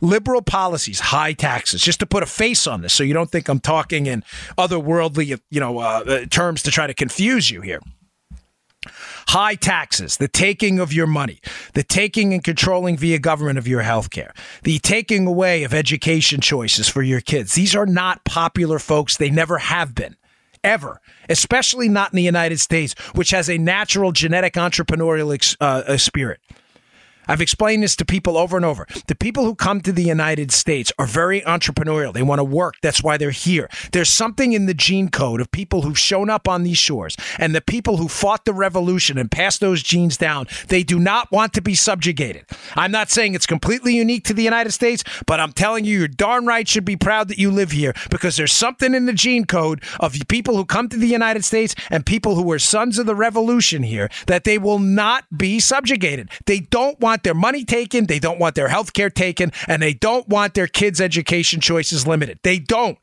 Liberal 0.00 0.40
policies, 0.40 0.98
high 0.98 1.34
taxes, 1.34 1.82
just 1.82 2.00
to 2.00 2.06
put 2.06 2.22
a 2.22 2.26
face 2.26 2.66
on 2.66 2.80
this 2.80 2.94
so 2.94 3.04
you 3.04 3.12
don't 3.12 3.30
think 3.30 3.50
I'm 3.50 3.60
talking 3.60 4.06
in 4.06 4.24
otherworldly, 4.56 5.38
you 5.50 5.60
know, 5.60 5.78
uh, 5.80 6.24
terms 6.30 6.62
to 6.62 6.70
try 6.70 6.86
to 6.86 6.94
confuse 6.94 7.50
you 7.50 7.60
here. 7.60 7.80
High 9.28 9.56
taxes, 9.56 10.16
the 10.16 10.28
taking 10.28 10.78
of 10.78 10.94
your 10.94 11.06
money, 11.06 11.40
the 11.74 11.82
taking 11.82 12.32
and 12.32 12.42
controlling 12.42 12.96
via 12.96 13.18
government 13.18 13.58
of 13.58 13.68
your 13.68 13.82
health 13.82 14.08
care, 14.08 14.32
the 14.62 14.78
taking 14.78 15.26
away 15.26 15.64
of 15.64 15.74
education 15.74 16.40
choices 16.40 16.88
for 16.88 17.02
your 17.02 17.20
kids. 17.20 17.52
These 17.52 17.76
are 17.76 17.84
not 17.84 18.24
popular 18.24 18.78
folks. 18.78 19.18
They 19.18 19.28
never 19.28 19.58
have 19.58 19.94
been, 19.94 20.16
ever, 20.64 21.00
especially 21.28 21.88
not 21.88 22.12
in 22.12 22.16
the 22.16 22.22
United 22.22 22.58
States, 22.58 22.94
which 23.14 23.30
has 23.30 23.48
a 23.48 23.58
natural 23.58 24.10
genetic 24.10 24.54
entrepreneurial 24.54 25.56
uh, 25.60 25.96
spirit. 25.96 26.40
I've 27.26 27.40
explained 27.40 27.82
this 27.82 27.96
to 27.96 28.04
people 28.04 28.36
over 28.36 28.56
and 28.56 28.64
over. 28.64 28.86
The 29.06 29.14
people 29.14 29.44
who 29.44 29.54
come 29.54 29.80
to 29.82 29.92
the 29.92 30.02
United 30.02 30.52
States 30.52 30.92
are 30.98 31.06
very 31.06 31.40
entrepreneurial. 31.42 32.12
They 32.12 32.22
want 32.22 32.38
to 32.38 32.44
work. 32.44 32.74
That's 32.82 33.02
why 33.02 33.16
they're 33.16 33.30
here. 33.30 33.68
There's 33.92 34.10
something 34.10 34.52
in 34.52 34.66
the 34.66 34.74
gene 34.74 35.08
code 35.08 35.40
of 35.40 35.50
people 35.50 35.82
who've 35.82 35.98
shown 35.98 36.30
up 36.30 36.48
on 36.48 36.62
these 36.62 36.78
shores 36.78 37.16
and 37.38 37.54
the 37.54 37.60
people 37.60 37.96
who 37.96 38.08
fought 38.08 38.44
the 38.44 38.52
revolution 38.52 39.18
and 39.18 39.30
passed 39.30 39.60
those 39.60 39.82
genes 39.82 40.16
down. 40.16 40.46
They 40.68 40.82
do 40.82 40.98
not 40.98 41.30
want 41.30 41.52
to 41.54 41.62
be 41.62 41.74
subjugated. 41.74 42.46
I'm 42.74 42.90
not 42.90 43.10
saying 43.10 43.34
it's 43.34 43.46
completely 43.46 43.94
unique 43.94 44.24
to 44.24 44.34
the 44.34 44.42
United 44.42 44.72
States, 44.72 45.04
but 45.26 45.40
I'm 45.40 45.52
telling 45.52 45.84
you, 45.84 45.98
you're 45.98 46.08
darn 46.08 46.46
right 46.46 46.66
should 46.68 46.84
be 46.84 46.96
proud 46.96 47.28
that 47.28 47.38
you 47.38 47.50
live 47.50 47.70
here 47.70 47.94
because 48.10 48.36
there's 48.36 48.52
something 48.52 48.94
in 48.94 49.06
the 49.06 49.12
gene 49.12 49.44
code 49.44 49.82
of 50.00 50.16
people 50.28 50.56
who 50.56 50.64
come 50.64 50.88
to 50.88 50.96
the 50.96 51.06
United 51.06 51.44
States 51.44 51.74
and 51.90 52.04
people 52.04 52.34
who 52.34 52.42
were 52.42 52.58
sons 52.58 52.98
of 52.98 53.06
the 53.06 53.14
revolution 53.14 53.82
here 53.82 54.08
that 54.26 54.44
they 54.44 54.58
will 54.58 54.78
not 54.78 55.24
be 55.36 55.60
subjugated. 55.60 56.30
They 56.46 56.60
don't 56.60 56.98
want 57.00 57.13
their 57.22 57.34
money 57.34 57.64
taken, 57.64 58.06
they 58.06 58.18
don't 58.18 58.38
want 58.38 58.54
their 58.54 58.68
health 58.68 58.92
care 58.92 59.10
taken, 59.10 59.52
and 59.68 59.82
they 59.82 59.94
don't 59.94 60.28
want 60.28 60.54
their 60.54 60.66
kids' 60.66 61.00
education 61.00 61.60
choices 61.60 62.06
limited. 62.06 62.38
They 62.42 62.58
don't. 62.58 62.98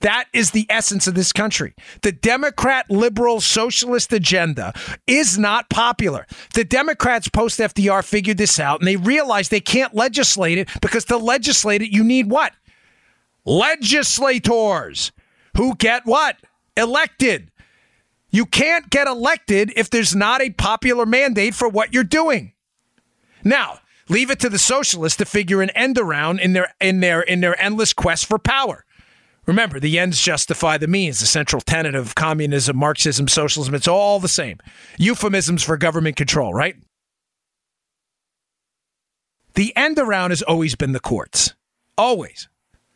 That 0.00 0.28
is 0.32 0.52
the 0.52 0.66
essence 0.70 1.06
of 1.06 1.14
this 1.14 1.32
country. 1.32 1.74
The 2.02 2.12
Democrat 2.12 2.90
liberal 2.90 3.40
socialist 3.40 4.12
agenda 4.12 4.72
is 5.06 5.38
not 5.38 5.68
popular. 5.68 6.26
The 6.54 6.64
Democrats 6.64 7.28
post 7.28 7.58
FDR 7.60 8.02
figured 8.02 8.38
this 8.38 8.58
out 8.58 8.80
and 8.80 8.88
they 8.88 8.96
realized 8.96 9.50
they 9.50 9.60
can't 9.60 9.94
legislate 9.94 10.56
it 10.56 10.70
because 10.80 11.04
to 11.06 11.18
legislate 11.18 11.82
it, 11.82 11.90
you 11.90 12.02
need 12.02 12.30
what? 12.30 12.52
Legislators 13.44 15.12
who 15.56 15.74
get 15.74 16.06
what? 16.06 16.36
Elected. 16.76 17.50
You 18.30 18.46
can't 18.46 18.90
get 18.90 19.06
elected 19.06 19.72
if 19.76 19.90
there's 19.90 20.14
not 20.14 20.40
a 20.40 20.50
popular 20.50 21.04
mandate 21.04 21.54
for 21.54 21.68
what 21.68 21.92
you're 21.92 22.04
doing. 22.04 22.52
Now, 23.42 23.80
leave 24.08 24.30
it 24.30 24.40
to 24.40 24.48
the 24.48 24.58
socialists 24.58 25.16
to 25.18 25.24
figure 25.24 25.62
an 25.62 25.70
end 25.70 25.98
around 25.98 26.40
in 26.40 26.52
their 26.52 26.74
in 26.80 27.00
their 27.00 27.22
in 27.22 27.40
their 27.40 27.60
endless 27.60 27.92
quest 27.92 28.26
for 28.26 28.38
power. 28.38 28.84
Remember, 29.46 29.80
the 29.80 29.98
ends 29.98 30.20
justify 30.20 30.78
the 30.78 30.86
means, 30.86 31.18
the 31.18 31.26
central 31.26 31.60
tenet 31.60 31.94
of 31.94 32.14
communism, 32.14 32.76
Marxism, 32.76 33.26
socialism, 33.26 33.74
it's 33.74 33.88
all 33.88 34.20
the 34.20 34.28
same. 34.28 34.58
Euphemisms 34.98 35.62
for 35.62 35.76
government 35.76 36.16
control, 36.16 36.54
right? 36.54 36.76
The 39.54 39.74
end 39.76 39.98
around 39.98 40.30
has 40.30 40.42
always 40.42 40.76
been 40.76 40.92
the 40.92 41.00
courts. 41.00 41.54
Always. 41.98 42.48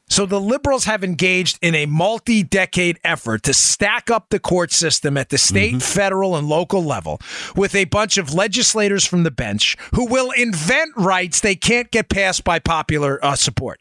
So 0.09 0.27
the 0.27 0.41
liberals 0.41 0.85
have 0.85 1.03
engaged 1.03 1.59
in 1.63 1.75
a 1.75 1.87
multi 1.87 2.43
decade 2.43 3.01
effort 3.05 3.43
to 3.45 3.55
stack 3.55 4.11
up 4.11 4.29
the 4.29 4.39
court 4.39 4.71
system 4.71 5.17
at 5.17 5.31
the 5.31 5.39
state, 5.39 5.73
mm-hmm. 5.73 5.79
federal, 5.79 6.37
and 6.37 6.47
local 6.47 6.85
level 6.85 7.21
with 7.57 7.75
a 7.75 7.87
bunch 7.87 8.19
of 8.19 8.35
legislators 8.35 9.05
from 9.05 9.23
the 9.23 9.31
bench 9.31 9.77
who 9.95 10.07
will 10.07 10.31
invent 10.33 10.93
rights 10.97 11.41
they 11.41 11.57
can't 11.57 11.91
get 11.91 12.09
passed 12.09 12.45
by 12.45 12.59
popular 12.59 13.25
uh, 13.25 13.35
support. 13.35 13.81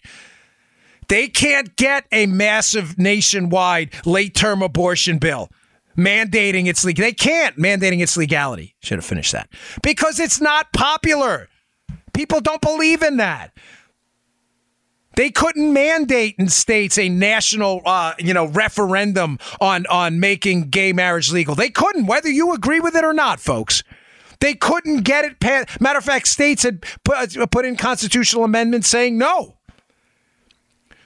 They 1.10 1.28
can't 1.28 1.76
get 1.76 2.06
a 2.12 2.26
massive 2.26 2.98
nationwide 2.98 3.94
late 4.06 4.34
term 4.34 4.62
abortion 4.62 5.18
bill 5.18 5.50
mandating 5.98 6.68
its 6.68 6.84
legal. 6.84 7.04
They 7.04 7.14
can't 7.14 7.58
mandating 7.58 8.02
its 8.02 8.18
legality. 8.18 8.76
Should 8.82 8.98
have 8.98 9.06
finished 9.06 9.34
that 9.34 9.50
because 9.82 10.20
it's 10.20 10.42
not 10.42 10.72
popular. 10.74 11.50
People 12.14 12.42
don't 12.42 12.62
believe 12.62 13.02
in 13.02 13.18
that. 13.18 13.52
They 15.16 15.30
couldn't 15.30 15.74
mandate 15.74 16.36
in 16.40 16.50
states 16.50 16.98
a 16.98 17.08
national, 17.08 17.82
uh, 17.86 18.14
you 18.18 18.34
know, 18.34 18.48
referendum 18.48 19.38
on 19.62 19.86
on 19.88 20.20
making 20.20 20.70
gay 20.70 20.92
marriage 20.94 21.32
legal. 21.32 21.56
They 21.56 21.70
couldn't, 21.70 22.08
whether 22.08 22.30
you 22.30 22.54
agree 22.54 22.80
with 22.80 22.96
it 22.96 23.04
or 23.04 23.14
not, 23.14 23.40
folks. 23.40 23.84
They 24.40 24.56
couldn't 24.56 25.04
get 25.04 25.24
it 25.24 25.40
passed. 25.40 25.80
Matter 25.80 26.00
of 26.00 26.04
fact, 26.04 26.28
states 26.28 26.64
had 26.64 26.84
put, 27.06 27.38
uh, 27.38 27.46
put 27.46 27.66
in 27.66 27.78
constitutional 27.78 28.44
amendments 28.44 28.90
saying 28.90 29.18
no. 29.18 29.58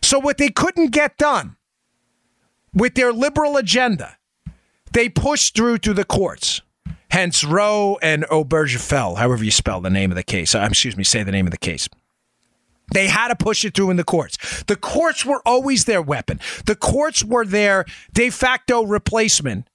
So 0.01 0.19
what 0.19 0.37
they 0.37 0.49
couldn't 0.49 0.91
get 0.91 1.17
done 1.17 1.57
with 2.73 2.95
their 2.95 3.13
liberal 3.13 3.57
agenda, 3.57 4.17
they 4.91 5.09
pushed 5.09 5.55
through 5.55 5.79
to 5.79 5.93
the 5.93 6.05
courts. 6.05 6.61
Hence 7.11 7.43
Roe 7.43 7.97
and 8.01 8.23
Obergefell, 8.23 9.17
however 9.17 9.43
you 9.43 9.51
spell 9.51 9.81
the 9.81 9.89
name 9.89 10.11
of 10.11 10.15
the 10.15 10.23
case. 10.23 10.55
Uh, 10.55 10.65
excuse 10.67 10.97
me, 10.97 11.03
say 11.03 11.23
the 11.23 11.31
name 11.31 11.45
of 11.45 11.51
the 11.51 11.57
case. 11.57 11.87
They 12.93 13.07
had 13.07 13.29
to 13.29 13.35
push 13.35 13.65
it 13.65 13.73
through 13.73 13.89
in 13.89 13.97
the 13.97 14.03
courts. 14.03 14.63
The 14.63 14.75
courts 14.75 15.25
were 15.25 15.41
always 15.45 15.85
their 15.85 16.01
weapon. 16.01 16.39
The 16.65 16.75
courts 16.75 17.23
were 17.23 17.45
their 17.45 17.85
de 18.13 18.29
facto 18.29 18.83
replacement 18.83 19.69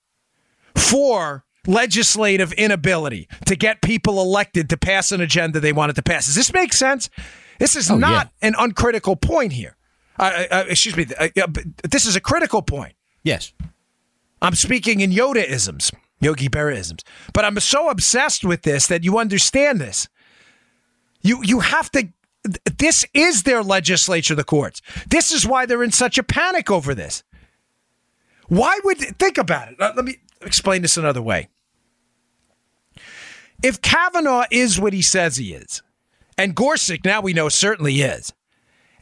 for 0.75 1.45
legislative 1.67 2.53
inability 2.55 3.29
to 3.47 3.55
get 3.55 3.83
people 3.83 4.21
elected 4.21 4.69
to 4.71 4.77
pass 4.77 5.13
an 5.13 5.21
agenda 5.21 5.61
they 5.61 5.73
wanted 5.73 5.97
to 5.97 6.03
pass. 6.03 6.27
Does 6.27 6.35
this 6.35 6.53
make 6.53 6.73
sense? 6.73 7.11
This 7.59 7.77
is 7.77 7.91
oh, 7.91 7.97
not 7.97 8.31
yeah. 8.41 8.49
an 8.49 8.55
uncritical 8.59 9.15
point 9.17 9.53
here. 9.53 9.77
Uh, 10.19 10.23
uh, 10.51 10.55
uh 10.55 10.65
excuse 10.69 10.97
me. 10.97 11.07
Uh, 11.19 11.29
this 11.85 12.07
is 12.07 12.17
a 12.17 12.21
critical 12.21 12.63
point. 12.63 12.95
Yes. 13.23 13.53
I'm 14.41 14.55
speaking 14.55 15.01
in 15.01 15.13
Yoda 15.13 15.49
isms, 15.49 15.93
Yogi 16.21 16.49
Berra 16.49 16.75
isms. 16.75 17.05
But 17.33 17.45
I'm 17.45 17.61
so 17.61 17.89
obsessed 17.89 18.45
with 18.45 18.63
this 18.63 18.89
that 18.89 19.05
you 19.05 19.19
understand 19.19 19.81
this. 19.81 20.09
You 21.23 21.41
you 21.45 21.61
have 21.61 21.91
to 21.93 22.09
this 22.79 23.05
is 23.15 23.45
their 23.45 23.63
legislature, 23.63 24.35
the 24.35 24.45
courts. 24.45 24.83
This 25.09 25.33
is 25.33 25.47
why 25.47 25.67
they're 25.67 25.83
in 25.83 25.93
such 25.93 26.19
a 26.19 26.23
panic 26.23 26.71
over 26.71 26.95
this. 26.95 27.23
Why 28.49 28.79
would 28.85 28.99
think 28.99 29.39
about 29.39 29.69
it? 29.69 29.77
Let 29.79 29.97
me 30.05 30.17
explain 30.41 30.83
this 30.83 30.97
another 30.97 31.23
way. 31.23 31.49
If 33.63 33.81
Kavanaugh 33.81 34.45
is 34.51 34.81
what 34.81 34.93
he 34.93 35.03
says 35.03 35.37
he 35.37 35.55
is, 35.55 35.83
and 36.37 36.55
Gorsuch 36.55 37.05
now 37.05 37.21
we 37.21 37.33
know 37.33 37.49
certainly 37.49 38.01
is, 38.03 38.33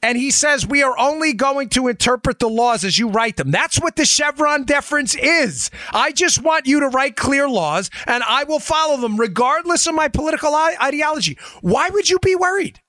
and 0.02 0.16
he 0.16 0.30
says 0.30 0.66
we 0.66 0.82
are 0.82 0.98
only 0.98 1.32
going 1.32 1.68
to 1.70 1.88
interpret 1.88 2.38
the 2.38 2.48
laws 2.48 2.84
as 2.84 2.98
you 2.98 3.08
write 3.08 3.36
them. 3.36 3.50
That's 3.50 3.80
what 3.80 3.96
the 3.96 4.04
Chevron 4.04 4.64
deference 4.64 5.14
is. 5.14 5.70
I 5.92 6.12
just 6.12 6.42
want 6.42 6.66
you 6.66 6.80
to 6.80 6.88
write 6.88 7.16
clear 7.16 7.48
laws 7.48 7.90
and 8.06 8.22
I 8.22 8.44
will 8.44 8.60
follow 8.60 8.96
them 8.96 9.18
regardless 9.18 9.86
of 9.86 9.94
my 9.94 10.08
political 10.08 10.54
ideology. 10.54 11.36
Why 11.60 11.90
would 11.90 12.08
you 12.08 12.18
be 12.18 12.34
worried? 12.34 12.80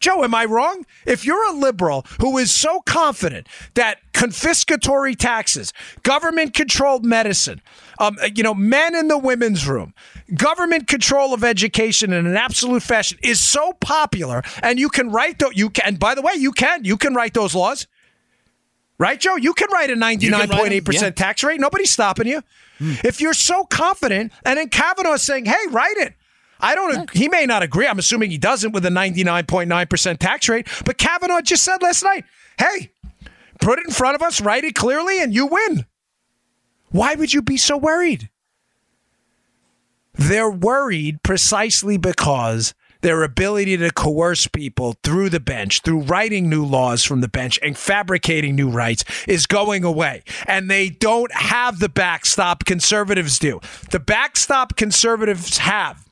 Joe, 0.00 0.24
am 0.24 0.34
I 0.34 0.44
wrong? 0.44 0.84
If 1.06 1.24
you're 1.24 1.48
a 1.50 1.52
liberal 1.52 2.06
who 2.20 2.38
is 2.38 2.50
so 2.50 2.80
confident 2.80 3.48
that 3.74 3.98
confiscatory 4.12 5.16
taxes, 5.16 5.72
government 6.02 6.54
controlled 6.54 7.04
medicine, 7.04 7.60
um, 7.98 8.16
you 8.34 8.42
know, 8.42 8.54
men 8.54 8.94
in 8.94 9.08
the 9.08 9.18
women's 9.18 9.66
room, 9.66 9.94
government 10.34 10.86
control 10.86 11.34
of 11.34 11.44
education 11.44 12.12
in 12.12 12.26
an 12.26 12.36
absolute 12.36 12.82
fashion 12.82 13.18
is 13.22 13.40
so 13.40 13.72
popular, 13.80 14.42
and 14.62 14.78
you 14.78 14.88
can 14.88 15.10
write 15.10 15.38
those, 15.38 15.56
you 15.56 15.70
can, 15.70 15.84
and 15.86 15.98
by 15.98 16.14
the 16.14 16.22
way, 16.22 16.32
you 16.36 16.52
can, 16.52 16.84
you 16.84 16.96
can 16.96 17.14
write 17.14 17.34
those 17.34 17.54
laws. 17.54 17.86
Right, 18.98 19.20
Joe? 19.20 19.36
You 19.36 19.54
can 19.54 19.68
write 19.70 19.90
a 19.90 19.94
99.8% 19.94 20.92
yeah. 20.92 21.10
tax 21.10 21.44
rate. 21.44 21.60
Nobody's 21.60 21.90
stopping 21.90 22.26
you. 22.26 22.42
Mm. 22.80 23.04
If 23.04 23.20
you're 23.20 23.32
so 23.32 23.64
confident, 23.64 24.32
and 24.44 24.58
then 24.58 24.68
Kavanaugh 24.70 25.12
is 25.12 25.22
saying, 25.22 25.44
hey, 25.44 25.66
write 25.70 25.96
it. 25.98 26.14
I 26.60 26.74
don't. 26.74 27.10
He 27.10 27.28
may 27.28 27.46
not 27.46 27.62
agree. 27.62 27.86
I'm 27.86 27.98
assuming 27.98 28.30
he 28.30 28.38
doesn't 28.38 28.72
with 28.72 28.84
a 28.84 28.90
99.9 28.90 29.90
percent 29.90 30.20
tax 30.20 30.48
rate. 30.48 30.66
But 30.84 30.98
Kavanaugh 30.98 31.40
just 31.40 31.64
said 31.64 31.82
last 31.82 32.02
night, 32.02 32.24
"Hey, 32.58 32.92
put 33.60 33.78
it 33.78 33.86
in 33.86 33.92
front 33.92 34.14
of 34.14 34.22
us, 34.22 34.40
write 34.40 34.64
it 34.64 34.74
clearly, 34.74 35.22
and 35.22 35.34
you 35.34 35.46
win." 35.46 35.86
Why 36.90 37.14
would 37.14 37.32
you 37.32 37.42
be 37.42 37.56
so 37.56 37.76
worried? 37.76 38.30
They're 40.14 40.50
worried 40.50 41.22
precisely 41.22 41.96
because 41.96 42.74
their 43.00 43.22
ability 43.22 43.76
to 43.76 43.92
coerce 43.92 44.46
people 44.48 44.96
through 45.04 45.30
the 45.30 45.38
bench, 45.38 45.82
through 45.82 46.00
writing 46.00 46.48
new 46.48 46.64
laws 46.64 47.04
from 47.04 47.20
the 47.20 47.28
bench 47.28 47.58
and 47.62 47.78
fabricating 47.78 48.56
new 48.56 48.68
rights 48.68 49.04
is 49.28 49.46
going 49.46 49.84
away. 49.84 50.24
And 50.46 50.68
they 50.68 50.88
don't 50.88 51.32
have 51.32 51.78
the 51.78 51.88
backstop 51.88 52.64
conservatives 52.64 53.38
do. 53.38 53.60
The 53.90 54.00
backstop 54.00 54.76
conservatives 54.76 55.58
have 55.58 56.07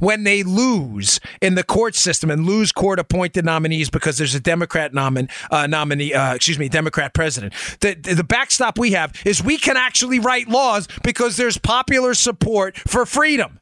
when 0.00 0.24
they 0.24 0.42
lose 0.42 1.20
in 1.40 1.54
the 1.54 1.62
court 1.62 1.94
system 1.94 2.30
and 2.30 2.46
lose 2.46 2.72
court 2.72 2.98
appointed 2.98 3.44
nominees 3.44 3.90
because 3.90 4.18
there's 4.18 4.34
a 4.34 4.40
Democrat 4.40 4.92
nomin, 4.92 5.30
uh, 5.50 5.66
nominee, 5.66 6.14
uh, 6.14 6.34
excuse 6.34 6.58
me, 6.58 6.68
Democrat 6.68 7.14
president. 7.14 7.52
The, 7.80 7.94
the 7.94 8.24
backstop 8.24 8.78
we 8.78 8.92
have 8.92 9.12
is 9.24 9.42
we 9.42 9.58
can 9.58 9.76
actually 9.76 10.18
write 10.18 10.48
laws 10.48 10.88
because 11.02 11.36
there's 11.36 11.58
popular 11.58 12.14
support 12.14 12.76
for 12.76 13.04
freedom. 13.06 13.60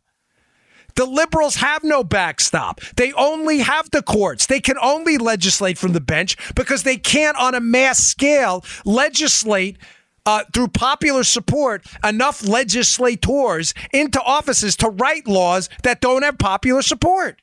The 0.97 1.05
liberals 1.05 1.57
have 1.57 1.85
no 1.85 2.03
backstop. 2.03 2.81
They 2.97 3.13
only 3.13 3.59
have 3.59 3.91
the 3.91 4.03
courts. 4.03 4.47
They 4.47 4.61
can 4.61 4.77
only 4.83 5.19
legislate 5.19 5.77
from 5.77 5.93
the 5.93 6.01
bench 6.01 6.37
because 6.55 6.85
they 6.85 6.97
can't, 6.97 7.37
on 7.37 7.55
a 7.55 7.61
mass 7.61 7.99
scale, 7.99 8.65
legislate 8.87 9.77
uh, 10.27 10.45
through 10.53 10.69
popular 10.69 11.25
support, 11.25 11.87
enough 12.05 12.47
legislators 12.47 13.73
into 13.93 14.21
offices 14.23 14.77
to 14.77 14.89
write 14.91 15.27
laws 15.27 15.69
that 15.85 16.01
don't 16.01 16.23
have 16.23 16.39
popular 16.39 16.83
support. 16.83 17.41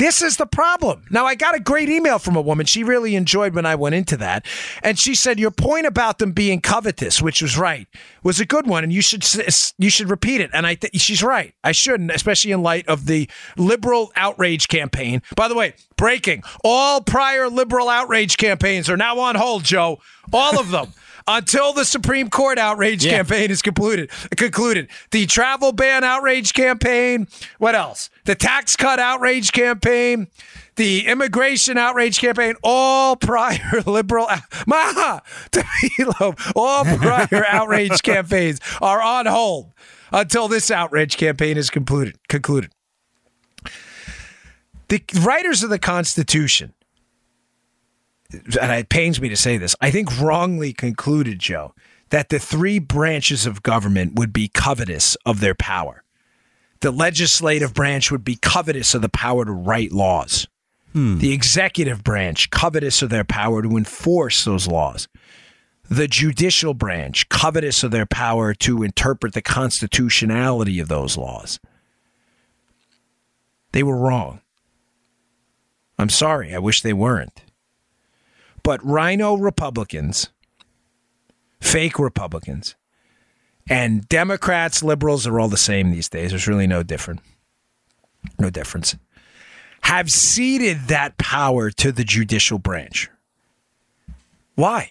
This 0.00 0.22
is 0.22 0.38
the 0.38 0.46
problem. 0.46 1.04
Now, 1.10 1.26
I 1.26 1.34
got 1.34 1.54
a 1.54 1.60
great 1.60 1.90
email 1.90 2.18
from 2.18 2.34
a 2.34 2.40
woman. 2.40 2.64
She 2.64 2.82
really 2.82 3.14
enjoyed 3.16 3.54
when 3.54 3.66
I 3.66 3.74
went 3.74 3.94
into 3.94 4.16
that. 4.16 4.46
And 4.82 4.98
she 4.98 5.14
said, 5.14 5.38
Your 5.38 5.50
point 5.50 5.84
about 5.84 6.16
them 6.16 6.32
being 6.32 6.62
covetous, 6.62 7.20
which 7.20 7.42
was 7.42 7.58
right, 7.58 7.86
was 8.22 8.40
a 8.40 8.46
good 8.46 8.66
one. 8.66 8.82
And 8.82 8.94
you 8.94 9.02
should 9.02 9.26
you 9.76 9.90
should 9.90 10.08
repeat 10.08 10.40
it. 10.40 10.48
And 10.54 10.66
I 10.66 10.76
th- 10.76 10.98
she's 10.98 11.22
right. 11.22 11.52
I 11.62 11.72
shouldn't, 11.72 12.12
especially 12.12 12.50
in 12.50 12.62
light 12.62 12.88
of 12.88 13.04
the 13.04 13.28
liberal 13.58 14.10
outrage 14.16 14.68
campaign. 14.68 15.20
By 15.36 15.48
the 15.48 15.54
way, 15.54 15.74
breaking 15.98 16.44
all 16.64 17.02
prior 17.02 17.50
liberal 17.50 17.90
outrage 17.90 18.38
campaigns 18.38 18.88
are 18.88 18.96
now 18.96 19.18
on 19.18 19.34
hold, 19.34 19.64
Joe. 19.64 20.00
All 20.32 20.58
of 20.58 20.70
them 20.70 20.94
until 21.36 21.72
the 21.72 21.84
Supreme 21.84 22.28
Court 22.28 22.58
outrage 22.58 23.04
yeah. 23.04 23.12
campaign 23.12 23.50
is 23.50 23.62
concluded. 23.62 24.10
Concluded. 24.36 24.88
The 25.12 25.26
travel 25.26 25.72
ban 25.72 26.02
outrage 26.02 26.52
campaign. 26.52 27.28
What 27.58 27.74
else? 27.74 28.10
The 28.24 28.34
tax 28.34 28.74
cut 28.76 28.98
outrage 28.98 29.52
campaign. 29.52 30.26
The 30.74 31.06
immigration 31.06 31.78
outrage 31.78 32.18
campaign. 32.18 32.54
All 32.62 33.14
prior 33.14 33.82
liberal, 33.86 34.28
ma, 34.66 35.20
all 36.56 36.84
prior 36.84 37.44
outrage 37.48 38.02
campaigns 38.02 38.60
are 38.80 39.00
on 39.00 39.26
hold 39.26 39.72
until 40.12 40.48
this 40.48 40.70
outrage 40.70 41.16
campaign 41.16 41.56
is 41.56 41.70
concluded. 41.70 42.16
Concluded. 42.28 42.72
The 44.88 45.00
writers 45.22 45.62
of 45.62 45.70
the 45.70 45.78
Constitution 45.78 46.74
and 48.32 48.72
it 48.72 48.88
pains 48.88 49.20
me 49.20 49.28
to 49.28 49.36
say 49.36 49.56
this, 49.56 49.74
I 49.80 49.90
think 49.90 50.20
wrongly 50.20 50.72
concluded, 50.72 51.38
Joe, 51.38 51.74
that 52.10 52.28
the 52.28 52.38
three 52.38 52.78
branches 52.78 53.46
of 53.46 53.62
government 53.62 54.14
would 54.14 54.32
be 54.32 54.48
covetous 54.48 55.16
of 55.26 55.40
their 55.40 55.54
power. 55.54 56.02
The 56.80 56.90
legislative 56.90 57.74
branch 57.74 58.10
would 58.10 58.24
be 58.24 58.36
covetous 58.36 58.94
of 58.94 59.02
the 59.02 59.08
power 59.08 59.44
to 59.44 59.52
write 59.52 59.92
laws. 59.92 60.46
Hmm. 60.92 61.18
The 61.18 61.32
executive 61.32 62.02
branch, 62.02 62.50
covetous 62.50 63.02
of 63.02 63.10
their 63.10 63.24
power 63.24 63.62
to 63.62 63.76
enforce 63.76 64.44
those 64.44 64.66
laws. 64.66 65.08
The 65.88 66.08
judicial 66.08 66.74
branch, 66.74 67.28
covetous 67.28 67.82
of 67.82 67.90
their 67.90 68.06
power 68.06 68.54
to 68.54 68.82
interpret 68.82 69.34
the 69.34 69.42
constitutionality 69.42 70.80
of 70.80 70.88
those 70.88 71.16
laws. 71.16 71.60
They 73.72 73.82
were 73.82 73.96
wrong. 73.96 74.40
I'm 75.98 76.08
sorry. 76.08 76.54
I 76.54 76.58
wish 76.58 76.80
they 76.80 76.92
weren't. 76.92 77.42
But 78.62 78.84
rhino 78.84 79.34
Republicans, 79.34 80.30
fake 81.60 81.98
Republicans, 81.98 82.74
and 83.68 84.08
Democrats, 84.08 84.82
liberals 84.82 85.26
are 85.26 85.38
all 85.38 85.48
the 85.48 85.56
same 85.56 85.90
these 85.90 86.08
days. 86.08 86.30
There's 86.30 86.48
really 86.48 86.66
no 86.66 86.82
different. 86.82 87.20
No 88.38 88.50
difference. 88.50 88.96
Have 89.82 90.10
ceded 90.10 90.88
that 90.88 91.16
power 91.18 91.70
to 91.70 91.90
the 91.92 92.04
judicial 92.04 92.58
branch. 92.58 93.08
Why? 94.54 94.90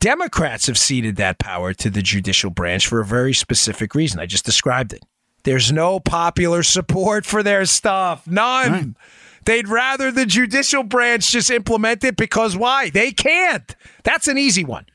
Democrats 0.00 0.66
have 0.66 0.78
ceded 0.78 1.16
that 1.16 1.38
power 1.38 1.72
to 1.74 1.90
the 1.90 2.02
judicial 2.02 2.50
branch 2.50 2.86
for 2.86 3.00
a 3.00 3.04
very 3.04 3.32
specific 3.32 3.94
reason. 3.94 4.20
I 4.20 4.26
just 4.26 4.44
described 4.44 4.92
it. 4.92 5.02
There's 5.44 5.72
no 5.72 6.00
popular 6.00 6.62
support 6.62 7.26
for 7.26 7.42
their 7.42 7.66
stuff. 7.66 8.26
None. 8.26 8.72
Right. 8.72 8.86
They'd 9.44 9.68
rather 9.68 10.10
the 10.10 10.26
judicial 10.26 10.82
branch 10.82 11.30
just 11.30 11.50
implement 11.50 12.04
it 12.04 12.16
because 12.16 12.56
why? 12.56 12.90
They 12.90 13.12
can't. 13.12 13.74
That's 14.02 14.28
an 14.28 14.38
easy 14.38 14.64
one. 14.64 14.86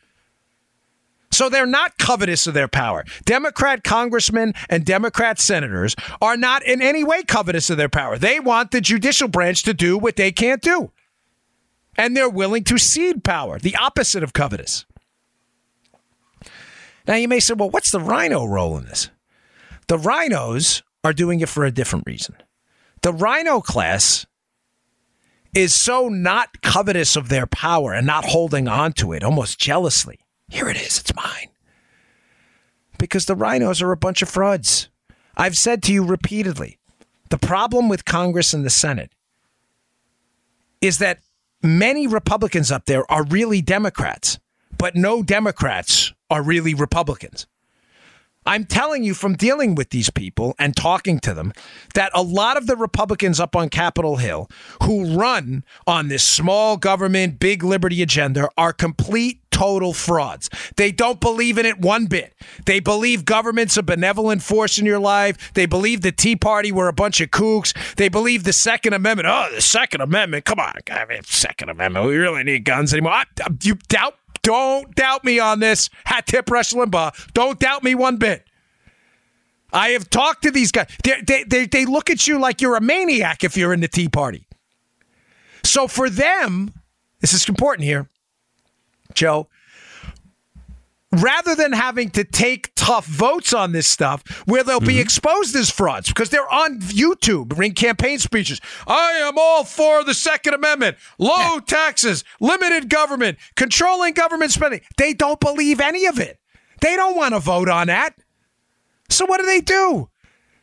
So 1.32 1.48
they're 1.48 1.68
not 1.68 1.98
covetous 1.98 2.48
of 2.48 2.56
their 2.56 2.68
power. 2.68 3.06
Democrat 3.26 3.84
congressmen 3.84 4.54
and 4.70 4.84
Democrat 4.84 5.40
senators 5.40 5.96
are 6.22 6.36
not 6.36 6.64
in 6.64 6.82
any 6.82 7.04
way 7.04 7.24
covetous 7.24 7.70
of 7.70 7.78
their 7.78 7.90
power. 7.90 8.18
They 8.18 8.40
want 8.40 8.72
the 8.72 8.82
judicial 8.82 9.28
branch 9.28 9.64
to 9.64 9.74
do 9.74 9.98
what 9.98 10.16
they 10.16 10.32
can't 10.32 10.62
do. 10.62 10.92
And 11.98 12.16
they're 12.16 12.30
willing 12.30 12.64
to 12.66 12.78
cede 12.78 13.24
power, 13.24 13.60
the 13.60 13.76
opposite 13.76 14.24
of 14.24 14.34
covetous. 14.34 14.86
Now 17.08 17.16
you 17.16 17.28
may 17.28 17.40
say, 17.40 17.54
well, 17.54 17.70
what's 17.70 17.92
the 17.92 18.00
rhino 18.00 18.46
role 18.46 18.78
in 18.78 18.86
this? 18.86 19.10
The 19.88 19.98
rhinos 19.98 20.84
are 21.04 21.14
doing 21.14 21.40
it 21.42 21.50
for 21.50 21.66
a 21.66 21.72
different 21.72 22.06
reason. 22.08 22.36
The 23.02 23.14
rhino 23.14 23.62
class 23.62 24.26
is 25.54 25.74
so 25.74 26.10
not 26.10 26.62
covetous 26.62 27.16
of 27.16 27.30
their 27.30 27.48
power 27.48 27.94
and 27.94 28.06
not 28.06 28.26
holding 28.26 28.68
on 28.68 28.94
to 28.94 29.14
it 29.14 29.24
almost 29.24 29.60
jealously. 29.60 30.20
Here 30.50 30.70
it 30.70 30.78
is, 30.78 31.00
it's 31.00 31.16
mine. 31.16 31.50
Because 32.98 33.26
the 33.26 33.36
rhinos 33.36 33.82
are 33.82 33.92
a 33.92 33.98
bunch 33.98 34.22
of 34.22 34.30
frauds. 34.30 34.90
I've 35.36 35.58
said 35.58 35.82
to 35.84 35.94
you 35.94 36.06
repeatedly 36.06 36.78
the 37.30 37.38
problem 37.38 37.90
with 37.90 38.06
Congress 38.06 38.54
and 38.54 38.66
the 38.66 38.70
Senate 38.70 39.12
is 40.82 40.98
that 41.00 41.20
many 41.62 42.08
Republicans 42.08 42.72
up 42.72 42.86
there 42.86 43.10
are 43.12 43.24
really 43.26 43.62
Democrats, 43.62 44.40
but 44.78 44.96
no 44.96 45.24
Democrats 45.24 46.14
are 46.30 46.42
really 46.42 46.74
Republicans. 46.74 47.48
I'm 48.50 48.66
telling 48.66 49.04
you 49.04 49.14
from 49.14 49.36
dealing 49.36 49.76
with 49.76 49.92
these 49.92 50.10
people 50.10 50.56
and 50.58 50.76
talking 50.76 51.20
to 51.20 51.36
them 51.36 51.54
that 51.94 52.10
a 52.16 52.24
lot 52.24 52.58
of 52.58 52.66
the 52.66 52.76
Republicans 52.76 53.40
up 53.40 53.56
on 53.56 53.70
Capitol 53.70 54.16
Hill 54.16 54.50
who 54.82 55.16
run 55.16 55.64
on 55.86 56.08
this 56.08 56.24
small 56.24 56.76
government, 56.76 57.40
big 57.40 57.64
liberty 57.64 58.02
agenda 58.02 58.50
are 58.58 58.74
complete 58.74 59.40
total 59.52 59.94
frauds. 59.94 60.50
They 60.78 60.92
don't 60.92 61.20
believe 61.20 61.60
in 61.60 61.66
it 61.68 61.80
one 61.80 62.08
bit. 62.08 62.34
They 62.66 62.80
believe 62.80 63.24
government's 63.24 63.78
a 63.78 63.84
benevolent 63.84 64.42
force 64.42 64.80
in 64.80 64.86
your 64.86 65.00
life. 65.00 65.54
They 65.54 65.68
believe 65.68 66.02
the 66.02 66.12
Tea 66.12 66.36
Party 66.36 66.72
were 66.72 66.88
a 66.88 66.94
bunch 66.94 67.22
of 67.22 67.30
kooks. 67.30 67.74
They 67.98 68.10
believe 68.10 68.46
the 68.46 68.54
Second 68.54 68.94
Amendment. 68.94 69.28
Oh, 69.30 69.50
the 69.54 69.62
Second 69.62 70.02
Amendment. 70.02 70.46
Come 70.46 70.60
on, 70.60 70.74
I 70.90 71.06
mean, 71.06 71.22
Second 71.24 71.70
Amendment. 71.70 72.08
We 72.08 72.16
really 72.16 72.44
need 72.44 72.64
guns 72.64 72.94
anymore. 72.94 73.12
I, 73.12 73.26
you 73.62 73.76
doubt 73.90 74.16
don't 74.42 74.94
doubt 74.96 75.24
me 75.24 75.40
on 75.40 75.60
this. 75.60 75.90
Hat 76.06 76.26
tip 76.28 76.50
Rush 76.50 76.74
Limbaugh. 76.74 77.34
Don't 77.34 77.60
doubt 77.60 77.84
me 77.84 77.96
one 77.96 78.18
bit. 78.18 78.46
I 79.72 79.90
have 79.90 80.10
talked 80.10 80.44
to 80.44 80.52
these 80.52 80.72
guys. 80.72 80.88
They, 81.04 81.22
they, 81.22 81.44
they, 81.44 81.66
they 81.68 81.86
look 81.86 82.10
at 82.10 82.28
you 82.28 82.40
like 82.40 82.62
you're 82.62 82.76
a 82.76 82.82
maniac 82.82 83.44
if 83.44 83.56
you're 83.56 83.74
in 83.74 83.82
the 83.82 83.88
Tea 83.88 84.10
Party. 84.10 84.48
So 85.64 85.88
for 85.88 86.10
them, 86.10 86.74
this 87.20 87.34
is 87.34 87.48
important 87.48 87.86
here, 87.86 88.10
Joe. 89.14 89.48
Rather 91.12 91.56
than 91.56 91.72
having 91.72 92.12
to 92.12 92.24
take 92.24 92.72
tough 92.76 93.06
votes 93.06 93.52
on 93.52 93.72
this 93.72 93.88
stuff 93.88 94.44
where 94.48 94.64
they'll 94.64 94.80
mm-hmm. 94.80 94.88
be 94.88 95.00
exposed 95.00 95.56
as 95.56 95.72
frauds 95.72 96.10
because 96.10 96.30
they're 96.30 96.54
on 96.54 96.80
YouTube 96.80 97.58
ring 97.58 97.74
campaign 97.74 98.20
speeches. 98.20 98.62
I 98.86 99.14
am 99.14 99.34
all 99.38 99.64
for 99.64 100.04
the 100.04 100.14
Second 100.14 100.54
Amendment, 100.54 100.98
low 101.18 101.60
taxes, 101.60 102.24
limited 102.40 102.90
government, 102.90 103.40
controlling 103.56 104.14
government 104.14 104.52
spending. 104.52 104.82
They 104.98 105.14
don't 105.14 105.40
believe 105.40 105.80
any 105.80 106.06
of 106.06 106.20
it. 106.20 106.40
They 106.82 106.96
don't 106.96 107.18
want 107.18 107.34
to 107.34 107.40
vote 107.40 107.70
on 107.70 107.88
that. 107.88 108.16
So 109.10 109.26
what 109.26 109.40
do 109.40 109.46
they 109.46 109.62
do? 109.62 110.10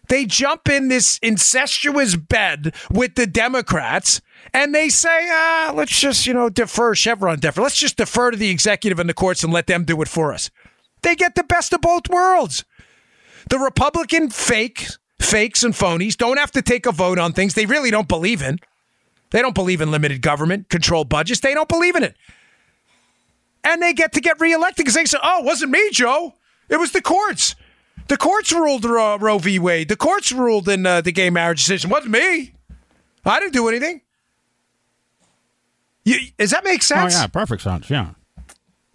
They 0.09 0.25
jump 0.25 0.69
in 0.69 0.89
this 0.89 1.19
incestuous 1.23 2.17
bed 2.17 2.75
with 2.91 3.17
the 3.17 3.27
Democrats 3.27 4.21
and 4.53 4.75
they 4.75 4.89
say, 4.89 5.29
ah, 5.31 5.73
let's 5.75 5.99
just, 5.99 6.27
you 6.27 6.35
know, 6.35 6.49
defer 6.49 6.95
Chevron 6.95 7.39
defer. 7.41 7.63
Let's 7.63 7.77
just 7.77 7.97
defer 7.97 8.31
to 8.31 8.37
the 8.37 8.51
executive 8.51 8.99
and 8.99 9.09
the 9.09 9.15
courts 9.15 9.45
and 9.45 9.53
let 9.53 9.67
them 9.67 9.85
do 9.85 10.01
it 10.03 10.09
for 10.09 10.33
us. 10.33 10.51
They 11.03 11.15
get 11.15 11.35
the 11.35 11.45
best 11.45 11.73
of 11.73 11.81
both 11.81 12.09
worlds. 12.09 12.65
The 13.49 13.59
Republican 13.59 14.31
fake, 14.31 14.89
fakes 15.21 15.63
and 15.63 15.75
phonies 15.75 16.17
don't 16.17 16.39
have 16.39 16.51
to 16.53 16.63
take 16.63 16.87
a 16.87 16.93
vote 16.93 17.19
on 17.19 17.33
things 17.33 17.55
they 17.55 17.67
really 17.67 17.91
don't 17.91 18.09
believe 18.09 18.43
in. 18.43 18.59
They 19.31 19.43
don't 19.43 19.55
believe 19.55 19.81
in 19.81 19.91
limited 19.91 20.23
government, 20.23 20.69
controlled 20.69 21.09
budgets. 21.09 21.41
They 21.41 21.55
don't 21.55 21.69
believe 21.69 21.97
in 21.97 22.03
it. 22.03 22.17
And 23.65 23.83
they 23.83 23.93
get 23.93 24.13
to 24.13 24.21
get 24.21 24.41
reelected 24.41 24.85
because 24.85 24.95
they 24.95 25.05
say, 25.05 25.19
oh, 25.23 25.41
it 25.41 25.45
wasn't 25.45 25.73
me, 25.73 25.91
Joe. 25.91 26.35
It 26.69 26.79
was 26.79 26.93
the 26.93 27.03
courts. 27.03 27.57
The 28.09 28.17
courts 28.17 28.53
ruled 28.53 28.85
Roe 28.85 29.39
v. 29.39 29.59
Wade. 29.59 29.89
The 29.89 29.97
courts 29.97 30.31
ruled 30.31 30.69
in 30.69 30.87
uh, 30.87 31.01
the 31.01 31.11
gay 31.11 31.31
marriage 31.31 31.59
decision. 31.59 31.91
It 31.91 31.93
wasn't 31.93 32.13
me. 32.13 32.53
I 33.25 33.41
didn't 33.41 33.53
do 33.53 33.69
anything. 33.69 34.03
You, 36.07 36.19
does 36.39 36.53
that 36.53 36.63
make 36.63 36.83
sense? 36.83 37.17
Oh 37.17 37.21
yeah, 37.21 37.27
perfect 37.27 37.63
sense. 37.63 37.91
Yeah. 37.91 38.11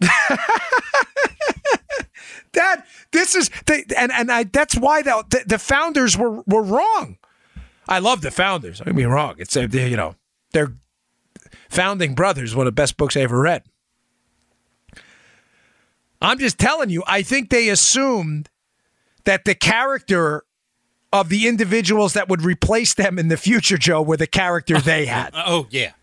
that 2.54 2.86
this 3.12 3.34
is 3.34 3.50
the, 3.66 3.84
and 3.98 4.10
and 4.10 4.32
I 4.32 4.44
that's 4.44 4.74
why 4.74 5.02
the, 5.02 5.22
the, 5.28 5.44
the 5.46 5.58
founders 5.58 6.16
were 6.16 6.42
were 6.46 6.62
wrong. 6.62 7.18
I 7.86 7.98
love 7.98 8.22
the 8.22 8.30
founders. 8.30 8.80
I 8.84 8.92
mean, 8.92 9.08
wrong. 9.08 9.34
It's 9.36 9.54
uh, 9.54 9.68
you 9.70 9.94
know 9.96 10.14
they're 10.52 10.72
founding 11.68 12.14
brothers. 12.14 12.56
One 12.56 12.66
of 12.66 12.74
the 12.74 12.80
best 12.80 12.96
books 12.96 13.14
I 13.14 13.20
ever 13.20 13.38
read. 13.38 13.64
I'm 16.22 16.38
just 16.38 16.58
telling 16.58 16.88
you. 16.88 17.02
I 17.06 17.20
think 17.22 17.50
they 17.50 17.68
assumed 17.68 18.48
that 19.24 19.44
the 19.44 19.54
character 19.54 20.44
of 21.12 21.28
the 21.28 21.46
individuals 21.46 22.14
that 22.14 22.30
would 22.30 22.40
replace 22.42 22.94
them 22.94 23.18
in 23.18 23.28
the 23.28 23.36
future, 23.36 23.76
Joe, 23.76 24.00
were 24.00 24.16
the 24.16 24.26
character 24.26 24.80
they 24.80 25.04
had. 25.04 25.32
oh, 25.34 25.66
yeah, 25.68 25.88
sure. 25.88 25.94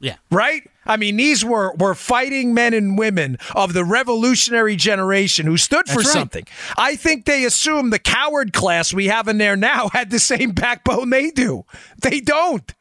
Yeah. 0.00 0.16
Right? 0.30 0.62
I 0.86 0.96
mean, 0.96 1.16
these 1.16 1.44
were, 1.44 1.74
were 1.74 1.94
fighting 1.94 2.54
men 2.54 2.72
and 2.72 2.96
women 2.96 3.36
of 3.54 3.72
the 3.72 3.84
revolutionary 3.84 4.76
generation 4.76 5.46
who 5.46 5.56
stood 5.56 5.88
for 5.88 5.98
right. 5.98 6.06
something. 6.06 6.46
I 6.76 6.96
think 6.96 7.24
they 7.24 7.44
assume 7.44 7.90
the 7.90 7.98
coward 7.98 8.52
class 8.52 8.94
we 8.94 9.06
have 9.08 9.28
in 9.28 9.38
there 9.38 9.56
now 9.56 9.88
had 9.92 10.10
the 10.10 10.18
same 10.18 10.52
backbone 10.52 11.10
they 11.10 11.30
do. 11.30 11.64
They 12.00 12.20
don't. 12.20 12.72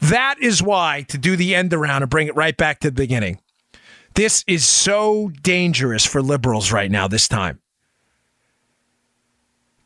That 0.00 0.36
is 0.42 0.62
why, 0.62 1.06
to 1.08 1.18
do 1.18 1.36
the 1.36 1.54
end 1.54 1.72
around 1.72 2.02
and 2.02 2.10
bring 2.10 2.26
it 2.26 2.36
right 2.36 2.56
back 2.56 2.80
to 2.80 2.88
the 2.88 2.94
beginning, 2.94 3.40
this 4.14 4.44
is 4.46 4.66
so 4.66 5.30
dangerous 5.42 6.04
for 6.04 6.20
liberals 6.20 6.72
right 6.72 6.90
now, 6.90 7.08
this 7.08 7.28
time. 7.28 7.60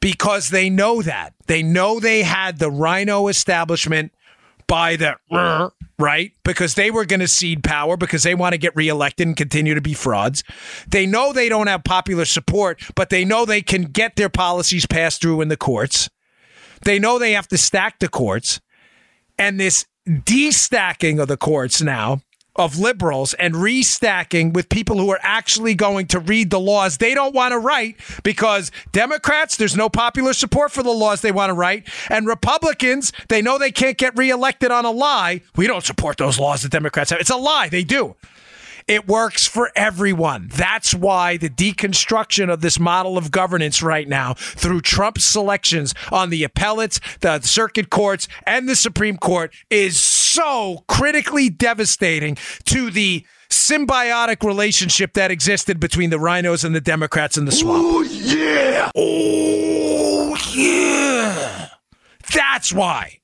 Because 0.00 0.48
they 0.48 0.70
know 0.70 1.02
that. 1.02 1.34
They 1.46 1.62
know 1.62 2.00
they 2.00 2.22
had 2.22 2.58
the 2.58 2.70
rhino 2.70 3.28
establishment 3.28 4.12
by 4.70 4.96
the 4.96 5.16
right 5.98 6.32
because 6.44 6.74
they 6.74 6.90
were 6.90 7.04
going 7.04 7.20
to 7.20 7.28
cede 7.28 7.64
power 7.64 7.96
because 7.96 8.22
they 8.22 8.34
want 8.34 8.52
to 8.52 8.58
get 8.58 8.74
reelected 8.76 9.26
and 9.26 9.36
continue 9.36 9.74
to 9.74 9.80
be 9.80 9.94
frauds. 9.94 10.44
They 10.88 11.06
know 11.06 11.32
they 11.32 11.48
don't 11.48 11.66
have 11.66 11.84
popular 11.84 12.24
support, 12.24 12.80
but 12.94 13.10
they 13.10 13.24
know 13.24 13.44
they 13.44 13.62
can 13.62 13.82
get 13.82 14.16
their 14.16 14.28
policies 14.28 14.86
passed 14.86 15.20
through 15.20 15.40
in 15.40 15.48
the 15.48 15.56
courts. 15.56 16.08
They 16.82 16.98
know 16.98 17.18
they 17.18 17.32
have 17.32 17.48
to 17.48 17.58
stack 17.58 17.98
the 17.98 18.08
courts. 18.08 18.60
And 19.38 19.58
this 19.58 19.86
destacking 20.06 21.20
of 21.20 21.28
the 21.28 21.36
courts 21.36 21.82
now 21.82 22.20
of 22.56 22.78
liberals 22.78 23.34
and 23.34 23.54
restacking 23.54 24.52
with 24.52 24.68
people 24.68 24.98
who 24.98 25.10
are 25.10 25.20
actually 25.22 25.74
going 25.74 26.06
to 26.06 26.18
read 26.18 26.50
the 26.50 26.60
laws 26.60 26.98
they 26.98 27.14
don't 27.14 27.34
want 27.34 27.52
to 27.52 27.58
write 27.58 27.96
because 28.22 28.70
Democrats, 28.92 29.56
there's 29.56 29.76
no 29.76 29.88
popular 29.88 30.32
support 30.32 30.72
for 30.72 30.82
the 30.82 30.90
laws 30.90 31.20
they 31.20 31.32
want 31.32 31.50
to 31.50 31.54
write. 31.54 31.88
And 32.08 32.26
Republicans, 32.26 33.12
they 33.28 33.42
know 33.42 33.58
they 33.58 33.72
can't 33.72 33.96
get 33.96 34.16
reelected 34.16 34.70
on 34.70 34.84
a 34.84 34.90
lie. 34.90 35.42
We 35.56 35.66
don't 35.66 35.84
support 35.84 36.16
those 36.16 36.38
laws 36.38 36.62
that 36.62 36.72
Democrats 36.72 37.10
have. 37.10 37.20
It's 37.20 37.30
a 37.30 37.36
lie. 37.36 37.68
They 37.68 37.84
do. 37.84 38.16
It 38.90 39.06
works 39.06 39.46
for 39.46 39.70
everyone. 39.76 40.48
That's 40.52 40.94
why 40.94 41.36
the 41.36 41.48
deconstruction 41.48 42.52
of 42.52 42.60
this 42.60 42.80
model 42.80 43.16
of 43.16 43.30
governance 43.30 43.82
right 43.82 44.08
now 44.08 44.34
through 44.34 44.80
Trump's 44.80 45.24
selections 45.24 45.94
on 46.10 46.30
the 46.30 46.42
appellates, 46.42 46.98
the 47.20 47.40
circuit 47.40 47.90
courts, 47.90 48.26
and 48.44 48.68
the 48.68 48.74
Supreme 48.74 49.16
Court 49.16 49.54
is 49.70 50.02
so 50.30 50.84
critically 50.88 51.48
devastating 51.50 52.36
to 52.64 52.90
the 52.90 53.24
symbiotic 53.50 54.46
relationship 54.46 55.14
that 55.14 55.30
existed 55.30 55.80
between 55.80 56.10
the 56.10 56.18
rhinos 56.18 56.64
and 56.64 56.74
the 56.74 56.80
Democrats 56.80 57.36
in 57.36 57.44
the 57.44 57.52
swamp. 57.52 57.82
Oh, 57.84 58.02
yeah. 58.02 58.90
Oh, 58.96 60.36
yeah. 60.54 61.68
That's 62.32 62.72
why. 62.72 63.18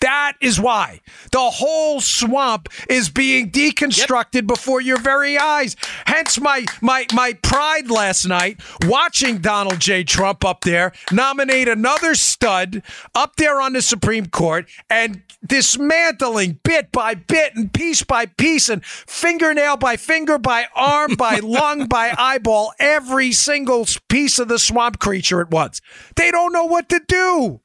That 0.00 0.34
is 0.40 0.58
why 0.58 1.00
the 1.30 1.50
whole 1.50 2.00
swamp 2.00 2.68
is 2.88 3.10
being 3.10 3.50
deconstructed 3.50 4.34
yep. 4.34 4.46
before 4.46 4.80
your 4.80 4.98
very 4.98 5.36
eyes. 5.36 5.76
Hence 6.06 6.40
my 6.40 6.64
my 6.80 7.06
my 7.12 7.34
pride 7.34 7.90
last 7.90 8.26
night 8.26 8.60
watching 8.86 9.38
Donald 9.38 9.78
J. 9.78 10.04
Trump 10.04 10.44
up 10.44 10.62
there 10.62 10.92
nominate 11.12 11.68
another 11.68 12.14
stud 12.14 12.82
up 13.14 13.36
there 13.36 13.60
on 13.60 13.74
the 13.74 13.82
Supreme 13.82 14.26
Court 14.26 14.68
and 14.88 15.22
dismantling 15.46 16.58
bit 16.62 16.90
by 16.92 17.14
bit 17.14 17.54
and 17.54 17.72
piece 17.72 18.02
by 18.02 18.26
piece 18.26 18.68
and 18.70 18.84
fingernail 18.84 19.76
by 19.76 19.96
finger 19.96 20.38
by 20.38 20.66
arm 20.74 21.14
by 21.14 21.36
lung 21.42 21.86
by 21.86 22.14
eyeball 22.16 22.72
every 22.78 23.32
single 23.32 23.86
piece 24.08 24.38
of 24.38 24.48
the 24.48 24.58
swamp 24.58 24.98
creature 24.98 25.42
at 25.42 25.50
once. 25.50 25.82
They 26.16 26.30
don't 26.30 26.52
know 26.52 26.64
what 26.64 26.88
to 26.88 27.00
do. 27.06 27.60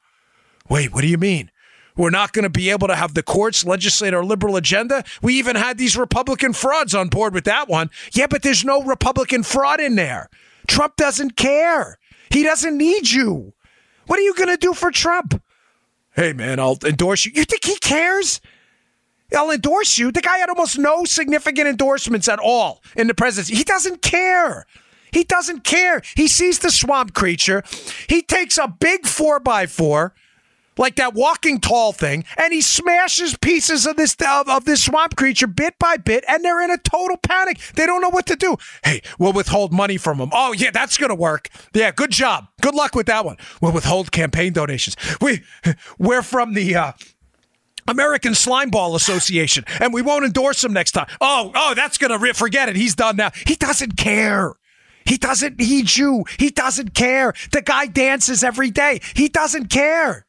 Wait, 0.68 0.94
what 0.94 1.02
do 1.02 1.08
you 1.08 1.18
mean? 1.18 1.52
We're 1.98 2.10
not 2.10 2.34
going 2.34 2.43
to 2.43 2.50
be 2.50 2.70
able 2.70 2.88
to 2.88 2.96
have 2.96 3.14
the 3.14 3.24
courts 3.24 3.66
legislate 3.66 4.14
our 4.14 4.24
liberal 4.24 4.56
agenda. 4.56 5.04
We 5.22 5.36
even 5.36 5.56
had 5.56 5.78
these 5.78 5.96
Republican 5.96 6.54
frauds 6.54 6.93
on 6.93 7.10
board 7.10 7.34
with 7.34 7.46
that 7.46 7.70
one. 7.70 7.89
Yeah, 8.14 8.28
but 8.28 8.43
there's 8.43 8.66
no 8.66 8.84
Republican 8.84 9.43
fraud 9.43 9.80
in 9.80 9.96
there. 9.96 10.30
Trump 10.68 10.96
doesn't 10.98 11.38
care. 11.38 11.98
He 12.30 12.43
doesn't 12.43 12.78
need 12.78 13.10
you. 13.10 13.54
What 14.08 14.20
are 14.20 14.24
you 14.24 14.34
going 14.36 14.50
to 14.50 14.58
do 14.58 14.74
for 14.74 14.91
Trump? 14.91 15.41
Hey, 16.16 16.34
man, 16.34 16.60
I'll 16.60 16.78
endorse 16.86 17.26
you. 17.26 17.32
You 17.36 17.46
think 17.46 17.66
he 17.66 17.78
cares? 17.78 18.41
I'll 19.36 19.52
endorse 19.52 19.98
you. 19.98 20.12
The 20.12 20.22
guy 20.22 20.38
had 20.38 20.50
almost 20.50 20.78
no 20.78 21.04
significant 21.06 21.68
endorsements 21.68 22.28
at 22.28 22.39
all 22.39 22.82
in 22.96 23.08
the 23.08 23.14
presidency. 23.14 23.56
He 23.56 23.64
doesn't 23.64 24.02
care. 24.02 24.66
He 25.12 25.24
doesn't 25.24 25.64
care. 25.64 26.02
He 26.16 26.28
sees 26.28 26.60
the 26.60 26.72
swamp 26.72 27.14
creature. 27.14 27.64
He 28.08 28.22
takes 28.22 28.58
a 28.58 28.68
big 28.68 29.06
four 29.06 29.39
by 29.39 29.66
four 29.66 30.14
like 30.78 30.95
that 30.95 31.13
walking 31.13 31.59
tall 31.59 31.91
thing, 31.91 32.26
and 32.38 32.53
he 32.53 32.61
smashes 32.61 33.38
pieces 33.38 33.86
of 33.86 33.95
this 33.95 34.15
of, 34.26 34.49
of, 34.49 34.65
this 34.65 34.84
swamp 34.84 35.15
creature 35.15 35.47
bit 35.47 35.78
by 35.80 35.97
bit, 35.97 36.23
and 36.28 36.43
they're 36.43 36.61
in 36.61 36.71
a 36.71 36.78
total 36.78 37.17
panic. 37.17 37.59
They 37.76 37.86
don't 37.86 38.01
know 38.01 38.09
what 38.09 38.26
to 38.28 38.36
do. 38.36 38.57
Hey, 38.84 39.01
we'll 39.19 39.34
withhold 39.34 39.71
money 39.71 39.97
from 39.97 40.17
them. 40.17 40.30
Oh 40.34 40.53
yeah, 40.53 40.71
that's 40.71 40.97
gonna 40.97 41.15
work. 41.15 41.49
Yeah, 41.73 41.91
good 41.91 42.11
job. 42.11 42.47
Good 42.61 42.76
luck 42.76 42.95
with 42.95 43.07
that 43.07 43.26
one. 43.26 43.38
We'll 43.61 43.73
withhold 43.73 44.11
campaign 44.11 44.53
donations. 44.53 44.95
We 45.21 45.43
we're 45.97 46.23
from 46.23 46.53
the. 46.53 46.76
Uh, 46.76 46.91
American 47.88 48.34
Slimeball 48.34 48.95
Association, 48.95 49.63
and 49.80 49.93
we 49.93 50.01
won't 50.01 50.26
endorse 50.26 50.63
him 50.63 50.73
next 50.73 50.93
time. 50.93 51.05
Oh, 51.21 51.51
oh, 51.53 51.76
that's 51.76 51.99
gonna 51.99 52.17
re- 52.17 52.34
forget 52.34 52.67
it. 52.67 52.76
He's 52.76 52.95
done 52.95 53.15
now. 53.15 53.30
He 53.45 53.53
doesn't 53.53 53.95
care. 53.95 54.55
He 55.05 55.17
doesn't 55.17 55.59
need 55.59 55.95
you. 55.95 56.26
He 56.39 56.49
doesn't 56.49 56.95
care. 56.95 57.34
The 57.51 57.61
guy 57.61 57.86
dances 57.86 58.43
every 58.43 58.71
day. 58.71 59.01
He 59.13 59.30
doesn't 59.30 59.67
care. 59.69 60.24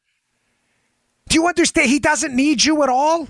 Do 1.28 1.34
you 1.34 1.46
understand? 1.46 1.90
He 1.90 1.98
doesn't 1.98 2.34
need 2.34 2.64
you 2.64 2.82
at 2.82 2.88
all. 2.88 3.28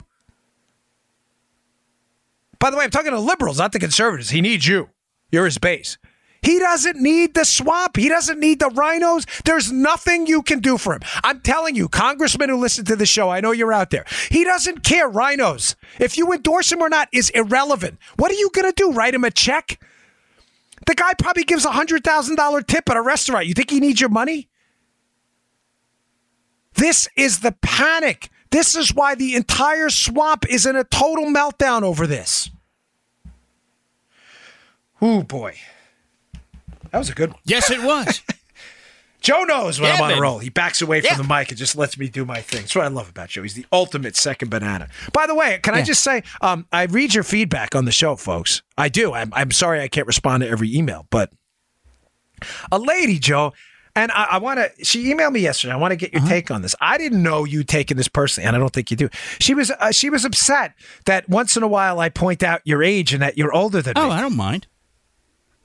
By 2.59 2.70
the 2.70 2.76
way, 2.76 2.84
I'm 2.84 2.90
talking 2.90 3.12
to 3.12 3.20
liberals, 3.20 3.59
not 3.59 3.72
the 3.72 3.78
conservatives. 3.78 4.30
He 4.30 4.40
needs 4.40 4.66
you. 4.66 4.90
You're 5.30 5.44
his 5.44 5.59
base. 5.59 5.99
He 6.42 6.59
doesn't 6.61 6.99
need 6.99 7.34
the 7.34 7.44
swamp. 7.44 7.97
He 7.97 8.09
doesn't 8.09 8.38
need 8.38 8.61
the 8.61 8.68
rhinos. 8.68 9.26
There's 9.44 9.72
nothing 9.72 10.26
you 10.28 10.42
can 10.42 10.61
do 10.61 10.78
for 10.78 10.94
him. 10.94 11.01
I'm 11.24 11.40
telling 11.40 11.74
you, 11.74 11.88
congressmen 11.88 12.49
who 12.49 12.57
listen 12.57 12.84
to 12.84 12.94
the 12.97 13.07
show, 13.07 13.30
I 13.30 13.40
know 13.40 13.51
you're 13.51 13.72
out 13.72 13.90
there. 13.90 14.05
He 14.30 14.44
doesn't 14.44 14.84
care. 14.84 15.09
Rhinos. 15.09 15.74
If 15.99 16.16
you 16.16 16.32
endorse 16.32 16.70
him 16.70 16.82
or 16.82 16.88
not 16.88 17.09
is 17.12 17.30
irrelevant. 17.30 17.99
What 18.16 18.30
are 18.30 18.36
you 18.36 18.51
going 18.55 18.70
to 18.70 18.74
do? 18.74 18.92
Write 18.92 19.14
him 19.14 19.24
a 19.24 19.30
check? 19.30 19.80
The 20.86 20.94
guy 20.94 21.14
probably 21.14 21.42
gives 21.42 21.64
a 21.64 21.70
$100,000 21.70 22.66
tip 22.66 22.88
at 22.88 22.97
a 22.97 23.03
restaurant. 23.03 23.47
You 23.47 23.55
think 23.55 23.70
he 23.70 23.80
needs 23.80 24.01
your 24.01 24.11
money? 24.11 24.49
This 26.77 27.09
is 27.16 27.41
the 27.41 27.53
panic. 27.62 28.31
This 28.51 28.74
is 28.77 28.95
why 28.95 29.14
the 29.14 29.35
entire 29.35 29.89
swamp 29.91 30.49
is 30.49 30.66
in 30.66 30.77
a 30.77 30.85
total 30.85 31.27
meltdown 31.27 31.83
over 31.83 32.07
this. 32.07 32.51
Oh 35.01 35.22
boy. 35.22 35.57
That 36.91 36.99
was 36.99 37.11
a 37.11 37.14
good 37.14 37.31
one. 37.33 37.41
Yes, 37.45 37.70
it 37.70 37.83
was. 37.83 38.22
Joe 39.20 39.43
knows 39.43 39.81
when 39.81 39.89
Yeah, 39.91 39.97
I'm 39.97 40.03
on 40.03 40.09
baby. 40.11 40.18
a 40.18 40.22
roll. 40.22 40.39
He 40.39 40.51
backs 40.51 40.81
away 40.81 41.01
from 41.01 41.09
Yeah. 41.11 41.16
the 41.16 41.24
mic 41.24 41.49
and 41.51 41.59
just 41.59 41.74
lets 41.77 41.99
me 41.99 42.09
do 42.09 42.24
my 42.24 42.41
thing. 42.41 42.61
That's 42.61 42.77
what 42.77 42.85
I 42.85 42.89
love 42.89 43.09
about 43.11 43.29
Joe. 43.29 43.43
He's 43.43 43.55
the 43.55 43.66
ultimate 43.72 44.14
second 44.16 44.51
banana. 44.51 44.89
By 45.12 45.27
the 45.27 45.35
way, 45.35 45.59
can 45.62 45.74
I 45.74 45.83
just 45.83 46.05
say, 46.05 46.22
um, 46.41 46.66
I 46.72 46.85
read 46.85 47.12
your 47.12 47.24
feedback 47.24 47.74
on 47.74 47.87
the 47.87 47.93
show, 47.93 48.14
folks. 48.14 48.62
I 48.79 48.89
do. 48.89 49.12
I'm, 49.14 49.33
I'm 49.35 49.51
sorry 49.51 49.81
I 49.81 49.89
can't 49.89 50.07
respond 50.07 50.43
to 50.43 50.49
every 50.49 50.72
email, 50.74 51.07
but 51.11 51.33
a 52.70 52.79
lady, 52.79 53.18
Joe, 53.18 53.53
and 53.97 54.12
I, 54.12 54.24
I 54.32 54.38
want 54.38 54.61
to. 54.61 54.84
She 54.84 55.12
emailed 55.12 55.32
me 55.32 55.40
yesterday. 55.40 55.72
I 55.72 55.76
want 55.76 55.90
to 55.92 55.97
get 55.97 56.14
Uh-huh. 56.14 56.24
your 56.24 56.28
take 56.28 56.51
on 56.53 56.62
this. 56.62 56.76
I 56.80 56.99
didn't 56.99 57.22
know 57.22 57.44
you 57.44 57.64
taking 57.64 57.97
this 57.97 58.07
personally, 58.09 58.47
and 58.47 58.55
I 58.55 58.61
don't 58.61 58.72
think 58.72 58.90
you 58.92 58.97
do. 58.97 59.09
She 59.40 59.55
was 59.55 59.72
uh, 59.72 59.90
she 59.90 60.11
was 60.11 60.24
upset 60.24 60.74
that 61.07 61.28
once 61.28 61.57
in 61.57 61.62
a 61.64 61.68
while 61.68 61.99
I 61.99 62.09
point 62.11 62.42
out 62.44 62.61
your 62.64 62.84
age 62.84 63.12
and 63.12 63.22
that 63.22 63.36
you're 63.36 63.53
older 63.53 63.82
than 63.82 63.94
me. 63.97 64.01
Oh, 64.01 64.09
me. 64.09 64.14
I 64.14 64.20
don't 64.20 64.36
mind. 64.36 64.68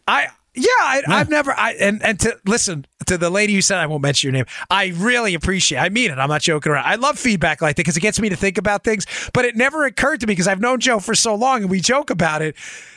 I 0.08 0.28
yeah, 0.54 0.66
I, 0.82 1.02
I've 1.08 1.30
never. 1.30 1.52
I 1.52 1.74
and 1.74 2.02
and 2.04 2.20
to 2.22 2.38
listen 2.46 2.86
to 3.06 3.18
the 3.18 3.30
lady 3.30 3.54
who 3.54 3.62
said 3.62 3.78
I 3.78 3.86
won't 3.88 4.02
mention 4.02 4.28
your 4.28 4.34
name. 4.34 4.46
I 4.70 4.88
really 4.98 5.34
appreciate. 5.34 5.80
I 5.80 5.90
mean 5.90 6.12
it. 6.12 6.18
I'm 6.18 6.28
not 6.30 6.42
joking 6.42 6.72
around. 6.72 6.86
I 6.86 6.96
love 6.96 7.18
feedback 7.20 7.62
like 7.62 7.76
that 7.76 7.82
because 7.82 7.96
it 7.98 8.02
gets 8.02 8.20
me 8.20 8.30
to 8.30 8.36
think 8.36 8.58
about 8.58 8.84
things. 8.84 9.06
But 9.34 9.46
it 9.46 9.56
never 9.56 9.86
occurred 9.86 10.20
to 10.22 10.28
me 10.28 10.32
because 10.34 10.48
I've 10.48 10.60
known 10.60 10.80
Joe 10.80 11.00
for 11.00 11.16
so 11.16 11.36
long 11.36 11.62
and 11.62 11.70
we 11.70 11.80
joke 11.80 12.10
about 12.10 12.42
it 12.42 12.56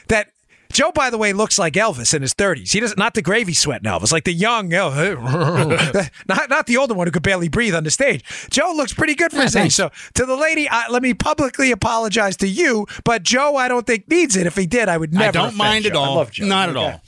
that. 0.09 0.31
Joe, 0.75 0.93
by 0.93 1.09
the 1.09 1.17
way, 1.17 1.33
looks 1.33 1.59
like 1.59 1.73
Elvis 1.75 2.13
in 2.13 2.21
his 2.21 2.35
30s. 2.35 2.73
He 2.73 2.81
doesn't, 2.81 2.99
not 2.99 3.15
the 3.15 3.23
gravy 3.23 3.55
sweating 3.55 3.91
Elvis, 3.91 4.13
like 4.13 4.25
the 4.25 4.33
young, 4.33 4.69
Elvis, 4.71 6.11
not 6.29 6.51
not 6.51 6.67
the 6.67 6.77
older 6.77 6.93
one 6.95 7.07
who 7.07 7.11
could 7.13 7.23
barely 7.23 7.49
breathe 7.49 7.75
on 7.75 7.85
the 7.85 7.91
stage. 7.91 8.23
Joe 8.51 8.73
looks 8.77 8.93
pretty 8.93 9.15
good 9.15 9.31
for 9.31 9.41
his 9.41 9.57
age. 9.57 9.73
So, 9.73 9.91
to 10.15 10.27
the 10.27 10.37
lady, 10.37 10.69
I, 10.69 10.89
let 10.89 11.03
me 11.03 11.15
publicly 11.15 11.71
apologize 11.71 12.37
to 12.39 12.49
you. 12.49 12.87
But 13.05 13.23
Joe, 13.23 13.57
I 13.57 13.69
don't 13.69 13.87
think 13.87 14.09
needs 14.11 14.37
it. 14.37 14.47
If 14.47 14.57
he 14.57 14.67
did, 14.67 14.89
I 14.89 14.97
would 14.99 15.15
never. 15.15 15.39
I 15.39 15.43
don't 15.43 15.57
mind 15.57 15.87
at 15.87 15.93
Joe. 15.95 16.03
I 16.03 16.07
all. 16.07 16.17
love 16.17 16.31
Joe. 16.33 16.45
Not 16.45 16.69
at 16.69 16.77
Okay. 16.77 16.85
all. 16.93 17.01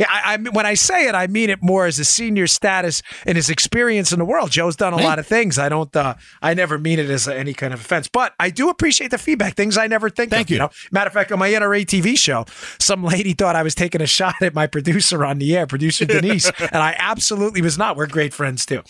I, 0.00 0.34
I 0.34 0.50
when 0.50 0.66
I 0.66 0.74
say 0.74 1.06
it, 1.08 1.14
I 1.14 1.26
mean 1.26 1.50
it 1.50 1.62
more 1.62 1.86
as 1.86 1.98
a 1.98 2.04
senior 2.04 2.46
status 2.46 3.02
and 3.26 3.36
his 3.36 3.50
experience 3.50 4.12
in 4.12 4.18
the 4.18 4.24
world. 4.24 4.50
Joe's 4.50 4.76
done 4.76 4.92
a 4.92 4.96
lot 4.96 5.18
of 5.18 5.26
things. 5.26 5.58
I 5.58 5.68
don't. 5.68 5.94
Uh, 5.94 6.14
I 6.40 6.54
never 6.54 6.78
mean 6.78 6.98
it 6.98 7.10
as 7.10 7.28
any 7.28 7.54
kind 7.54 7.74
of 7.74 7.80
offense, 7.80 8.08
but 8.08 8.34
I 8.38 8.50
do 8.50 8.68
appreciate 8.68 9.10
the 9.10 9.18
feedback. 9.18 9.54
Things 9.54 9.76
I 9.76 9.86
never 9.86 10.10
think. 10.10 10.30
Thank 10.30 10.46
of, 10.46 10.50
you. 10.50 10.58
know? 10.58 10.70
Matter 10.90 11.08
of 11.08 11.14
fact, 11.14 11.32
on 11.32 11.38
my 11.38 11.50
NRA 11.50 11.84
TV 11.84 12.18
show, 12.18 12.44
some 12.78 13.04
lady 13.04 13.32
thought 13.32 13.56
I 13.56 13.62
was 13.62 13.74
taking 13.74 14.00
a 14.00 14.06
shot 14.06 14.34
at 14.40 14.54
my 14.54 14.66
producer 14.66 15.24
on 15.24 15.38
the 15.38 15.56
air, 15.56 15.66
producer 15.66 16.04
Denise, 16.12 16.50
and 16.58 16.76
I 16.76 16.94
absolutely 16.98 17.62
was 17.62 17.78
not. 17.78 17.96
We're 17.96 18.06
great 18.06 18.34
friends 18.34 18.66
too. 18.66 18.82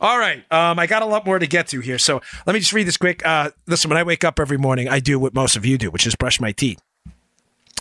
All 0.00 0.18
right, 0.18 0.44
um, 0.52 0.78
I 0.78 0.86
got 0.86 1.02
a 1.02 1.06
lot 1.06 1.24
more 1.24 1.38
to 1.38 1.46
get 1.46 1.68
to 1.68 1.80
here, 1.80 1.98
so 1.98 2.20
let 2.46 2.54
me 2.54 2.60
just 2.60 2.72
read 2.72 2.86
this 2.86 2.96
quick. 2.96 3.24
Uh, 3.24 3.50
listen, 3.66 3.88
when 3.88 3.98
I 3.98 4.02
wake 4.02 4.24
up 4.24 4.40
every 4.40 4.58
morning, 4.58 4.88
I 4.88 5.00
do 5.00 5.18
what 5.18 5.34
most 5.34 5.56
of 5.56 5.64
you 5.64 5.78
do, 5.78 5.90
which 5.90 6.06
is 6.06 6.14
brush 6.14 6.40
my 6.40 6.52
teeth. 6.52 6.80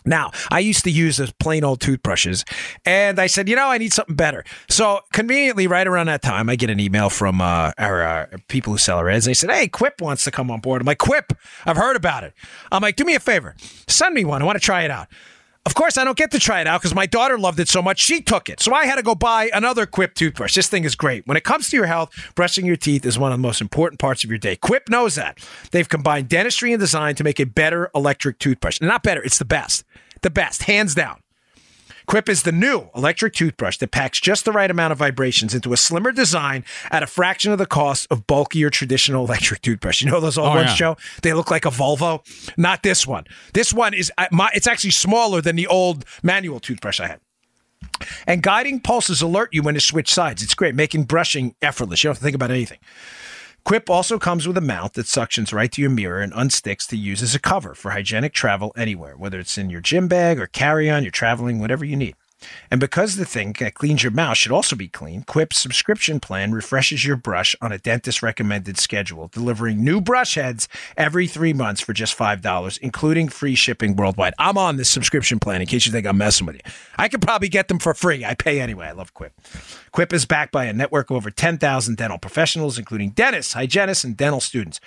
Now, 0.07 0.31
I 0.49 0.59
used 0.59 0.83
to 0.85 0.91
use 0.91 1.17
those 1.17 1.31
plain 1.33 1.63
old 1.63 1.81
toothbrushes, 1.81 2.45
and 2.85 3.19
I 3.19 3.27
said, 3.27 3.49
you 3.49 3.55
know, 3.55 3.67
I 3.67 3.77
need 3.77 3.93
something 3.93 4.15
better. 4.15 4.43
So, 4.69 5.01
conveniently, 5.13 5.67
right 5.67 5.85
around 5.85 6.07
that 6.07 6.21
time, 6.21 6.49
I 6.49 6.55
get 6.55 6.69
an 6.69 6.79
email 6.79 7.09
from 7.09 7.41
uh, 7.41 7.71
our 7.77 8.03
uh, 8.03 8.25
people 8.47 8.73
who 8.73 8.77
sell 8.77 8.97
our 8.97 9.09
ads. 9.09 9.25
They 9.25 9.33
said, 9.33 9.51
hey, 9.51 9.67
Quip 9.67 10.01
wants 10.01 10.23
to 10.23 10.31
come 10.31 10.49
on 10.49 10.61
board. 10.61 10.81
I'm 10.81 10.85
like, 10.87 10.97
Quip, 10.97 11.33
I've 11.65 11.77
heard 11.77 11.95
about 11.95 12.23
it. 12.23 12.33
I'm 12.71 12.81
like, 12.81 12.95
do 12.95 13.03
me 13.03 13.15
a 13.15 13.19
favor, 13.19 13.55
send 13.87 14.15
me 14.15 14.25
one. 14.25 14.41
I 14.41 14.45
want 14.45 14.57
to 14.57 14.63
try 14.63 14.83
it 14.83 14.91
out. 14.91 15.07
Of 15.67 15.75
course, 15.75 15.97
I 15.97 16.05
don't 16.05 16.17
get 16.17 16.31
to 16.31 16.39
try 16.39 16.61
it 16.61 16.67
out 16.67 16.79
because 16.79 16.95
my 16.95 17.05
daughter 17.05 17.37
loved 17.37 17.59
it 17.59 17.67
so 17.67 17.81
much, 17.81 17.99
she 17.99 18.21
took 18.21 18.47
it. 18.47 18.61
So 18.61 18.73
I 18.73 18.85
had 18.85 18.95
to 18.95 19.03
go 19.03 19.15
buy 19.15 19.49
another 19.53 19.85
Quip 19.85 20.13
toothbrush. 20.13 20.55
This 20.55 20.69
thing 20.69 20.85
is 20.85 20.95
great. 20.95 21.27
When 21.27 21.35
it 21.35 21.43
comes 21.43 21.69
to 21.69 21.75
your 21.75 21.87
health, 21.87 22.31
brushing 22.35 22.65
your 22.65 22.77
teeth 22.77 23.05
is 23.05 23.19
one 23.19 23.33
of 23.33 23.37
the 23.37 23.41
most 23.41 23.59
important 23.59 23.99
parts 23.99 24.23
of 24.23 24.29
your 24.29 24.39
day. 24.39 24.55
Quip 24.55 24.87
knows 24.87 25.15
that. 25.15 25.45
They've 25.71 25.89
combined 25.89 26.29
dentistry 26.29 26.71
and 26.71 26.79
design 26.79 27.15
to 27.15 27.23
make 27.25 27.41
a 27.41 27.45
better 27.45 27.91
electric 27.93 28.39
toothbrush. 28.39 28.79
Not 28.79 29.03
better, 29.03 29.21
it's 29.21 29.39
the 29.39 29.43
best. 29.43 29.83
The 30.21 30.29
best, 30.29 30.63
hands 30.63 30.95
down. 30.95 31.19
Quip 32.07 32.29
is 32.29 32.43
the 32.43 32.53
new 32.53 32.89
electric 32.95 33.33
toothbrush 33.33 33.77
that 33.77 33.91
packs 33.91 34.21
just 34.21 34.45
the 34.45 34.53
right 34.53 34.71
amount 34.71 34.93
of 34.93 34.97
vibrations 34.97 35.53
into 35.53 35.73
a 35.73 35.77
slimmer 35.77 36.13
design 36.13 36.63
at 36.89 37.03
a 37.03 37.07
fraction 37.07 37.51
of 37.51 37.57
the 37.57 37.65
cost 37.65 38.07
of 38.09 38.25
bulkier 38.27 38.69
traditional 38.69 39.25
electric 39.25 39.61
toothbrush. 39.61 40.01
You 40.01 40.09
know 40.09 40.21
those 40.21 40.37
old 40.37 40.47
Oh, 40.53 40.55
ones, 40.55 40.69
yeah. 40.71 40.75
Joe? 40.75 40.97
They 41.21 41.33
look 41.33 41.51
like 41.51 41.65
a 41.65 41.69
Volvo. 41.69 42.21
Not 42.57 42.81
this 42.81 43.05
one. 43.05 43.25
This 43.53 43.73
one 43.73 43.93
is 43.93 44.09
uh, 44.17 44.27
my, 44.31 44.49
it's 44.53 44.67
actually 44.67 44.91
smaller 44.91 45.41
than 45.41 45.57
the 45.57 45.67
old 45.67 46.05
manual 46.23 46.61
toothbrush 46.61 47.01
I 47.01 47.07
had. 47.07 47.19
And 48.25 48.41
guiding 48.41 48.79
pulses 48.79 49.21
alert 49.21 49.49
you 49.51 49.61
when 49.61 49.73
to 49.73 49.81
switch 49.81 50.11
sides. 50.13 50.41
It's 50.41 50.55
great, 50.55 50.75
making 50.75 51.03
brushing 51.03 51.55
effortless. 51.61 52.03
You 52.03 52.07
don't 52.07 52.11
have 52.15 52.19
to 52.19 52.23
think 52.23 52.35
about 52.35 52.51
anything. 52.51 52.79
Quip 53.67 53.89
also 53.89 54.17
comes 54.17 54.47
with 54.47 54.55
a 54.55 54.61
mount 54.61 54.93
that 54.93 55.07
suctions 55.07 55.51
right 55.51 55.69
to 55.73 55.81
your 55.81 55.89
mirror 55.89 56.21
and 56.21 56.31
unsticks 56.31 56.87
to 56.87 56.95
use 56.95 57.21
as 57.21 57.35
a 57.35 57.39
cover 57.39 57.75
for 57.75 57.91
hygienic 57.91 58.31
travel 58.31 58.71
anywhere, 58.77 59.17
whether 59.17 59.39
it's 59.39 59.57
in 59.57 59.69
your 59.69 59.81
gym 59.81 60.07
bag 60.07 60.39
or 60.39 60.47
carry 60.47 60.89
on, 60.89 61.03
you're 61.03 61.11
traveling, 61.11 61.59
whatever 61.59 61.83
you 61.83 61.97
need. 61.97 62.15
And 62.69 62.79
because 62.79 63.15
the 63.15 63.25
thing 63.25 63.55
that 63.59 63.73
cleans 63.73 64.03
your 64.03 64.11
mouth 64.11 64.37
should 64.37 64.51
also 64.51 64.75
be 64.75 64.87
clean, 64.87 65.23
Quip's 65.23 65.57
subscription 65.57 66.19
plan 66.19 66.51
refreshes 66.51 67.05
your 67.05 67.15
brush 67.15 67.55
on 67.61 67.71
a 67.71 67.77
dentist 67.77 68.21
recommended 68.21 68.77
schedule, 68.77 69.29
delivering 69.29 69.83
new 69.83 70.01
brush 70.01 70.35
heads 70.35 70.67
every 70.95 71.27
three 71.27 71.53
months 71.53 71.81
for 71.81 71.93
just 71.93 72.17
$5, 72.17 72.79
including 72.79 73.29
free 73.29 73.55
shipping 73.55 73.95
worldwide. 73.95 74.33
I'm 74.37 74.57
on 74.57 74.77
this 74.77 74.89
subscription 74.89 75.39
plan 75.39 75.61
in 75.61 75.67
case 75.67 75.85
you 75.85 75.91
think 75.91 76.05
I'm 76.05 76.17
messing 76.17 76.45
with 76.45 76.57
you. 76.57 76.71
I 76.97 77.07
could 77.07 77.21
probably 77.21 77.49
get 77.49 77.67
them 77.67 77.79
for 77.79 77.93
free. 77.93 78.23
I 78.23 78.35
pay 78.35 78.59
anyway. 78.59 78.87
I 78.87 78.91
love 78.91 79.13
Quip. 79.13 79.33
Quip 79.91 80.13
is 80.13 80.25
backed 80.25 80.51
by 80.51 80.65
a 80.65 80.73
network 80.73 81.09
of 81.09 81.17
over 81.17 81.31
10,000 81.31 81.97
dental 81.97 82.19
professionals, 82.19 82.77
including 82.77 83.11
dentists, 83.11 83.53
hygienists, 83.53 84.03
and 84.03 84.15
dental 84.15 84.41
students. 84.41 84.79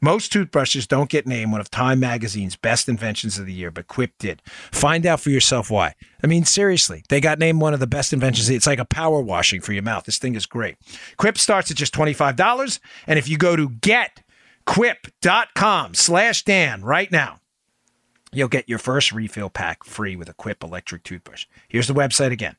Most 0.00 0.32
toothbrushes 0.32 0.86
don't 0.86 1.10
get 1.10 1.26
named 1.26 1.50
one 1.50 1.60
of 1.60 1.70
Time 1.70 1.98
Magazine's 1.98 2.56
best 2.56 2.88
inventions 2.88 3.38
of 3.38 3.46
the 3.46 3.52
year, 3.52 3.70
but 3.70 3.88
Quip 3.88 4.12
did. 4.18 4.42
Find 4.44 5.04
out 5.04 5.20
for 5.20 5.30
yourself 5.30 5.70
why. 5.70 5.94
I 6.22 6.26
mean, 6.26 6.44
seriously, 6.44 7.02
they 7.08 7.20
got 7.20 7.38
named 7.38 7.60
one 7.60 7.74
of 7.74 7.80
the 7.80 7.86
best 7.86 8.12
inventions. 8.12 8.48
It's 8.48 8.66
like 8.66 8.78
a 8.78 8.84
power 8.84 9.20
washing 9.20 9.60
for 9.60 9.72
your 9.72 9.82
mouth. 9.82 10.04
This 10.04 10.18
thing 10.18 10.36
is 10.36 10.46
great. 10.46 10.76
Quip 11.16 11.36
starts 11.36 11.70
at 11.70 11.76
just 11.76 11.94
$25, 11.94 12.78
and 13.06 13.18
if 13.18 13.28
you 13.28 13.38
go 13.38 13.56
to 13.56 13.68
getquip.com 13.68 15.94
slash 15.94 16.44
Dan 16.44 16.82
right 16.82 17.10
now, 17.10 17.40
you'll 18.32 18.48
get 18.48 18.68
your 18.68 18.78
first 18.78 19.12
refill 19.12 19.50
pack 19.50 19.84
free 19.84 20.14
with 20.14 20.28
a 20.28 20.34
Quip 20.34 20.62
electric 20.62 21.02
toothbrush. 21.02 21.46
Here's 21.68 21.88
the 21.88 21.94
website 21.94 22.30
again. 22.30 22.56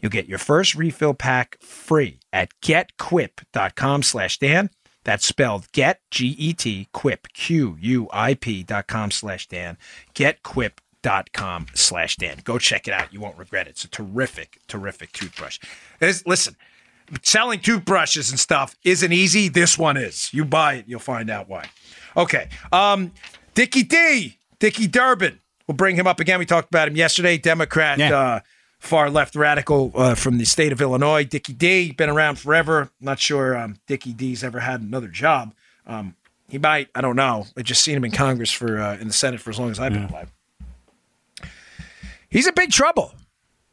You'll 0.00 0.10
get 0.10 0.28
your 0.28 0.38
first 0.38 0.74
refill 0.74 1.14
pack 1.14 1.58
free 1.60 2.18
at 2.32 2.48
getquip.com 2.60 4.02
slash 4.02 4.38
Dan. 4.38 4.70
That's 5.04 5.26
spelled 5.26 5.70
get, 5.72 6.00
G-E-T, 6.10 6.88
quip, 6.92 7.28
Q-U-I-P 7.32 8.62
dot 8.62 8.86
com 8.86 9.10
slash 9.10 9.48
Dan. 9.48 9.76
Getquip.com 10.14 11.66
slash 11.74 12.16
Dan. 12.16 12.38
Go 12.44 12.58
check 12.58 12.86
it 12.88 12.94
out. 12.94 13.12
You 13.12 13.20
won't 13.20 13.36
regret 13.38 13.66
it. 13.66 13.70
It's 13.70 13.84
a 13.84 13.88
terrific, 13.88 14.58
terrific 14.68 15.12
toothbrush. 15.12 15.58
There's- 15.98 16.22
listen, 16.26 16.56
selling 17.22 17.60
toothbrushes 17.60 18.30
and 18.30 18.38
stuff 18.38 18.76
isn't 18.84 19.12
easy. 19.12 19.48
This 19.48 19.76
one 19.76 19.96
is. 19.96 20.32
You 20.32 20.44
buy 20.44 20.74
it, 20.74 20.84
you'll 20.86 21.00
find 21.00 21.30
out 21.30 21.48
why. 21.48 21.68
Okay. 22.16 22.48
Um, 22.70 23.12
Dickie 23.54 23.82
D, 23.82 24.38
Dickie 24.58 24.86
Durbin. 24.86 25.40
We'll 25.66 25.76
bring 25.76 25.96
him 25.96 26.06
up 26.06 26.20
again. 26.20 26.38
We 26.38 26.46
talked 26.46 26.68
about 26.68 26.88
him 26.88 26.96
yesterday. 26.96 27.38
Democrat, 27.38 27.98
Yeah. 27.98 28.16
uh, 28.18 28.40
far 28.82 29.10
left 29.10 29.36
radical 29.36 29.92
uh, 29.94 30.14
from 30.14 30.38
the 30.38 30.44
state 30.44 30.72
of 30.72 30.80
Illinois. 30.80 31.24
Dickie 31.24 31.52
D, 31.52 31.92
been 31.92 32.10
around 32.10 32.38
forever. 32.38 32.90
Not 33.00 33.20
sure 33.20 33.56
um, 33.56 33.76
Dickie 33.86 34.12
D's 34.12 34.42
ever 34.42 34.58
had 34.58 34.80
another 34.80 35.06
job. 35.06 35.54
Um, 35.86 36.16
he 36.48 36.58
might. 36.58 36.88
I 36.94 37.00
don't 37.00 37.16
know. 37.16 37.46
I 37.56 37.62
just 37.62 37.82
seen 37.82 37.96
him 37.96 38.04
in 38.04 38.10
Congress 38.10 38.50
for 38.50 38.80
uh, 38.80 38.96
in 38.98 39.06
the 39.06 39.12
Senate 39.12 39.40
for 39.40 39.50
as 39.50 39.58
long 39.58 39.70
as 39.70 39.78
I've 39.78 39.92
been 39.92 40.04
alive. 40.04 40.32
He's 42.28 42.46
in 42.46 42.54
big 42.54 42.70
trouble. 42.70 43.14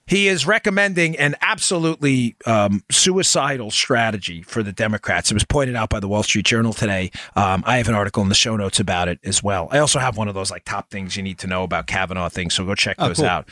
He 0.06 0.28
is 0.28 0.46
recommending 0.46 1.18
an 1.18 1.36
absolutely 1.42 2.36
um, 2.46 2.84
suicidal 2.90 3.70
strategy 3.70 4.42
for 4.42 4.64
the 4.64 4.72
Democrats. 4.72 5.30
It 5.30 5.36
was 5.36 5.44
pointed 5.44 5.76
out 5.76 5.90
by 5.90 6.00
the 6.00 6.08
Wall 6.08 6.24
Street 6.24 6.46
Journal 6.46 6.74
today. 6.74 7.12
Um, 7.36 7.64
I 7.66 7.78
have 7.78 7.88
an 7.90 7.96
article 7.96 8.24
in 8.24 8.30
the 8.30 8.36
show 8.36 8.56
notes 8.56 8.80
about 8.80 9.08
it 9.08 9.20
as 9.24 9.44
well. 9.44 9.68
I 9.72 9.78
also 9.80 10.00
have 10.00 10.18
one 10.18 10.28
of 10.28 10.34
those 10.34 10.50
like 10.50 10.66
top 10.66 10.90
things 10.90 11.16
you 11.16 11.22
need 11.22 11.38
to 11.40 11.48
know 11.48 11.64
about 11.64 11.86
Kavanaugh 11.88 12.30
things, 12.30 12.54
so 12.54 12.66
go 12.66 12.74
check 12.76 12.98
those 12.98 13.18
cool. 13.18 13.26
out. 13.26 13.50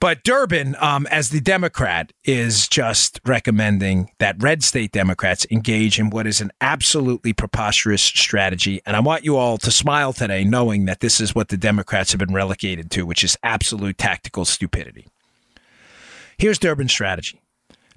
But 0.00 0.24
Durbin, 0.24 0.76
um, 0.80 1.06
as 1.08 1.28
the 1.28 1.42
Democrat, 1.42 2.14
is 2.24 2.66
just 2.66 3.20
recommending 3.26 4.10
that 4.18 4.42
red 4.42 4.64
state 4.64 4.92
Democrats 4.92 5.46
engage 5.50 6.00
in 6.00 6.08
what 6.08 6.26
is 6.26 6.40
an 6.40 6.50
absolutely 6.62 7.34
preposterous 7.34 8.00
strategy. 8.00 8.80
And 8.86 8.96
I 8.96 9.00
want 9.00 9.24
you 9.24 9.36
all 9.36 9.58
to 9.58 9.70
smile 9.70 10.14
today, 10.14 10.42
knowing 10.42 10.86
that 10.86 11.00
this 11.00 11.20
is 11.20 11.34
what 11.34 11.48
the 11.48 11.58
Democrats 11.58 12.12
have 12.12 12.18
been 12.18 12.32
relegated 12.32 12.90
to, 12.92 13.04
which 13.04 13.22
is 13.22 13.36
absolute 13.42 13.98
tactical 13.98 14.46
stupidity. 14.46 15.06
Here's 16.38 16.58
Durbin's 16.58 16.92
strategy. 16.92 17.38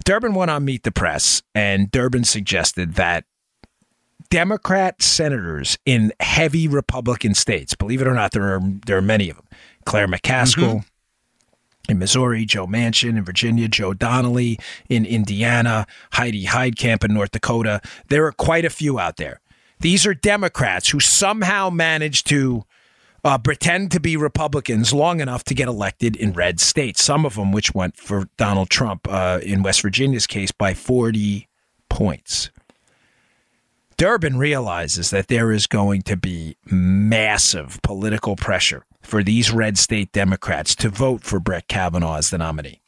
Durbin 0.04 0.34
went 0.34 0.50
on 0.50 0.66
Meet 0.66 0.82
the 0.82 0.92
Press, 0.92 1.42
and 1.54 1.90
Durbin 1.90 2.24
suggested 2.24 2.96
that 2.96 3.24
Democrat 4.28 5.00
senators 5.00 5.78
in 5.86 6.12
heavy 6.20 6.68
Republican 6.68 7.32
states, 7.34 7.74
believe 7.74 8.02
it 8.02 8.06
or 8.06 8.12
not, 8.12 8.32
there 8.32 8.54
are 8.54 8.60
there 8.84 8.98
are 8.98 9.02
many 9.02 9.30
of 9.30 9.36
them. 9.36 9.46
Claire 9.86 10.08
McCaskill 10.08 10.84
in 11.88 11.98
Missouri, 11.98 12.44
Joe 12.44 12.66
Manchin 12.66 13.16
in 13.16 13.24
Virginia, 13.24 13.68
Joe 13.68 13.92
Donnelly 13.92 14.58
in 14.88 15.04
Indiana, 15.04 15.86
Heidi 16.12 16.46
Heitkamp 16.46 17.04
in 17.04 17.14
North 17.14 17.32
Dakota. 17.32 17.80
There 18.08 18.26
are 18.26 18.32
quite 18.32 18.64
a 18.64 18.70
few 18.70 18.98
out 18.98 19.16
there. 19.16 19.40
These 19.80 20.06
are 20.06 20.14
Democrats 20.14 20.90
who 20.90 21.00
somehow 21.00 21.68
managed 21.70 22.26
to 22.28 22.64
uh, 23.24 23.38
pretend 23.38 23.90
to 23.90 24.00
be 24.00 24.16
Republicans 24.16 24.92
long 24.92 25.20
enough 25.20 25.44
to 25.44 25.54
get 25.54 25.68
elected 25.68 26.14
in 26.16 26.32
red 26.32 26.60
states. 26.60 27.02
Some 27.02 27.24
of 27.24 27.34
them, 27.34 27.52
which 27.52 27.74
went 27.74 27.96
for 27.96 28.28
Donald 28.36 28.70
Trump 28.70 29.08
uh, 29.10 29.40
in 29.42 29.62
West 29.62 29.82
Virginia's 29.82 30.26
case 30.26 30.52
by 30.52 30.74
40 30.74 31.48
points. 31.88 32.50
Durbin 33.96 34.38
realizes 34.38 35.10
that 35.10 35.28
there 35.28 35.52
is 35.52 35.66
going 35.66 36.02
to 36.02 36.16
be 36.16 36.56
massive 36.66 37.80
political 37.82 38.36
pressure 38.36 38.84
for 39.04 39.22
these 39.22 39.52
red 39.52 39.78
state 39.78 40.12
Democrats 40.12 40.74
to 40.76 40.88
vote 40.88 41.22
for 41.22 41.38
Brett 41.38 41.68
Kavanaugh 41.68 42.16
as 42.16 42.30
the 42.30 42.38
nominee. 42.38 42.80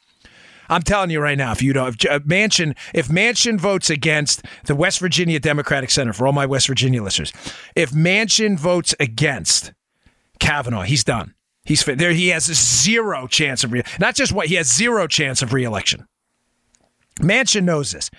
I'm 0.69 0.81
telling 0.81 1.09
you 1.09 1.21
right 1.21 1.37
now, 1.37 1.51
if 1.53 1.61
you 1.61 1.71
don't, 1.71 1.87
if 2.03 2.23
Manchin, 2.23 2.75
if 2.93 3.07
Manchin 3.07 3.59
votes 3.59 3.89
against 3.89 4.43
the 4.65 4.75
West 4.75 4.99
Virginia 4.99 5.39
Democratic 5.39 5.89
Center, 5.89 6.11
for 6.11 6.27
all 6.27 6.33
my 6.33 6.45
West 6.45 6.67
Virginia 6.67 7.01
listeners, 7.01 7.31
if 7.75 7.91
Manchin 7.91 8.57
votes 8.57 8.93
against 8.99 9.71
Kavanaugh, 10.39 10.81
he's 10.81 11.03
done. 11.03 11.33
He's 11.63 11.83
there. 11.83 12.11
He 12.11 12.29
has 12.29 12.45
zero 12.45 13.27
chance 13.27 13.63
of 13.63 13.73
re- 13.73 13.83
not 13.99 14.15
just 14.15 14.31
what 14.31 14.47
he 14.47 14.55
has 14.55 14.73
zero 14.73 15.07
chance 15.07 15.41
of 15.41 15.53
reelection. 15.53 16.05
Manchin 17.19 17.63
knows 17.63 17.91
this. 17.91 18.09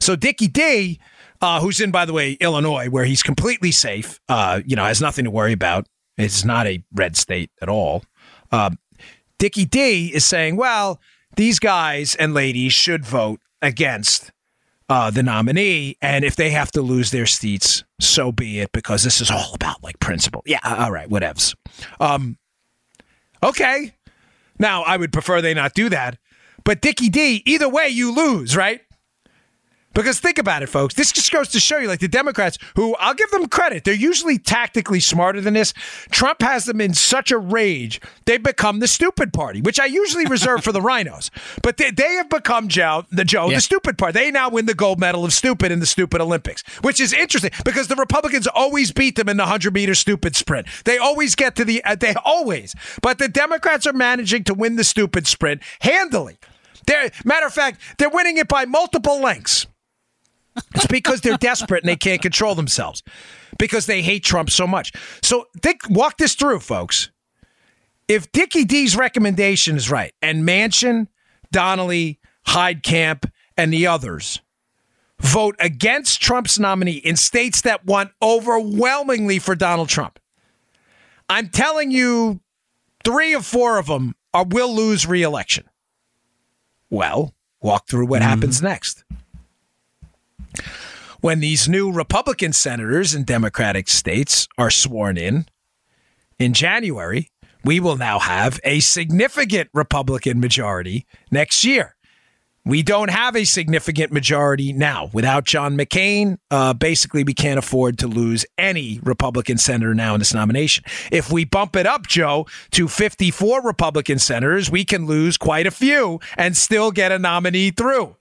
So 0.00 0.16
Dickie 0.16 0.48
D, 0.48 1.00
uh, 1.40 1.60
who's 1.60 1.80
in, 1.80 1.90
by 1.90 2.04
the 2.04 2.12
way, 2.12 2.32
Illinois, 2.32 2.88
where 2.88 3.04
he's 3.04 3.22
completely 3.22 3.72
safe, 3.72 4.20
uh, 4.28 4.60
you 4.64 4.76
know, 4.76 4.84
has 4.84 5.00
nothing 5.00 5.24
to 5.24 5.30
worry 5.30 5.52
about. 5.52 5.86
It's 6.16 6.44
not 6.44 6.66
a 6.66 6.82
red 6.92 7.16
state 7.16 7.50
at 7.60 7.68
all. 7.68 8.04
Um, 8.52 8.78
Dickie 9.38 9.64
D 9.64 10.12
is 10.14 10.24
saying, 10.24 10.56
well, 10.56 11.00
these 11.36 11.58
guys 11.58 12.14
and 12.14 12.34
ladies 12.34 12.72
should 12.72 13.04
vote 13.04 13.40
against 13.60 14.30
uh, 14.88 15.10
the 15.10 15.22
nominee, 15.22 15.96
and 16.02 16.24
if 16.24 16.36
they 16.36 16.50
have 16.50 16.70
to 16.72 16.82
lose 16.82 17.10
their 17.10 17.26
seats, 17.26 17.84
so 18.00 18.30
be 18.30 18.60
it, 18.60 18.70
because 18.72 19.02
this 19.02 19.20
is 19.20 19.30
all 19.30 19.52
about 19.54 19.82
like 19.82 19.98
principle. 19.98 20.42
Yeah, 20.46 20.60
all 20.62 20.92
right, 20.92 21.08
whatevs. 21.08 21.54
Um, 21.98 22.36
okay. 23.42 23.94
Now, 24.58 24.82
I 24.82 24.96
would 24.96 25.12
prefer 25.12 25.40
they 25.40 25.54
not 25.54 25.74
do 25.74 25.88
that. 25.88 26.18
But 26.64 26.80
Dickie 26.80 27.08
D, 27.08 27.42
either 27.44 27.68
way, 27.68 27.88
you 27.88 28.14
lose, 28.14 28.56
right? 28.56 28.80
Because 29.94 30.18
think 30.20 30.38
about 30.38 30.62
it, 30.62 30.68
folks. 30.68 30.94
This 30.94 31.12
just 31.12 31.30
goes 31.32 31.48
to 31.48 31.60
show 31.60 31.78
you, 31.78 31.88
like 31.88 32.00
the 32.00 32.08
Democrats, 32.08 32.58
who 32.76 32.94
I'll 32.96 33.14
give 33.14 33.30
them 33.30 33.46
credit, 33.46 33.84
they're 33.84 33.94
usually 33.94 34.38
tactically 34.38 35.00
smarter 35.00 35.40
than 35.40 35.54
this. 35.54 35.72
Trump 36.10 36.42
has 36.42 36.64
them 36.64 36.80
in 36.80 36.94
such 36.94 37.30
a 37.30 37.38
rage, 37.38 38.00
they 38.24 38.36
become 38.36 38.80
the 38.80 38.88
stupid 38.88 39.32
party, 39.32 39.60
which 39.60 39.78
I 39.78 39.86
usually 39.86 40.26
reserve 40.26 40.64
for 40.64 40.72
the 40.72 40.82
rhinos. 40.82 41.30
But 41.62 41.76
they, 41.76 41.90
they 41.90 42.14
have 42.14 42.28
become 42.28 42.68
Joe, 42.68 43.04
the 43.10 43.24
Joe, 43.24 43.48
Yeah. 43.48 43.56
the 43.56 43.60
stupid 43.60 43.96
party. 43.96 44.12
They 44.18 44.30
now 44.30 44.48
win 44.50 44.66
the 44.66 44.74
gold 44.74 44.98
medal 44.98 45.24
of 45.24 45.32
stupid 45.32 45.70
in 45.70 45.80
the 45.80 45.86
stupid 45.86 46.20
Olympics, 46.20 46.62
which 46.82 47.00
is 47.00 47.12
interesting 47.12 47.52
because 47.64 47.88
the 47.88 47.96
Republicans 47.96 48.46
always 48.46 48.90
beat 48.92 49.16
them 49.16 49.28
in 49.28 49.36
the 49.36 49.44
100 49.44 49.72
meter 49.72 49.94
stupid 49.94 50.34
sprint. 50.36 50.66
They 50.84 50.98
always 50.98 51.34
get 51.34 51.54
to 51.56 51.64
the, 51.64 51.84
uh, 51.84 51.94
they 51.94 52.14
always. 52.24 52.74
But 53.00 53.18
the 53.18 53.28
Democrats 53.28 53.86
are 53.86 53.92
managing 53.92 54.44
to 54.44 54.54
win 54.54 54.76
the 54.76 54.84
stupid 54.84 55.26
sprint 55.26 55.62
handily. 55.80 56.36
They're, 56.86 57.10
matter 57.24 57.46
of 57.46 57.54
fact, 57.54 57.80
they're 57.98 58.10
winning 58.10 58.36
it 58.38 58.48
by 58.48 58.64
multiple 58.66 59.20
lengths. 59.20 59.66
It's 60.74 60.86
because 60.86 61.20
they're 61.20 61.36
desperate 61.36 61.82
and 61.82 61.88
they 61.88 61.96
can't 61.96 62.22
control 62.22 62.54
themselves 62.54 63.02
because 63.58 63.86
they 63.86 64.02
hate 64.02 64.24
Trump 64.24 64.50
so 64.50 64.66
much. 64.66 64.92
So 65.22 65.46
think, 65.62 65.88
walk 65.88 66.16
this 66.16 66.34
through, 66.34 66.60
folks. 66.60 67.10
If 68.06 68.30
Dickie 68.32 68.64
D's 68.64 68.96
recommendation 68.96 69.76
is 69.76 69.90
right 69.90 70.12
and 70.20 70.46
Manchin, 70.46 71.08
Donnelly, 71.50 72.18
Heitkamp, 72.46 73.30
and 73.56 73.72
the 73.72 73.86
others 73.86 74.40
vote 75.20 75.56
against 75.58 76.20
Trump's 76.20 76.58
nominee 76.58 76.96
in 76.96 77.16
states 77.16 77.62
that 77.62 77.86
want 77.86 78.10
overwhelmingly 78.20 79.38
for 79.38 79.54
Donald 79.54 79.88
Trump, 79.88 80.18
I'm 81.28 81.48
telling 81.48 81.90
you, 81.90 82.40
three 83.04 83.34
or 83.34 83.42
four 83.42 83.78
of 83.78 83.86
them 83.86 84.14
are, 84.34 84.44
will 84.44 84.74
lose 84.74 85.06
re-election. 85.06 85.64
Well, 86.90 87.34
walk 87.62 87.88
through 87.88 88.06
what 88.06 88.20
mm-hmm. 88.20 88.28
happens 88.28 88.60
next 88.60 89.04
when 91.20 91.40
these 91.40 91.68
new 91.68 91.90
Republican 91.90 92.52
senators 92.52 93.14
in 93.14 93.24
Democratic 93.24 93.88
states 93.88 94.46
are 94.58 94.70
sworn 94.70 95.16
in 95.16 95.46
in 96.38 96.52
January, 96.52 97.30
we 97.64 97.80
will 97.80 97.96
now 97.96 98.18
have 98.18 98.60
a 98.62 98.80
significant 98.80 99.70
Republican 99.72 100.38
majority 100.38 101.06
next 101.30 101.64
year. 101.64 101.96
We 102.66 102.82
don't 102.82 103.10
have 103.10 103.36
a 103.36 103.44
significant 103.44 104.10
majority 104.10 104.72
now. 104.72 105.10
Without 105.12 105.44
John 105.44 105.76
McCain, 105.76 106.38
uh, 106.50 106.72
basically, 106.72 107.22
we 107.22 107.34
can't 107.34 107.58
afford 107.58 107.98
to 107.98 108.06
lose 108.06 108.46
any 108.56 109.00
Republican 109.02 109.58
senator 109.58 109.94
now 109.94 110.14
in 110.14 110.18
this 110.18 110.32
nomination. 110.32 110.82
If 111.12 111.30
we 111.30 111.44
bump 111.44 111.76
it 111.76 111.86
up, 111.86 112.06
Joe, 112.06 112.46
to 112.70 112.88
54 112.88 113.62
Republican 113.62 114.18
senators, 114.18 114.70
we 114.70 114.84
can 114.86 115.04
lose 115.04 115.36
quite 115.36 115.66
a 115.66 115.70
few 115.70 116.20
and 116.38 116.56
still 116.56 116.90
get 116.90 117.12
a 117.12 117.18
nominee 117.18 117.70
through. 117.70 118.16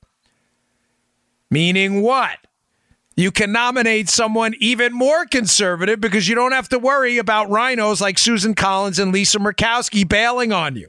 Meaning 1.54 2.02
what? 2.02 2.40
You 3.16 3.32
can 3.32 3.52
nominate 3.52 4.10
someone 4.10 4.56
even 4.60 4.92
more 4.92 5.28
conservative 5.28 6.02
because 6.02 6.28
you 6.28 6.34
don't 6.34 6.52
have 6.52 6.68
to 6.70 6.80
worry 6.80 7.20
about 7.20 7.52
rhinos 7.52 8.02
like 8.02 8.18
Susan 8.18 8.56
Collins 8.56 8.98
and 8.98 9.12
Lisa 9.12 9.38
Murkowski 9.38 10.10
bailing 10.10 10.52
on 10.52 10.76
you. 10.76 10.88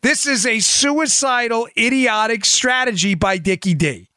This 0.00 0.26
is 0.26 0.46
a 0.46 0.58
suicidal, 0.60 1.68
idiotic 1.76 2.46
strategy 2.46 3.14
by 3.14 3.36
Dickie 3.36 3.74
D. 3.74 4.08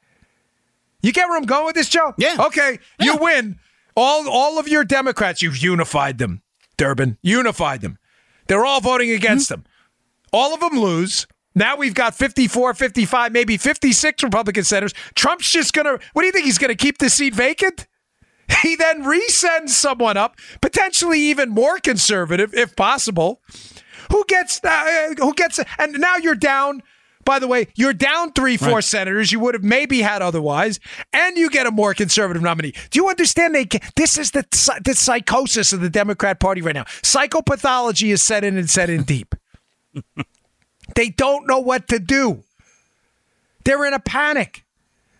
You 1.02 1.12
get 1.12 1.28
where 1.28 1.38
I'm 1.38 1.44
going 1.44 1.66
with 1.66 1.76
this, 1.76 1.90
Joe? 1.90 2.14
Yeah. 2.18 2.38
Okay, 2.40 2.80
you 3.02 3.18
win. 3.18 3.60
All 3.98 4.30
all 4.30 4.58
of 4.58 4.70
your 4.70 4.86
Democrats, 4.86 5.42
you've 5.42 5.58
unified 5.58 6.18
them. 6.18 6.42
Durbin, 6.78 7.18
unified 7.22 7.82
them. 7.82 7.98
They're 8.48 8.66
all 8.66 8.80
voting 8.80 9.12
against 9.12 9.52
mm-hmm. 9.52 9.64
them. 9.64 9.72
All 10.32 10.54
of 10.54 10.62
them 10.62 10.80
lose. 10.80 11.28
Now 11.58 11.76
we've 11.76 11.96
got 11.96 12.14
54, 12.14 12.76
55, 12.76 13.32
maybe 13.32 13.58
56 13.58 14.22
Republican 14.24 14.64
senators. 14.64 14.94
Trump's 15.16 15.50
just 15.52 15.74
going 15.74 15.86
to, 15.86 16.00
what 16.14 16.22
do 16.22 16.28
you 16.28 16.32
think? 16.32 16.46
He's 16.46 16.60
going 16.60 16.70
to 16.70 16.76
keep 16.76 17.00
the 17.00 17.10
seat 17.10 17.34
vacant? 17.36 17.88
He 18.64 18.78
then 18.78 19.04
resends 19.04 19.70
someone 19.72 20.16
up, 20.16 20.38
potentially 20.62 21.20
even 21.20 21.50
more 21.50 21.80
conservative, 21.80 22.54
if 22.54 22.78
possible. 22.78 23.42
Who 24.10 24.24
gets, 24.26 24.64
uh, 24.64 25.16
who 25.18 25.34
gets, 25.34 25.60
and 25.78 26.00
now 26.00 26.16
you're 26.16 26.34
down. 26.34 26.82
By 27.26 27.40
the 27.40 27.48
way, 27.50 27.68
you're 27.76 27.92
down 27.94 28.32
three, 28.32 28.56
four 28.56 28.76
Right. 28.76 28.84
senators 28.86 29.34
you 29.34 29.42
would 29.42 29.54
have 29.54 29.66
maybe 29.66 30.02
had 30.02 30.22
otherwise, 30.22 30.80
and 31.12 31.36
you 31.36 31.50
get 31.50 31.68
a 31.68 31.72
more 31.72 31.94
conservative 31.94 32.42
nominee. 32.42 32.72
Do 32.90 33.00
you 33.00 33.10
understand? 33.10 33.54
They 33.54 33.68
this 33.98 34.18
is 34.18 34.32
the 34.32 34.46
the 34.86 34.94
psychosis 34.96 35.74
of 35.74 35.82
the 35.82 35.90
Democrat 35.90 36.40
Party 36.40 36.62
right 36.62 36.74
now. 36.76 36.86
Psychopathology 37.04 38.14
is 38.14 38.24
set 38.24 38.46
in 38.46 38.58
and 38.58 38.70
set 38.70 38.90
in 38.90 39.04
deep. 39.04 39.36
they 40.98 41.10
don't 41.10 41.48
know 41.48 41.60
what 41.60 41.88
to 41.90 42.00
do. 42.00 42.44
They're 43.64 43.86
in 43.86 43.94
a 43.94 44.00
panic. 44.00 44.66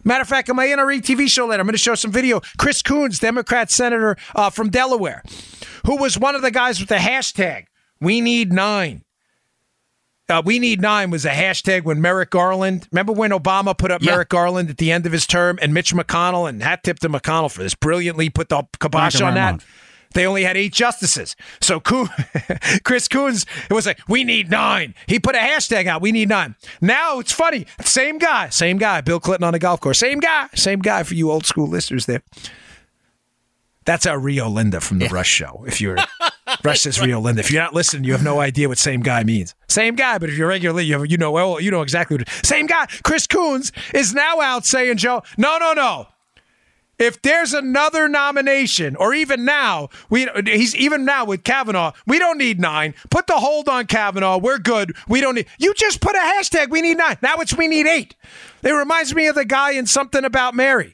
Matter 0.04 0.24
of 0.24 0.28
fact, 0.28 0.50
on 0.50 0.56
my 0.56 0.66
NRA 0.66 1.00
TV 1.02 1.30
show 1.30 1.46
later, 1.46 1.62
I'm 1.62 1.68
going 1.68 1.74
to 1.74 1.78
show 1.78 1.94
some 1.94 2.12
video. 2.12 2.42
Chris 2.58 2.82
Coons, 2.82 3.20
Democrat 3.20 3.70
senator 3.70 4.18
uh, 4.36 4.50
from 4.50 4.70
Delaware, 4.70 5.22
who 5.86 5.98
was 5.98 6.18
one 6.18 6.34
of 6.34 6.42
the 6.42 6.50
guys 6.50 6.80
with 6.80 6.90
the 6.90 6.96
hashtag 6.96 7.66
"We 8.02 8.22
Need 8.22 8.52
Nine. 8.52 9.04
Uh, 10.30 10.42
we 10.44 10.60
need 10.60 10.82
nine 10.82 11.10
was 11.10 11.24
a 11.24 11.30
hashtag 11.30 11.84
when 11.84 12.02
Merrick 12.02 12.32
Garland. 12.32 12.86
Remember 12.92 13.14
when 13.14 13.32
Obama 13.32 13.78
put 13.78 13.92
up 13.92 14.02
Yeah. 14.02 14.12
Merrick 14.12 14.28
Garland 14.28 14.70
at 14.70 14.78
the 14.78 14.92
end 14.92 15.06
of 15.06 15.14
his 15.14 15.26
term, 15.26 15.58
and 15.62 15.74
Mitch 15.74 15.94
McConnell 15.94 16.50
and 16.50 16.62
hat 16.62 16.84
tip 16.84 17.00
to 17.00 17.10
McConnell 17.10 17.50
for 17.50 17.64
this 17.64 17.76
brilliantly 17.76 18.30
put 18.30 18.50
the 18.50 18.64
kibosh 18.80 19.22
on 19.22 19.36
that. 19.36 19.64
They 20.14 20.26
only 20.26 20.44
had 20.44 20.58
eight 20.58 20.74
justices. 20.74 21.36
So 21.62 21.80
Coon, 21.80 22.10
Chris 22.84 23.08
Coons, 23.08 23.46
it 23.70 23.74
was 23.74 23.86
like, 23.86 24.00
we 24.08 24.24
need 24.24 24.50
nine. 24.50 24.96
He 25.08 25.20
put 25.20 25.36
a 25.36 25.40
hashtag 25.40 25.88
out, 25.88 26.02
we 26.02 26.12
need 26.12 26.30
nine. 26.30 26.56
Now 26.82 27.20
it's 27.20 27.32
funny. 27.32 27.68
Same 27.82 28.18
guy, 28.18 28.50
same 28.50 28.78
guy. 28.78 29.02
Bill 29.02 29.20
Clinton 29.20 29.44
on 29.46 29.54
a 29.56 29.60
golf 29.60 29.80
course. 29.82 30.00
Same 30.00 30.20
guy, 30.20 30.48
same 30.56 30.80
guy 30.80 31.04
for 31.04 31.14
you 31.14 31.32
old 31.32 31.46
school 31.46 31.68
listeners 31.68 32.06
there. 32.06 32.24
That's 33.86 34.06
our 34.06 34.20
Rio 34.20 34.50
Linda 34.50 34.82
from 34.82 35.00
the 35.00 35.08
Rush 35.08 35.30
show. 35.30 35.64
If 35.66 35.80
you're 35.80 35.98
Rush 36.64 36.82
says 36.82 37.00
Rio 37.00 37.22
Linda. 37.22 37.40
If 37.40 37.52
you're 37.52 37.64
not 37.64 37.74
listening, 37.74 38.04
you 38.04 38.12
have 38.12 38.24
no 38.24 38.42
idea 38.42 38.68
what 38.68 38.78
same 38.78 39.02
guy 39.02 39.24
means. 39.24 39.56
Same 39.70 39.96
guy, 39.96 40.18
but 40.18 40.30
if 40.30 40.38
you're 40.38 40.50
regularly, 40.50 40.84
you, 40.84 41.00
have, 41.00 41.10
you 41.10 41.18
know 41.18 41.32
well, 41.32 41.62
you 41.62 41.72
know 41.72 41.82
exactly 41.82 42.18
what. 42.18 42.28
Same 42.46 42.66
guy. 42.66 42.88
Chris 43.04 43.28
Coons 43.28 43.72
is 43.94 44.14
now 44.14 44.42
out 44.42 44.66
saying, 44.66 44.98
Joe, 44.98 45.24
no, 45.38 45.58
no, 45.58 45.72
no. 45.74 46.08
If 47.00 47.22
there's 47.22 47.54
another 47.54 48.10
nomination, 48.10 48.96
or 48.96 49.14
even 49.14 49.46
now, 49.46 49.90
we 50.10 50.28
he's 50.46 50.76
even 50.76 51.06
now 51.06 51.26
with 51.26 51.44
Kavanaugh, 51.44 51.92
we 52.08 52.18
don't 52.18 52.38
need 52.38 52.60
nine. 52.60 52.96
Put 53.12 53.28
the 53.28 53.38
hold 53.38 53.70
on 53.70 53.86
Kavanaugh. 53.86 54.38
We're 54.38 54.58
good. 54.58 54.96
We 55.08 55.22
don't 55.22 55.36
need. 55.36 55.48
You 55.60 55.74
just 55.76 56.02
put 56.02 56.16
a 56.16 56.20
hashtag. 56.20 56.70
We 56.70 56.82
need 56.82 56.98
nine. 56.98 57.18
Now 57.22 57.36
it's 57.38 57.56
we 57.56 57.68
need 57.68 57.88
eight. 57.88 58.16
It 58.64 58.72
reminds 58.72 59.14
me 59.14 59.28
of 59.28 59.36
the 59.36 59.46
guy 59.46 59.72
in 59.72 59.86
something 59.86 60.26
about 60.26 60.56
Mary. 60.56 60.94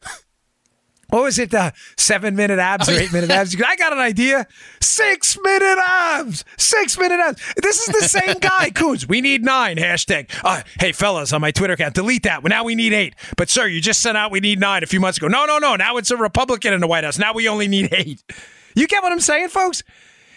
What 1.14 1.26
was 1.26 1.38
it? 1.38 1.52
The 1.52 1.74
seven 1.96 2.36
minute 2.36 2.58
abs 2.58 2.90
or 2.90 2.94
eight 2.94 3.14
minute 3.14 3.30
abs? 3.30 3.56
I 3.62 3.76
got 3.76 3.94
an 3.94 4.00
idea. 4.00 4.48
Six 4.82 5.38
minute 5.44 5.78
abs. 5.78 6.44
Six 6.58 6.98
minute 6.98 7.20
abs. 7.20 7.40
This 7.62 7.88
is 7.88 7.94
the 7.94 8.08
same 8.08 8.40
guy, 8.40 8.70
Coons. 8.76 9.08
We 9.08 9.22
need 9.22 9.44
nine. 9.44 9.78
Hashtag. 9.78 10.32
Uh, 10.44 10.64
hey, 10.80 10.92
fellas, 10.92 11.32
on 11.32 11.40
my 11.40 11.52
Twitter 11.52 11.74
account, 11.74 11.94
delete 11.94 12.24
that. 12.24 12.42
Well, 12.42 12.50
now 12.50 12.64
we 12.64 12.74
need 12.74 12.94
eight. 12.94 13.14
But, 13.38 13.52
sir, 13.52 13.68
you 13.68 13.80
just 13.80 14.02
sent 14.02 14.18
out 14.18 14.32
we 14.32 14.40
need 14.40 14.60
nine 14.60 14.82
a 14.82 14.88
few 14.88 15.00
months 15.00 15.20
ago. 15.20 15.28
No, 15.28 15.46
no, 15.46 15.60
no. 15.60 15.76
Now 15.76 15.98
it's 15.98 16.10
a 16.10 16.18
Republican 16.18 16.74
in 16.74 16.82
the 16.82 16.88
White 16.88 17.04
House. 17.04 17.20
Now 17.20 17.32
we 17.32 17.48
only 17.48 17.68
need 17.68 17.94
eight. 17.94 18.24
You 18.74 18.88
get 18.88 19.04
what 19.04 19.12
I'm 19.12 19.20
saying, 19.20 19.50
folks? 19.50 19.84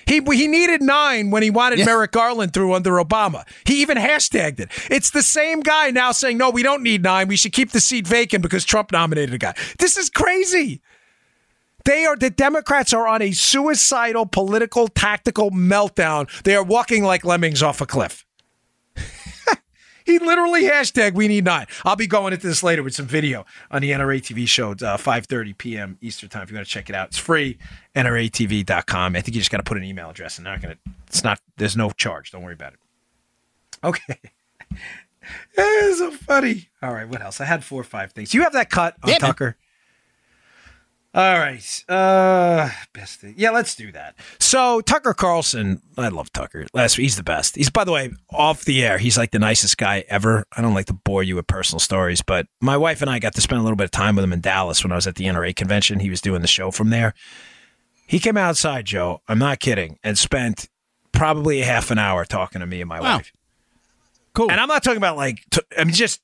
He, 0.07 0.21
he 0.21 0.47
needed 0.47 0.83
nine 0.83 1.31
when 1.31 1.43
he 1.43 1.51
wanted 1.51 1.85
Merrick 1.85 2.13
Garland 2.13 2.53
through 2.53 2.75
under 2.75 2.93
Obama. 2.93 3.45
He 3.65 3.83
even 3.83 3.99
hashtagged 3.99 4.61
it. 4.61 4.71
It's 4.91 5.11
the 5.11 5.23
same 5.23 5.61
guy 5.61 5.91
now 5.91 6.13
saying, 6.13 6.39
no, 6.39 6.51
we 6.51 6.63
don't 6.63 6.83
need 6.83 7.03
nine. 7.03 7.27
We 7.27 7.37
should 7.37 7.53
keep 7.53 7.73
the 7.73 7.81
seat 7.81 8.07
vacant 8.07 8.43
because 8.43 8.65
Trump 8.65 8.93
nominated 8.93 9.35
a 9.35 9.39
guy. 9.39 9.55
This 9.79 9.97
is 9.97 10.09
crazy. 10.09 10.81
They 11.85 12.05
are 12.05 12.17
the 12.17 12.31
Democrats 12.31 12.93
are 12.93 13.07
on 13.07 13.23
a 13.23 13.31
suicidal 13.31 14.27
political 14.27 14.89
tactical 14.89 15.53
meltdown. 15.53 16.29
They 16.43 16.57
are 16.57 16.65
walking 16.65 17.05
like 17.05 17.25
lemmings 17.25 17.63
off 17.63 17.81
a 17.81 17.87
cliff. 17.87 18.26
He 20.07 20.19
literally 20.19 20.63
hashtag 20.63 21.15
we 21.15 21.29
need 21.29 21.45
nine. 21.45 21.67
I'll 21.85 21.97
be 21.97 22.07
going 22.07 22.33
into 22.33 22.47
this 22.47 22.63
later 22.63 22.83
with 22.83 22.95
some 22.95 23.07
video 23.07 23.45
on 23.71 23.83
the 23.83 23.91
NRA 23.91 24.21
TV 24.23 24.49
show 24.49 24.73
at 24.73 24.83
uh, 24.83 24.97
5.30 24.97 25.59
p.m. 25.59 25.99
Eastern 26.01 26.31
time 26.31 26.45
if 26.45 26.51
you 26.51 26.57
want 26.57 26.67
to 26.67 26.73
check 26.73 26.89
it 26.89 26.95
out. 26.95 27.09
It's 27.09 27.19
free, 27.19 27.59
NRATV.com. 27.95 29.17
I 29.17 29.21
think 29.21 29.35
you 29.35 29.41
just 29.41 29.51
got 29.51 29.59
to 29.59 29.65
put 29.65 29.77
an 29.77 29.85
email 29.85 30.09
address. 30.09 30.39
And 30.39 30.45
not 30.45 30.63
gonna, 30.63 30.77
it's 31.09 31.25
not, 31.25 31.41
there's 31.57 31.77
no 31.77 31.91
charge. 31.91 32.31
Don't 32.31 32.43
worry 32.43 32.55
about 32.55 32.73
it. 32.73 32.79
Okay. 33.85 34.21
It's 35.59 35.99
so 35.99 36.13
funny. 36.13 36.69
All 36.81 36.95
right, 36.95 37.09
what 37.09 37.21
else? 37.21 37.41
I 37.41 37.47
had 37.47 37.65
four 37.65 37.81
or 37.81 37.85
five 37.85 38.13
things. 38.13 38.33
You 38.33 38.43
have 38.43 38.53
that 38.53 38.71
cut 38.71 38.95
on 39.03 39.11
Yeah, 39.11 39.19
man. 39.23 39.57
All 41.17 41.39
right. 41.39 41.85
Uh 41.89 42.69
best 42.93 43.21
thing. 43.21 43.35
Yeah, 43.39 43.51
let's 43.51 43.75
do 43.75 43.91
that. 43.93 44.17
So 44.39 44.83
Tucker 44.83 45.15
Carlson, 45.15 45.81
I 45.97 46.09
love 46.09 46.31
Tucker. 46.33 46.67
Last 46.75 46.97
he's 46.97 47.17
the 47.17 47.23
best. 47.23 47.57
He's 47.57 47.71
by 47.71 47.85
the 47.85 47.93
way, 47.93 48.11
off 48.31 48.67
the 48.67 48.85
air, 48.85 48.99
he's 48.99 49.17
like 49.17 49.31
the 49.31 49.39
nicest 49.39 49.79
guy 49.79 50.05
ever. 50.09 50.45
I 50.55 50.61
don't 50.61 50.75
like 50.75 50.87
to 50.87 50.93
bore 50.93 51.23
you 51.23 51.37
with 51.37 51.47
personal 51.47 51.81
stories, 51.81 52.21
but 52.21 52.47
my 52.61 52.77
wife 52.77 53.01
and 53.01 53.11
I 53.11 53.19
got 53.19 53.35
to 53.37 53.41
spend 53.41 53.61
a 53.61 53.63
little 53.63 53.77
bit 53.77 53.85
of 53.85 53.91
time 53.93 54.15
with 54.15 54.25
him 54.25 54.33
in 54.35 54.43
Dallas 54.43 54.85
when 54.85 54.93
I 54.93 54.97
was 54.97 55.07
at 55.07 55.15
the 55.15 55.25
NRA 55.25 55.57
convention. 55.57 56.01
He 56.01 56.11
was 56.11 56.21
doing 56.21 56.43
the 56.43 56.47
show 56.49 56.71
from 56.71 56.91
there. 56.91 57.15
He 58.07 58.19
came 58.21 58.37
outside, 58.37 58.85
Joe. 58.85 59.23
I'm 59.27 59.39
not 59.39 59.59
kidding, 59.59 59.99
and 60.05 60.19
spent 60.19 60.69
probably 61.13 61.63
a 61.63 61.65
half 61.65 61.91
an 61.91 61.99
hour 61.99 62.27
talking 62.27 62.61
to 62.61 62.67
me 62.67 62.83
and 62.83 62.89
my 62.91 63.01
Wow. 63.01 63.17
wife. 63.17 63.33
cool. 64.35 64.51
And 64.51 64.61
I'm 64.61 64.69
not 64.69 64.83
talking 64.85 64.99
about 64.99 65.17
like, 65.17 65.43
t- 65.51 65.63
I'm 65.79 65.91
just 65.91 66.21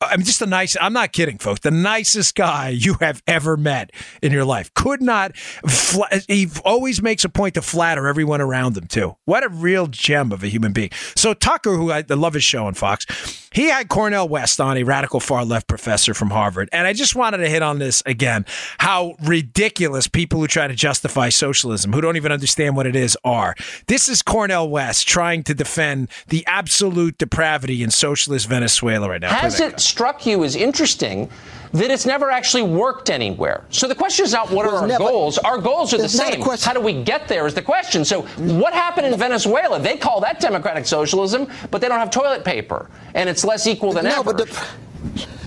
I'm 0.00 0.22
just 0.22 0.40
the 0.40 0.46
nice. 0.46 0.76
I'm 0.80 0.92
not 0.92 1.12
kidding, 1.12 1.38
folks. 1.38 1.60
The 1.60 1.70
nicest 1.70 2.34
guy 2.34 2.70
you 2.70 2.94
have 3.00 3.22
ever 3.26 3.56
met 3.56 3.90
in 4.22 4.32
your 4.32 4.44
life. 4.44 4.72
Could 4.74 5.02
not. 5.02 5.36
Fl- 5.36 6.04
he 6.26 6.48
always 6.64 7.02
makes 7.02 7.24
a 7.24 7.28
point 7.28 7.54
to 7.54 7.62
flatter 7.62 8.06
everyone 8.06 8.40
around 8.40 8.76
him 8.76 8.86
too. 8.86 9.16
What 9.24 9.44
a 9.44 9.48
real 9.48 9.86
gem 9.86 10.32
of 10.32 10.42
a 10.42 10.48
human 10.48 10.72
being. 10.72 10.90
So 11.16 11.34
Tucker, 11.34 11.76
who 11.76 11.90
I, 11.90 12.04
I 12.08 12.14
love 12.14 12.34
his 12.34 12.44
show 12.44 12.66
on 12.66 12.74
Fox, 12.74 13.06
he 13.52 13.68
had 13.68 13.88
Cornel 13.88 14.28
West 14.28 14.60
on, 14.60 14.76
a 14.76 14.82
radical 14.82 15.20
far 15.20 15.44
left 15.44 15.68
professor 15.68 16.14
from 16.14 16.30
Harvard, 16.30 16.68
and 16.72 16.86
I 16.86 16.92
just 16.92 17.14
wanted 17.14 17.38
to 17.38 17.48
hit 17.48 17.62
on 17.62 17.78
this 17.78 18.02
again. 18.04 18.46
How 18.78 19.14
ridiculous 19.22 20.08
people 20.08 20.40
who 20.40 20.48
try 20.48 20.66
to 20.66 20.74
justify 20.74 21.28
socialism, 21.28 21.92
who 21.92 22.00
don't 22.00 22.16
even 22.16 22.32
understand 22.32 22.74
what 22.74 22.86
it 22.86 22.96
is, 22.96 23.16
are. 23.22 23.54
This 23.86 24.08
is 24.08 24.22
Cornel 24.22 24.68
West 24.70 25.06
trying 25.06 25.44
to 25.44 25.54
defend 25.54 26.10
the 26.28 26.44
absolute 26.46 27.16
depravity 27.18 27.82
in 27.82 27.90
socialist 27.90 28.48
Venezuela 28.48 29.08
right 29.08 29.20
now. 29.20 29.32
Has 29.32 29.56
Play 29.56 29.73
it 29.74 29.80
struck 29.80 30.26
you 30.26 30.44
as 30.44 30.56
interesting 30.56 31.28
that 31.72 31.90
it's 31.90 32.06
never 32.06 32.30
actually 32.30 32.62
worked 32.62 33.10
anywhere? 33.10 33.64
So 33.70 33.88
the 33.88 33.94
question 33.94 34.24
is 34.24 34.32
not 34.32 34.50
what 34.50 34.66
Well, 34.66 34.76
are 34.76 34.80
our 34.82 34.86
never- 34.86 35.04
goals? 35.04 35.38
Our 35.38 35.58
goals 35.58 35.92
are 35.92 35.98
the 35.98 36.04
It's 36.04 36.16
not 36.16 36.28
a 36.28 36.42
same. 36.42 36.58
How 36.62 36.72
do 36.72 36.80
we 36.80 37.02
get 37.02 37.26
there 37.28 37.46
is 37.46 37.54
the 37.54 37.62
question. 37.62 38.04
So 38.04 38.22
what 38.38 38.72
happened 38.72 39.06
in 39.08 39.18
Venezuela? 39.18 39.80
They 39.80 39.96
call 39.96 40.20
that 40.20 40.38
democratic 40.40 40.86
socialism, 40.86 41.48
but 41.70 41.80
they 41.80 41.88
don't 41.88 41.98
have 41.98 42.10
toilet 42.10 42.44
paper, 42.44 42.88
and 43.14 43.28
it's 43.28 43.44
less 43.44 43.66
equal 43.66 43.92
than 43.92 44.04
no, 44.04 44.20
ever. 44.20 44.32
but 44.32 44.38
the, 44.38 44.66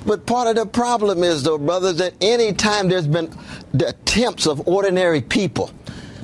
but 0.06 0.26
part 0.26 0.48
of 0.48 0.56
the 0.56 0.66
problem 0.66 1.24
is, 1.24 1.44
though, 1.44 1.58
brothers, 1.58 1.98
that 1.98 2.14
any 2.22 2.54
time 2.54 2.90
there's 2.90 3.08
been 3.08 3.30
the 3.74 3.90
attempts 3.90 4.46
of 4.48 4.68
ordinary 4.68 5.22
people 5.22 5.72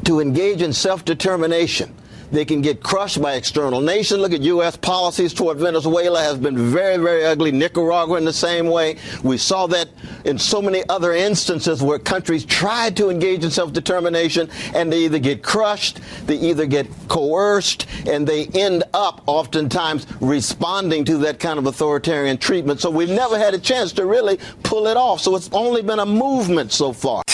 to 0.06 0.20
engage 0.20 0.62
in 0.62 0.74
self-determination, 0.74 1.94
they 2.34 2.46
can 2.46 2.62
get 2.62 2.82
crushed 2.82 3.22
by 3.22 3.36
external 3.36 3.80
nations. 3.80 4.20
Look 4.20 4.34
at 4.34 4.42
U.S. 4.42 4.76
policies 4.76 5.34
toward 5.34 5.60
Venezuela 5.60 6.20
has 6.20 6.38
been 6.38 6.72
very, 6.72 6.98
very 6.98 7.26
ugly. 7.26 7.52
Nicaragua 7.52 8.18
in 8.18 8.26
the 8.26 8.34
same 8.34 8.66
way. 8.66 8.98
We 9.22 9.38
saw 9.38 9.68
that 9.68 9.88
in 10.26 10.40
so 10.40 10.60
many 10.60 10.84
other 10.90 11.14
instances 11.14 11.84
where 11.84 12.00
countries 12.00 12.44
tried 12.44 12.98
to 12.98 13.10
engage 13.10 13.44
in 13.44 13.52
self-determination 13.52 14.50
and 14.74 14.92
they 14.92 15.06
either 15.06 15.20
get 15.20 15.44
crushed, 15.44 16.00
they 16.26 16.38
either 16.38 16.66
get 16.66 16.88
coerced, 17.08 17.86
and 18.08 18.28
they 18.28 18.48
end 18.48 18.84
up 18.96 19.22
oftentimes 19.28 20.08
responding 20.20 21.06
to 21.06 21.20
that 21.20 21.40
kind 21.40 21.60
of 21.60 21.68
authoritarian 21.68 22.38
treatment. 22.38 22.80
So 22.80 22.90
we've 22.90 23.10
never 23.10 23.38
had 23.38 23.54
a 23.54 23.60
chance 23.60 23.94
to 23.94 24.08
really 24.08 24.40
pull 24.64 24.88
it 24.88 24.98
off. 24.98 25.22
So 25.22 25.36
it's 25.36 25.52
only 25.54 25.84
been 25.84 26.00
a 26.00 26.06
movement 26.06 26.72
so 26.72 26.94
far. 26.94 27.22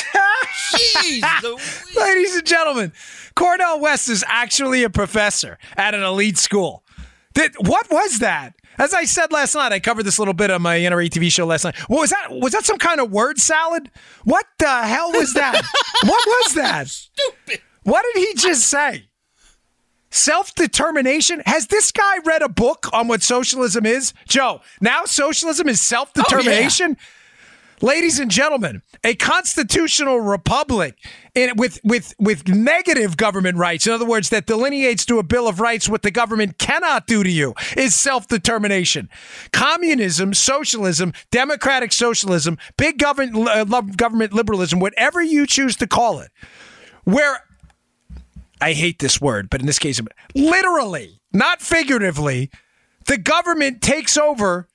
Ladies 1.95 2.35
and 2.35 2.45
gentlemen, 2.45 2.91
Cornel 3.39 3.79
West 3.79 4.09
is 4.09 4.21
actually 4.27 4.83
a 4.83 4.89
professor 4.89 5.57
at 5.77 5.95
an 5.95 6.03
elite 6.03 6.37
school. 6.37 6.83
Did, 7.33 7.55
what 7.57 7.89
was 7.89 8.19
that? 8.19 8.53
As 8.77 8.93
I 8.93 9.05
said 9.05 9.31
last 9.31 9.55
night, 9.55 9.71
I 9.71 9.79
covered 9.79 10.03
this 10.03 10.19
little 10.19 10.33
bit 10.33 10.51
on 10.51 10.61
my 10.61 10.77
NRA 10.77 11.09
TV 11.09 11.31
show 11.31 11.45
last 11.45 11.63
night. 11.63 11.77
What 11.87 12.01
was 12.01 12.09
that? 12.09 12.31
Was 12.31 12.51
that 12.51 12.65
some 12.65 12.77
kind 12.77 12.99
of 12.99 13.11
word 13.11 13.39
salad? 13.39 13.91
What 14.25 14.45
the 14.57 14.83
hell 14.83 15.13
was 15.13 15.33
that? 15.35 15.53
what 16.03 16.27
was 16.27 16.53
that? 16.55 16.89
Stupid. 16.89 17.61
What 17.83 18.03
did 18.13 18.27
he 18.27 18.33
just 18.33 18.67
say? 18.67 19.07
Self 20.11 20.53
determination? 20.53 21.41
Has 21.45 21.67
this 21.67 21.93
guy 21.93 22.17
read 22.25 22.41
a 22.41 22.49
book 22.49 22.89
on 22.91 23.07
what 23.07 23.23
socialism 23.23 23.85
is? 23.85 24.11
Joe, 24.27 24.59
now 24.81 25.05
socialism 25.05 25.69
is 25.69 25.77
oh, 25.77 25.95
self 25.95 26.13
determination? 26.13 26.97
Ladies 27.81 28.19
and 28.19 28.29
gentlemen, 28.29 28.81
a 29.03 29.15
constitutional 29.15 30.19
republic 30.19 30.97
in, 31.33 31.55
with, 31.55 31.79
with, 31.83 32.13
with 32.19 32.47
negative 32.47 33.15
government 33.15 33.57
rights, 33.57 33.87
in 33.87 33.93
other 33.93 34.05
words, 34.05 34.29
that 34.29 34.45
delineates 34.45 35.05
to 35.05 35.19
a 35.19 35.23
Bill 35.23 35.47
of 35.47 35.59
Rights 35.59 35.87
what 35.87 36.01
the 36.01 36.11
government 36.11 36.57
cannot 36.57 37.07
do 37.07 37.23
to 37.23 37.29
you, 37.29 37.53
is 37.77 37.95
self 37.95 38.27
determination. 38.27 39.09
Communism, 39.53 40.33
socialism, 40.33 41.13
democratic 41.31 41.93
socialism, 41.93 42.57
big 42.77 42.97
government, 42.97 43.47
uh, 43.47 43.63
government 43.95 44.33
liberalism, 44.33 44.79
whatever 44.79 45.21
you 45.21 45.47
choose 45.47 45.75
to 45.77 45.87
call 45.87 46.19
it, 46.19 46.31
where 47.05 47.43
I 48.61 48.73
hate 48.73 48.99
this 48.99 49.21
word, 49.21 49.49
but 49.49 49.61
in 49.61 49.67
this 49.67 49.79
case, 49.79 50.01
literally, 50.35 51.21
not 51.31 51.61
figuratively, 51.61 52.49
the 53.05 53.17
government 53.17 53.81
takes 53.81 54.17
over 54.17 54.68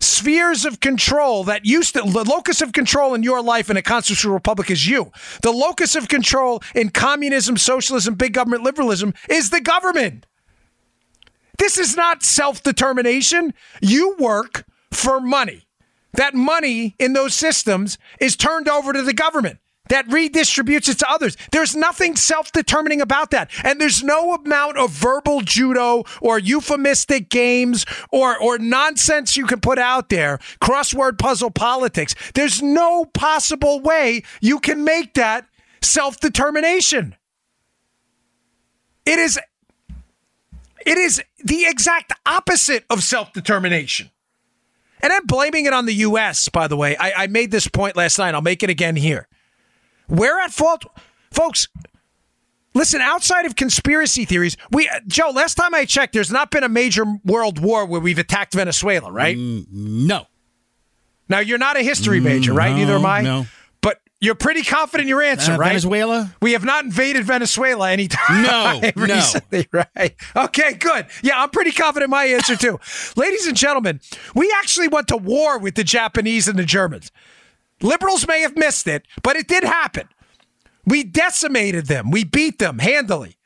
spheres 0.00 0.64
of 0.64 0.80
control 0.80 1.44
that 1.44 1.64
used 1.64 1.94
to 1.94 2.02
the 2.02 2.24
locus 2.24 2.60
of 2.60 2.72
control 2.72 3.14
in 3.14 3.22
your 3.22 3.42
life 3.42 3.68
in 3.70 3.76
a 3.76 3.82
constitutional 3.82 4.34
republic 4.34 4.70
is 4.70 4.88
you. 4.88 5.10
The 5.42 5.52
locus 5.52 5.96
of 5.96 6.08
control 6.08 6.62
in 6.74 6.90
communism, 6.90 7.56
socialism, 7.56 8.14
big 8.14 8.32
government 8.32 8.62
liberalism 8.62 9.14
is 9.28 9.50
the 9.50 9.60
government. 9.60 10.26
This 11.58 11.78
is 11.78 11.96
not 11.96 12.22
self-determination. 12.22 13.54
You 13.82 14.16
work 14.18 14.64
for 14.92 15.20
money. 15.20 15.66
That 16.12 16.34
money 16.34 16.94
in 16.98 17.12
those 17.12 17.34
systems 17.34 17.98
is 18.20 18.36
turned 18.36 18.68
over 18.68 18.92
to 18.92 19.02
the 19.02 19.12
government 19.12 19.58
that 19.88 20.06
redistributes 20.08 20.88
it 20.88 20.98
to 20.98 21.10
others. 21.10 21.36
There's 21.52 21.74
nothing 21.76 22.16
self 22.16 22.52
determining 22.52 23.00
about 23.00 23.30
that. 23.30 23.50
And 23.64 23.80
there's 23.80 24.02
no 24.02 24.34
amount 24.34 24.78
of 24.78 24.90
verbal 24.90 25.40
judo 25.40 26.04
or 26.20 26.38
euphemistic 26.38 27.28
games 27.30 27.84
or, 28.10 28.38
or 28.38 28.58
nonsense 28.58 29.36
you 29.36 29.46
can 29.46 29.60
put 29.60 29.78
out 29.78 30.08
there, 30.08 30.38
crossword 30.60 31.18
puzzle 31.18 31.50
politics. 31.50 32.14
There's 32.34 32.62
no 32.62 33.04
possible 33.04 33.80
way 33.80 34.22
you 34.40 34.60
can 34.60 34.84
make 34.84 35.14
that 35.14 35.46
self 35.82 36.20
determination. 36.20 37.16
It 39.06 39.18
is. 39.18 39.38
It 40.86 40.96
is 40.96 41.22
the 41.44 41.66
exact 41.66 42.12
opposite 42.24 42.84
of 42.88 43.02
self 43.02 43.32
determination. 43.32 44.10
And 45.00 45.12
I'm 45.12 45.26
blaming 45.26 45.66
it 45.66 45.72
on 45.72 45.86
the 45.86 45.94
U.S., 45.94 46.48
by 46.48 46.66
the 46.66 46.76
way. 46.76 46.96
I, 46.96 47.24
I 47.24 47.26
made 47.28 47.50
this 47.50 47.68
point 47.68 47.96
last 47.96 48.18
night. 48.18 48.34
I'll 48.34 48.42
make 48.42 48.62
it 48.62 48.70
again 48.70 48.96
here. 48.96 49.27
We're 50.08 50.40
at 50.40 50.52
fault, 50.52 50.84
folks. 51.30 51.68
Listen, 52.74 53.00
outside 53.00 53.44
of 53.46 53.56
conspiracy 53.56 54.24
theories, 54.24 54.56
we 54.70 54.88
Joe. 55.06 55.30
Last 55.30 55.54
time 55.56 55.74
I 55.74 55.84
checked, 55.84 56.12
there's 56.12 56.30
not 56.30 56.50
been 56.50 56.62
a 56.64 56.68
major 56.68 57.04
world 57.24 57.58
war 57.58 57.84
where 57.86 58.00
we've 58.00 58.18
attacked 58.18 58.54
Venezuela, 58.54 59.10
right? 59.10 59.36
no. 59.38 60.26
Now 61.28 61.40
you're 61.40 61.58
not 61.58 61.76
a 61.76 61.82
history 61.82 62.20
major, 62.20 62.52
right? 62.54 62.70
no, 62.70 62.76
Neither 62.76 62.94
am 62.94 63.04
I. 63.06 63.20
no. 63.22 63.46
But 63.82 64.00
you're 64.20 64.34
pretty 64.34 64.62
confident 64.62 65.02
in 65.02 65.08
your 65.08 65.22
answer, 65.22 65.52
Uh, 65.52 65.58
right? 65.58 65.68
Venezuela? 65.68 66.34
We 66.40 66.52
have 66.52 66.64
not 66.64 66.84
invaded 66.84 67.24
Venezuela 67.24 67.90
anytime 67.90 68.42
No, 68.42 68.80
no. 68.80 68.90
recently, 69.14 69.66
right? 69.72 70.14
Okay, 70.36 70.74
good. 70.74 71.06
Yeah, 71.22 71.42
I'm 71.42 71.50
pretty 71.50 71.72
confident 71.72 72.04
in 72.04 72.10
my 72.10 72.24
answer 72.24 72.56
too. 72.56 72.78
Ladies 73.16 73.46
and 73.46 73.56
gentlemen, 73.56 74.00
we 74.34 74.52
actually 74.58 74.88
went 74.88 75.08
to 75.08 75.16
war 75.16 75.58
with 75.58 75.74
the 75.74 75.84
Japanese 75.84 76.48
and 76.48 76.58
the 76.58 76.64
Germans. 76.64 77.10
Liberals 77.80 78.26
may 78.26 78.40
have 78.40 78.56
missed 78.56 78.86
it, 78.86 79.06
but 79.22 79.36
it 79.36 79.48
did 79.48 79.64
happen. 79.64 80.08
We 80.84 81.04
decimated 81.04 81.86
them. 81.86 82.10
We 82.10 82.24
beat 82.24 82.58
them 82.58 82.78
handily. 82.78 83.36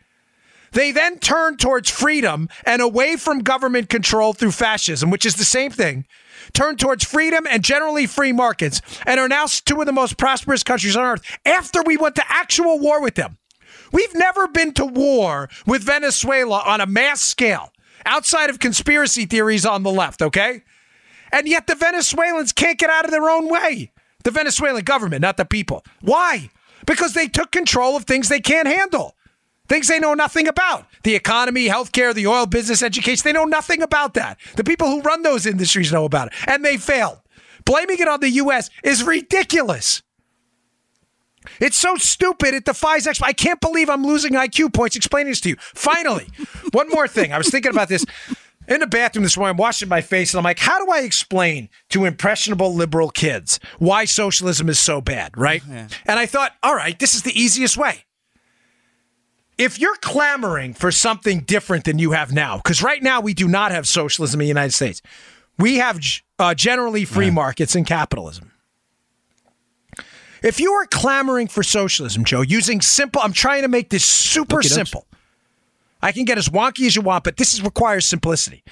They 0.72 0.90
then 0.90 1.18
turned 1.18 1.60
towards 1.60 1.90
freedom 1.90 2.48
and 2.64 2.80
away 2.80 3.16
from 3.16 3.40
government 3.40 3.88
control 3.90 4.32
through 4.32 4.52
fascism, 4.52 5.10
which 5.10 5.26
is 5.26 5.34
the 5.34 5.44
same 5.44 5.70
thing. 5.70 6.06
Turned 6.54 6.78
towards 6.78 7.04
freedom 7.04 7.46
and 7.48 7.62
generally 7.62 8.06
free 8.06 8.32
markets, 8.32 8.80
and 9.06 9.20
are 9.20 9.28
now 9.28 9.46
two 9.46 9.80
of 9.80 9.86
the 9.86 9.92
most 9.92 10.16
prosperous 10.16 10.62
countries 10.62 10.96
on 10.96 11.04
earth 11.04 11.38
after 11.44 11.82
we 11.82 11.96
went 11.96 12.14
to 12.16 12.24
actual 12.26 12.78
war 12.78 13.02
with 13.02 13.14
them. 13.14 13.38
We've 13.92 14.14
never 14.14 14.48
been 14.48 14.72
to 14.74 14.86
war 14.86 15.50
with 15.66 15.84
Venezuela 15.84 16.62
on 16.64 16.80
a 16.80 16.86
mass 16.86 17.20
scale 17.20 17.72
outside 18.06 18.50
of 18.50 18.58
conspiracy 18.58 19.26
theories 19.26 19.66
on 19.66 19.82
the 19.82 19.92
left, 19.92 20.22
okay? 20.22 20.62
And 21.30 21.46
yet 21.46 21.66
the 21.66 21.74
Venezuelans 21.74 22.52
can't 22.52 22.78
get 22.78 22.90
out 22.90 23.04
of 23.04 23.10
their 23.10 23.28
own 23.28 23.48
way. 23.48 23.91
The 24.24 24.30
Venezuelan 24.30 24.84
government, 24.84 25.22
not 25.22 25.36
the 25.36 25.44
people. 25.44 25.84
Why? 26.00 26.50
Because 26.86 27.14
they 27.14 27.28
took 27.28 27.50
control 27.50 27.96
of 27.96 28.04
things 28.04 28.28
they 28.28 28.40
can't 28.40 28.68
handle. 28.68 29.16
Things 29.68 29.88
they 29.88 29.98
know 29.98 30.14
nothing 30.14 30.48
about. 30.48 30.86
The 31.02 31.14
economy, 31.14 31.68
healthcare, 31.68 32.12
the 32.14 32.26
oil 32.26 32.46
business, 32.46 32.82
education, 32.82 33.22
they 33.24 33.32
know 33.32 33.44
nothing 33.44 33.82
about 33.82 34.14
that. 34.14 34.38
The 34.56 34.64
people 34.64 34.88
who 34.88 35.00
run 35.00 35.22
those 35.22 35.46
industries 35.46 35.92
know 35.92 36.04
about 36.04 36.28
it, 36.28 36.34
and 36.46 36.64
they 36.64 36.76
failed. 36.76 37.20
Blaming 37.64 37.98
it 37.98 38.08
on 38.08 38.20
the 38.20 38.30
U.S. 38.30 38.70
is 38.82 39.04
ridiculous. 39.04 40.02
It's 41.60 41.76
so 41.76 41.96
stupid, 41.96 42.54
it 42.54 42.64
defies 42.64 43.06
explanation. 43.06 43.30
I 43.30 43.32
can't 43.32 43.60
believe 43.60 43.88
I'm 43.88 44.04
losing 44.04 44.32
IQ 44.32 44.72
points 44.74 44.96
explaining 44.96 45.30
this 45.30 45.40
to 45.42 45.50
you. 45.50 45.56
Finally, 45.58 46.28
one 46.72 46.88
more 46.88 47.08
thing. 47.08 47.32
I 47.32 47.38
was 47.38 47.48
thinking 47.48 47.70
about 47.70 47.88
this 47.88 48.04
in 48.74 48.80
the 48.80 48.86
bathroom 48.86 49.22
this 49.22 49.36
morning, 49.36 49.52
I'm 49.52 49.56
washing 49.56 49.88
my 49.88 50.00
face, 50.00 50.32
and 50.32 50.38
I'm 50.38 50.44
like, 50.44 50.58
how 50.58 50.84
do 50.84 50.90
I 50.90 51.00
explain 51.00 51.68
to 51.90 52.04
impressionable 52.04 52.74
liberal 52.74 53.10
kids 53.10 53.58
why 53.78 54.04
socialism 54.04 54.68
is 54.68 54.78
so 54.78 55.00
bad, 55.00 55.36
right? 55.36 55.62
And 56.06 56.18
I 56.18 56.26
thought, 56.26 56.52
all 56.62 56.74
right, 56.74 56.98
this 56.98 57.14
is 57.14 57.22
the 57.22 57.38
easiest 57.40 57.76
way. 57.76 58.04
If 59.58 59.78
you're 59.78 59.96
clamoring 59.96 60.74
for 60.74 60.90
something 60.90 61.40
different 61.40 61.84
than 61.84 61.98
you 61.98 62.12
have 62.12 62.32
now, 62.32 62.56
because 62.56 62.82
right 62.82 63.02
now 63.02 63.20
we 63.20 63.34
do 63.34 63.46
not 63.48 63.70
have 63.70 63.86
socialism 63.86 64.40
in 64.40 64.44
the 64.44 64.48
United 64.48 64.72
States, 64.72 65.02
we 65.58 65.76
have 65.76 66.00
uh, 66.38 66.54
generally 66.54 67.04
free 67.04 67.30
markets 67.30 67.74
and 67.74 67.86
capitalism. 67.86 68.50
If 70.42 70.58
you 70.58 70.72
are 70.72 70.86
clamoring 70.86 71.46
for 71.48 71.62
socialism, 71.62 72.24
Joe, 72.24 72.40
using 72.40 72.80
simple, 72.80 73.22
I'm 73.22 73.32
trying 73.32 73.62
to 73.62 73.68
make 73.68 73.90
this 73.90 74.04
super 74.04 74.62
simple. 74.74 75.06
I 76.02 76.12
can 76.12 76.24
get 76.24 76.36
as 76.36 76.48
wonky 76.48 76.86
as 76.86 76.96
you 76.96 77.02
want, 77.02 77.24
but 77.24 77.36
this 77.36 77.54
is, 77.54 77.62
requires 77.62 78.04
simplicity. 78.06 78.64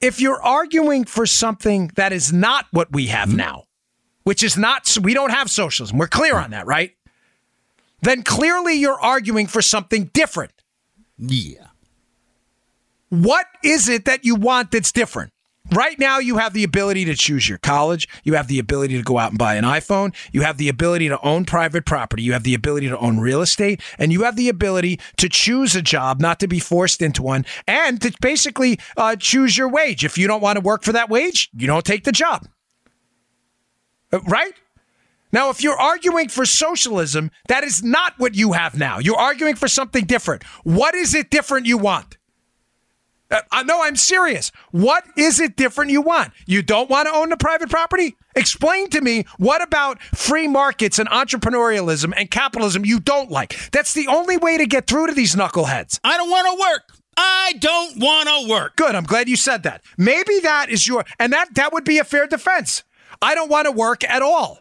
if 0.00 0.20
you're 0.20 0.42
arguing 0.42 1.04
for 1.04 1.26
something 1.26 1.90
that 1.96 2.12
is 2.12 2.32
not 2.32 2.66
what 2.70 2.92
we 2.92 3.06
have 3.06 3.28
mm-hmm. 3.28 3.38
now, 3.38 3.64
which 4.24 4.42
is 4.42 4.56
not, 4.56 4.96
we 5.02 5.14
don't 5.14 5.30
have 5.30 5.50
socialism. 5.50 5.98
We're 5.98 6.08
clear 6.08 6.36
on 6.36 6.50
that, 6.50 6.66
right? 6.66 6.92
Then 8.02 8.22
clearly 8.22 8.74
you're 8.74 9.00
arguing 9.00 9.46
for 9.46 9.62
something 9.62 10.10
different. 10.12 10.52
Yeah. 11.18 11.68
What 13.08 13.46
is 13.62 13.88
it 13.88 14.04
that 14.04 14.24
you 14.24 14.34
want 14.34 14.70
that's 14.70 14.92
different? 14.92 15.32
Right 15.72 15.98
now, 15.98 16.18
you 16.18 16.38
have 16.38 16.52
the 16.52 16.64
ability 16.64 17.04
to 17.06 17.14
choose 17.14 17.48
your 17.48 17.58
college. 17.58 18.08
You 18.22 18.34
have 18.34 18.46
the 18.46 18.58
ability 18.58 18.96
to 18.96 19.02
go 19.02 19.18
out 19.18 19.30
and 19.30 19.38
buy 19.38 19.56
an 19.56 19.64
iPhone. 19.64 20.14
You 20.32 20.42
have 20.42 20.58
the 20.58 20.68
ability 20.68 21.08
to 21.08 21.20
own 21.22 21.44
private 21.44 21.84
property. 21.84 22.22
You 22.22 22.34
have 22.34 22.44
the 22.44 22.54
ability 22.54 22.88
to 22.88 22.98
own 22.98 23.18
real 23.18 23.42
estate. 23.42 23.80
And 23.98 24.12
you 24.12 24.22
have 24.22 24.36
the 24.36 24.48
ability 24.48 25.00
to 25.16 25.28
choose 25.28 25.74
a 25.74 25.82
job, 25.82 26.20
not 26.20 26.38
to 26.40 26.48
be 26.48 26.60
forced 26.60 27.02
into 27.02 27.22
one, 27.22 27.44
and 27.66 28.00
to 28.02 28.12
basically 28.20 28.78
uh, 28.96 29.16
choose 29.16 29.58
your 29.58 29.68
wage. 29.68 30.04
If 30.04 30.16
you 30.16 30.28
don't 30.28 30.42
want 30.42 30.56
to 30.56 30.60
work 30.60 30.84
for 30.84 30.92
that 30.92 31.10
wage, 31.10 31.50
you 31.56 31.66
don't 31.66 31.84
take 31.84 32.04
the 32.04 32.12
job. 32.12 32.46
Uh, 34.12 34.20
right? 34.20 34.52
Now, 35.32 35.50
if 35.50 35.62
you're 35.62 35.78
arguing 35.78 36.28
for 36.28 36.46
socialism, 36.46 37.30
that 37.48 37.64
is 37.64 37.82
not 37.82 38.14
what 38.18 38.36
you 38.36 38.52
have 38.52 38.78
now. 38.78 39.00
You're 39.00 39.18
arguing 39.18 39.56
for 39.56 39.68
something 39.68 40.04
different. 40.04 40.44
What 40.62 40.94
is 40.94 41.14
it 41.14 41.30
different 41.30 41.66
you 41.66 41.76
want? 41.76 42.15
Uh, 43.30 43.62
know 43.64 43.82
I'm 43.82 43.96
serious. 43.96 44.52
What 44.70 45.04
is 45.16 45.40
it 45.40 45.56
different 45.56 45.90
you 45.90 46.00
want? 46.00 46.32
You 46.46 46.62
don't 46.62 46.88
want 46.88 47.08
to 47.08 47.14
own 47.14 47.28
the 47.28 47.36
private 47.36 47.68
property? 47.68 48.16
Explain 48.34 48.90
to 48.90 49.00
me 49.00 49.24
what 49.38 49.62
about 49.62 50.00
free 50.00 50.46
markets 50.46 50.98
and 50.98 51.08
entrepreneurialism 51.08 52.12
and 52.16 52.30
capitalism 52.30 52.84
you 52.84 53.00
don't 53.00 53.30
like? 53.30 53.70
That's 53.72 53.94
the 53.94 54.06
only 54.08 54.36
way 54.36 54.58
to 54.58 54.66
get 54.66 54.86
through 54.86 55.08
to 55.08 55.14
these 55.14 55.34
knuckleheads. 55.34 55.98
I 56.04 56.16
don't 56.16 56.30
want 56.30 56.46
to 56.46 56.60
work. 56.60 56.98
I 57.16 57.54
don't 57.58 57.98
want 57.98 58.28
to 58.28 58.52
work. 58.52 58.76
Good. 58.76 58.94
I'm 58.94 59.04
glad 59.04 59.28
you 59.28 59.36
said 59.36 59.62
that. 59.62 59.82
Maybe 59.96 60.38
that 60.40 60.68
is 60.68 60.86
your, 60.86 61.04
and 61.18 61.32
that 61.32 61.54
that 61.54 61.72
would 61.72 61.84
be 61.84 61.98
a 61.98 62.04
fair 62.04 62.26
defense. 62.26 62.84
I 63.22 63.34
don't 63.34 63.50
want 63.50 63.64
to 63.64 63.72
work 63.72 64.04
at 64.04 64.22
all. 64.22 64.58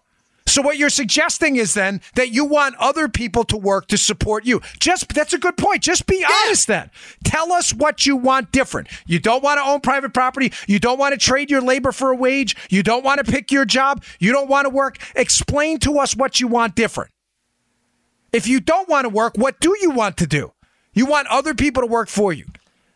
So 0.48 0.62
what 0.62 0.78
you're 0.78 0.90
suggesting 0.90 1.56
is 1.56 1.74
then 1.74 2.02
that 2.14 2.30
you 2.30 2.46
want 2.46 2.76
other 2.80 3.10
people 3.10 3.44
to 3.46 3.58
work 3.58 3.88
to 3.88 3.98
support 3.98 4.46
you. 4.46 4.62
Just 4.80 5.14
that's 5.14 5.34
a 5.34 5.38
good 5.38 5.58
point. 5.58 5.82
Just 5.82 6.06
be 6.06 6.20
yeah. 6.20 6.30
honest 6.46 6.68
then. 6.68 6.92
Tell 7.24 7.52
us 7.52 7.74
what 7.74 8.06
you 8.06 8.16
want 8.16 8.52
different. 8.52 8.88
You 9.08 9.20
don't 9.20 9.44
want 9.44 9.60
to 9.60 9.66
own 9.66 9.82
private 9.82 10.14
property. 10.14 10.54
You 10.68 10.80
don't 10.80 11.00
want 11.00 11.14
to 11.14 11.18
trade 11.18 11.50
your 11.50 11.62
labor 11.62 11.92
for 11.92 12.12
a 12.12 12.16
wage. 12.16 12.56
You 12.70 12.84
don't 12.84 13.04
want 13.04 13.26
to 13.26 13.30
pick 13.30 13.52
your 13.52 13.66
job. 13.66 14.04
You 14.20 14.32
don't 14.32 14.48
want 14.48 14.66
to 14.66 14.70
work. 14.70 14.98
Explain 15.16 15.80
to 15.80 16.00
us 16.00 16.16
what 16.16 16.40
you 16.40 16.48
want 16.48 16.76
different. 16.76 17.12
If 18.32 18.48
you 18.48 18.60
don't 18.60 18.88
want 18.88 19.06
to 19.06 19.10
work, 19.10 19.34
what 19.38 19.60
do 19.60 19.76
you 19.82 19.92
want 19.92 20.18
to 20.18 20.28
do? 20.28 20.52
You 20.94 21.06
want 21.06 21.28
other 21.28 21.54
people 21.54 21.82
to 21.82 21.88
work 21.88 22.08
for 22.08 22.32
you. 22.32 22.46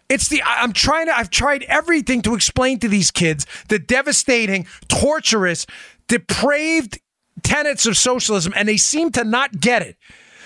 It's 0.07 0.27
the 0.27 0.41
I'm 0.43 0.73
trying 0.73 1.05
to 1.05 1.17
I've 1.17 1.29
tried 1.29 1.63
everything 1.63 2.21
to 2.23 2.35
explain 2.35 2.79
to 2.79 2.87
these 2.87 3.11
kids 3.11 3.45
the 3.67 3.79
devastating, 3.79 4.67
torturous, 4.87 5.65
depraved 6.07 6.99
tenets 7.43 7.85
of 7.85 7.97
socialism 7.97 8.53
and 8.55 8.67
they 8.67 8.77
seem 8.77 9.11
to 9.11 9.23
not 9.23 9.59
get 9.59 9.81
it. 9.81 9.97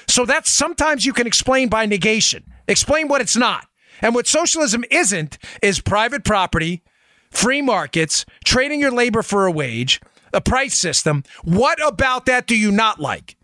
So 0.07 0.25
that's 0.25 0.51
sometimes 0.51 1.05
you 1.05 1.13
can 1.13 1.27
explain 1.27 1.69
by 1.69 1.85
negation. 1.85 2.43
Explain 2.67 3.07
what 3.07 3.21
it's 3.21 3.35
not. 3.35 3.67
And 4.01 4.15
what 4.15 4.27
socialism 4.27 4.83
isn't 4.91 5.37
is 5.61 5.79
private 5.79 6.23
property, 6.23 6.83
free 7.31 7.61
markets, 7.61 8.25
trading 8.43 8.79
your 8.79 8.91
labor 8.91 9.21
for 9.21 9.45
a 9.45 9.51
wage, 9.51 10.01
a 10.33 10.41
price 10.41 10.75
system. 10.75 11.23
What 11.43 11.85
about 11.85 12.25
that 12.25 12.47
do 12.47 12.57
you 12.57 12.71
not 12.71 12.99
like? 12.99 13.37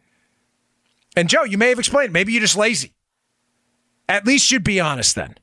And 1.16 1.30
Joe, 1.30 1.44
you 1.44 1.58
may 1.58 1.70
have 1.70 1.80
explained. 1.80 2.14
Maybe 2.14 2.34
you're 2.34 2.42
just 2.42 2.58
lazy. 2.58 2.94
At 4.08 4.26
least 4.26 4.52
you'd 4.52 4.64
be 4.64 4.80
honest 4.80 5.16
then. 5.16 5.36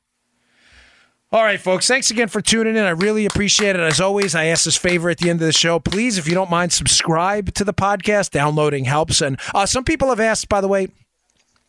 All 1.29 1.43
right, 1.43 1.59
folks. 1.59 1.87
Thanks 1.87 2.09
again 2.09 2.29
for 2.29 2.39
tuning 2.41 2.77
in. 2.77 2.83
I 2.83 2.91
really 2.91 3.25
appreciate 3.25 3.75
it. 3.75 3.81
As 3.81 3.99
always, 3.99 4.33
I 4.33 4.45
ask 4.45 4.63
this 4.63 4.77
favor 4.77 5.09
at 5.09 5.17
the 5.17 5.29
end 5.29 5.41
of 5.41 5.45
the 5.45 5.51
show. 5.51 5.77
Please, 5.77 6.17
if 6.17 6.25
you 6.25 6.33
don't 6.33 6.49
mind, 6.49 6.71
subscribe 6.71 7.53
to 7.55 7.65
the 7.65 7.73
podcast. 7.73 8.31
Downloading 8.31 8.85
helps. 8.85 9.19
And 9.19 9.37
uh, 9.53 9.65
some 9.65 9.83
people 9.83 10.07
have 10.07 10.21
asked, 10.21 10.47
by 10.47 10.61
the 10.61 10.69
way, 10.69 10.87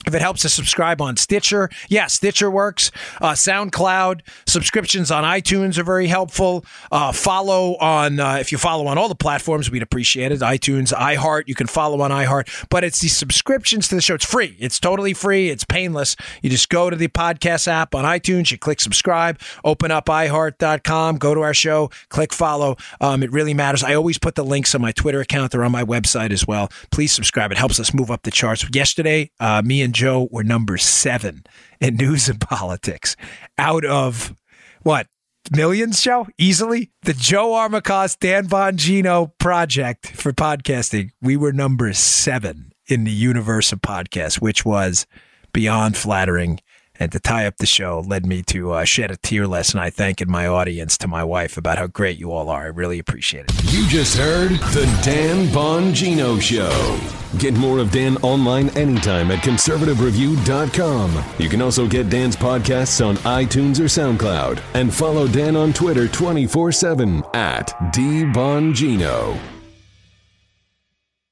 if 0.07 0.15
it 0.15 0.23
helps 0.23 0.43
to 0.43 0.49
subscribe 0.49 1.03
on 1.03 1.17
Stitcher, 1.17 1.69
yeah, 1.89 2.07
Stitcher 2.07 2.51
works. 2.51 2.91
Uh, 3.21 3.33
SoundCloud 3.33 4.21
subscriptions 4.47 5.11
on 5.11 5.25
iTunes 5.25 5.77
are 5.77 5.83
very 5.83 6.07
helpful. 6.07 6.65
Uh, 6.93 7.13
follow 7.13 7.77
on 7.77 8.21
uh, 8.21 8.37
if 8.37 8.53
you 8.53 8.59
follow 8.59 8.87
on 8.87 8.97
all 8.97 9.09
the 9.09 9.17
platforms, 9.17 9.71
we'd 9.71 9.83
appreciate 9.83 10.31
it. 10.31 10.41
iTunes, 10.41 10.95
iHeart, 10.95 11.45
you 11.47 11.55
can 11.55 11.67
follow 11.67 12.01
on 12.01 12.11
iHeart. 12.11 12.67
But 12.71 12.85
it's 12.85 13.01
the 13.01 13.09
subscriptions 13.09 13.89
to 13.89 13.97
the 13.97 14.01
show. 14.01 14.15
It's 14.15 14.25
free. 14.25 14.57
It's 14.61 14.79
totally 14.79 15.15
free. 15.15 15.51
It's 15.51 15.65
painless. 15.65 16.17
You 16.43 16.51
just 16.51 16.69
go 16.69 16.91
to 16.91 16.97
the 16.97 17.09
podcast 17.09 17.67
app 17.67 17.95
on 17.95 18.05
iTunes. 18.05 18.51
You 18.51 18.59
click 18.59 18.81
subscribe. 18.81 19.39
Open 19.65 19.91
up 19.91 20.07
iHeart.com. 20.07 21.19
Go 21.19 21.35
to 21.35 21.41
our 21.41 21.55
show. 21.55 21.91
Click 22.09 22.33
follow. 22.33 22.77
Um, 23.01 23.23
it 23.23 23.33
really 23.33 23.53
matters. 23.53 23.83
I 23.83 23.95
always 23.95 24.19
put 24.19 24.37
the 24.37 24.45
links 24.45 24.75
on 24.75 24.81
my 24.81 24.93
Twitter 24.93 25.21
account. 25.21 25.53
They're 25.53 25.65
on 25.65 25.73
my 25.73 25.85
website 25.85 26.31
as 26.31 26.47
well. 26.47 26.71
Please 26.91 27.13
subscribe. 27.13 27.51
It 27.51 27.59
helps 27.59 27.81
us 27.81 27.93
move 27.93 28.11
up 28.11 28.23
the 28.23 28.31
charts. 28.31 28.65
Yesterday, 28.73 29.31
uh, 29.41 29.61
me 29.63 29.83
and 29.83 29.88
and 29.89 29.95
Joe 29.95 30.29
were 30.31 30.45
number 30.45 30.77
seven 30.77 31.45
in 31.81 31.97
news 31.97 32.29
and 32.29 32.39
politics 32.39 33.17
out 33.57 33.87
of 33.87 34.37
what 34.83 35.07
millions, 35.51 36.03
Joe? 36.03 36.27
Easily. 36.37 36.91
The 37.05 37.15
Joe 37.15 37.53
Armacost, 37.53 38.19
Dan 38.19 38.49
Bongino 38.49 39.33
project 39.39 40.09
for 40.09 40.35
podcasting. 40.35 41.13
We 41.23 41.39
were 41.39 41.55
number 41.55 41.91
seven 41.95 42.73
in 42.87 43.05
the 43.05 43.11
universe 43.11 43.73
of 43.73 43.81
podcasts, 43.81 44.43
which 44.43 44.63
was 44.63 45.07
beyond 45.55 45.97
flattering 45.97 46.61
and 46.99 47.13
to 47.13 47.21
tie 47.21 47.47
up 47.47 47.57
the 47.59 47.67
show 47.67 48.05
led 48.07 48.27
me 48.27 48.43
to 48.43 48.73
uh, 48.73 48.85
shed 48.85 49.11
a 49.11 49.17
tear 49.17 49.47
last 49.47 49.75
night, 49.75 49.95
thanking 49.95 50.31
my 50.31 50.47
audience 50.47 50.99
to 50.99 51.09
my 51.09 51.25
wife 51.25 51.57
about 51.57 51.79
how 51.79 51.87
great 51.87 52.19
you 52.19 52.33
all 52.33 52.49
are. 52.49 52.65
I 52.65 52.67
really 52.67 52.99
appreciate 52.99 53.47
it. 53.49 53.73
You 53.73 53.87
just 53.89 54.17
heard 54.17 54.51
the 54.51 55.01
Dan 55.05 55.47
Bongino 55.49 56.41
Show. 56.41 56.99
Get 57.39 57.55
more 57.55 57.79
of 57.79 57.91
Dan 57.91 58.17
online 58.19 58.71
anytime 58.71 59.31
at 59.31 59.45
conservativereview.com. 59.45 61.25
You 61.39 61.49
can 61.49 61.61
also 61.61 61.87
get 61.87 62.09
Dan's 62.09 62.37
podcasts 62.37 63.05
on 63.07 63.17
iTunes 63.19 63.79
or 63.79 63.85
SoundCloud 63.85 64.63
and 64.75 64.93
follow 64.93 65.29
Dan 65.29 65.57
on 65.57 65.73
Twitter 65.73 66.09
24 66.09 66.73
7 66.73 67.23
at 67.35 67.69
DBongino. 67.95 69.58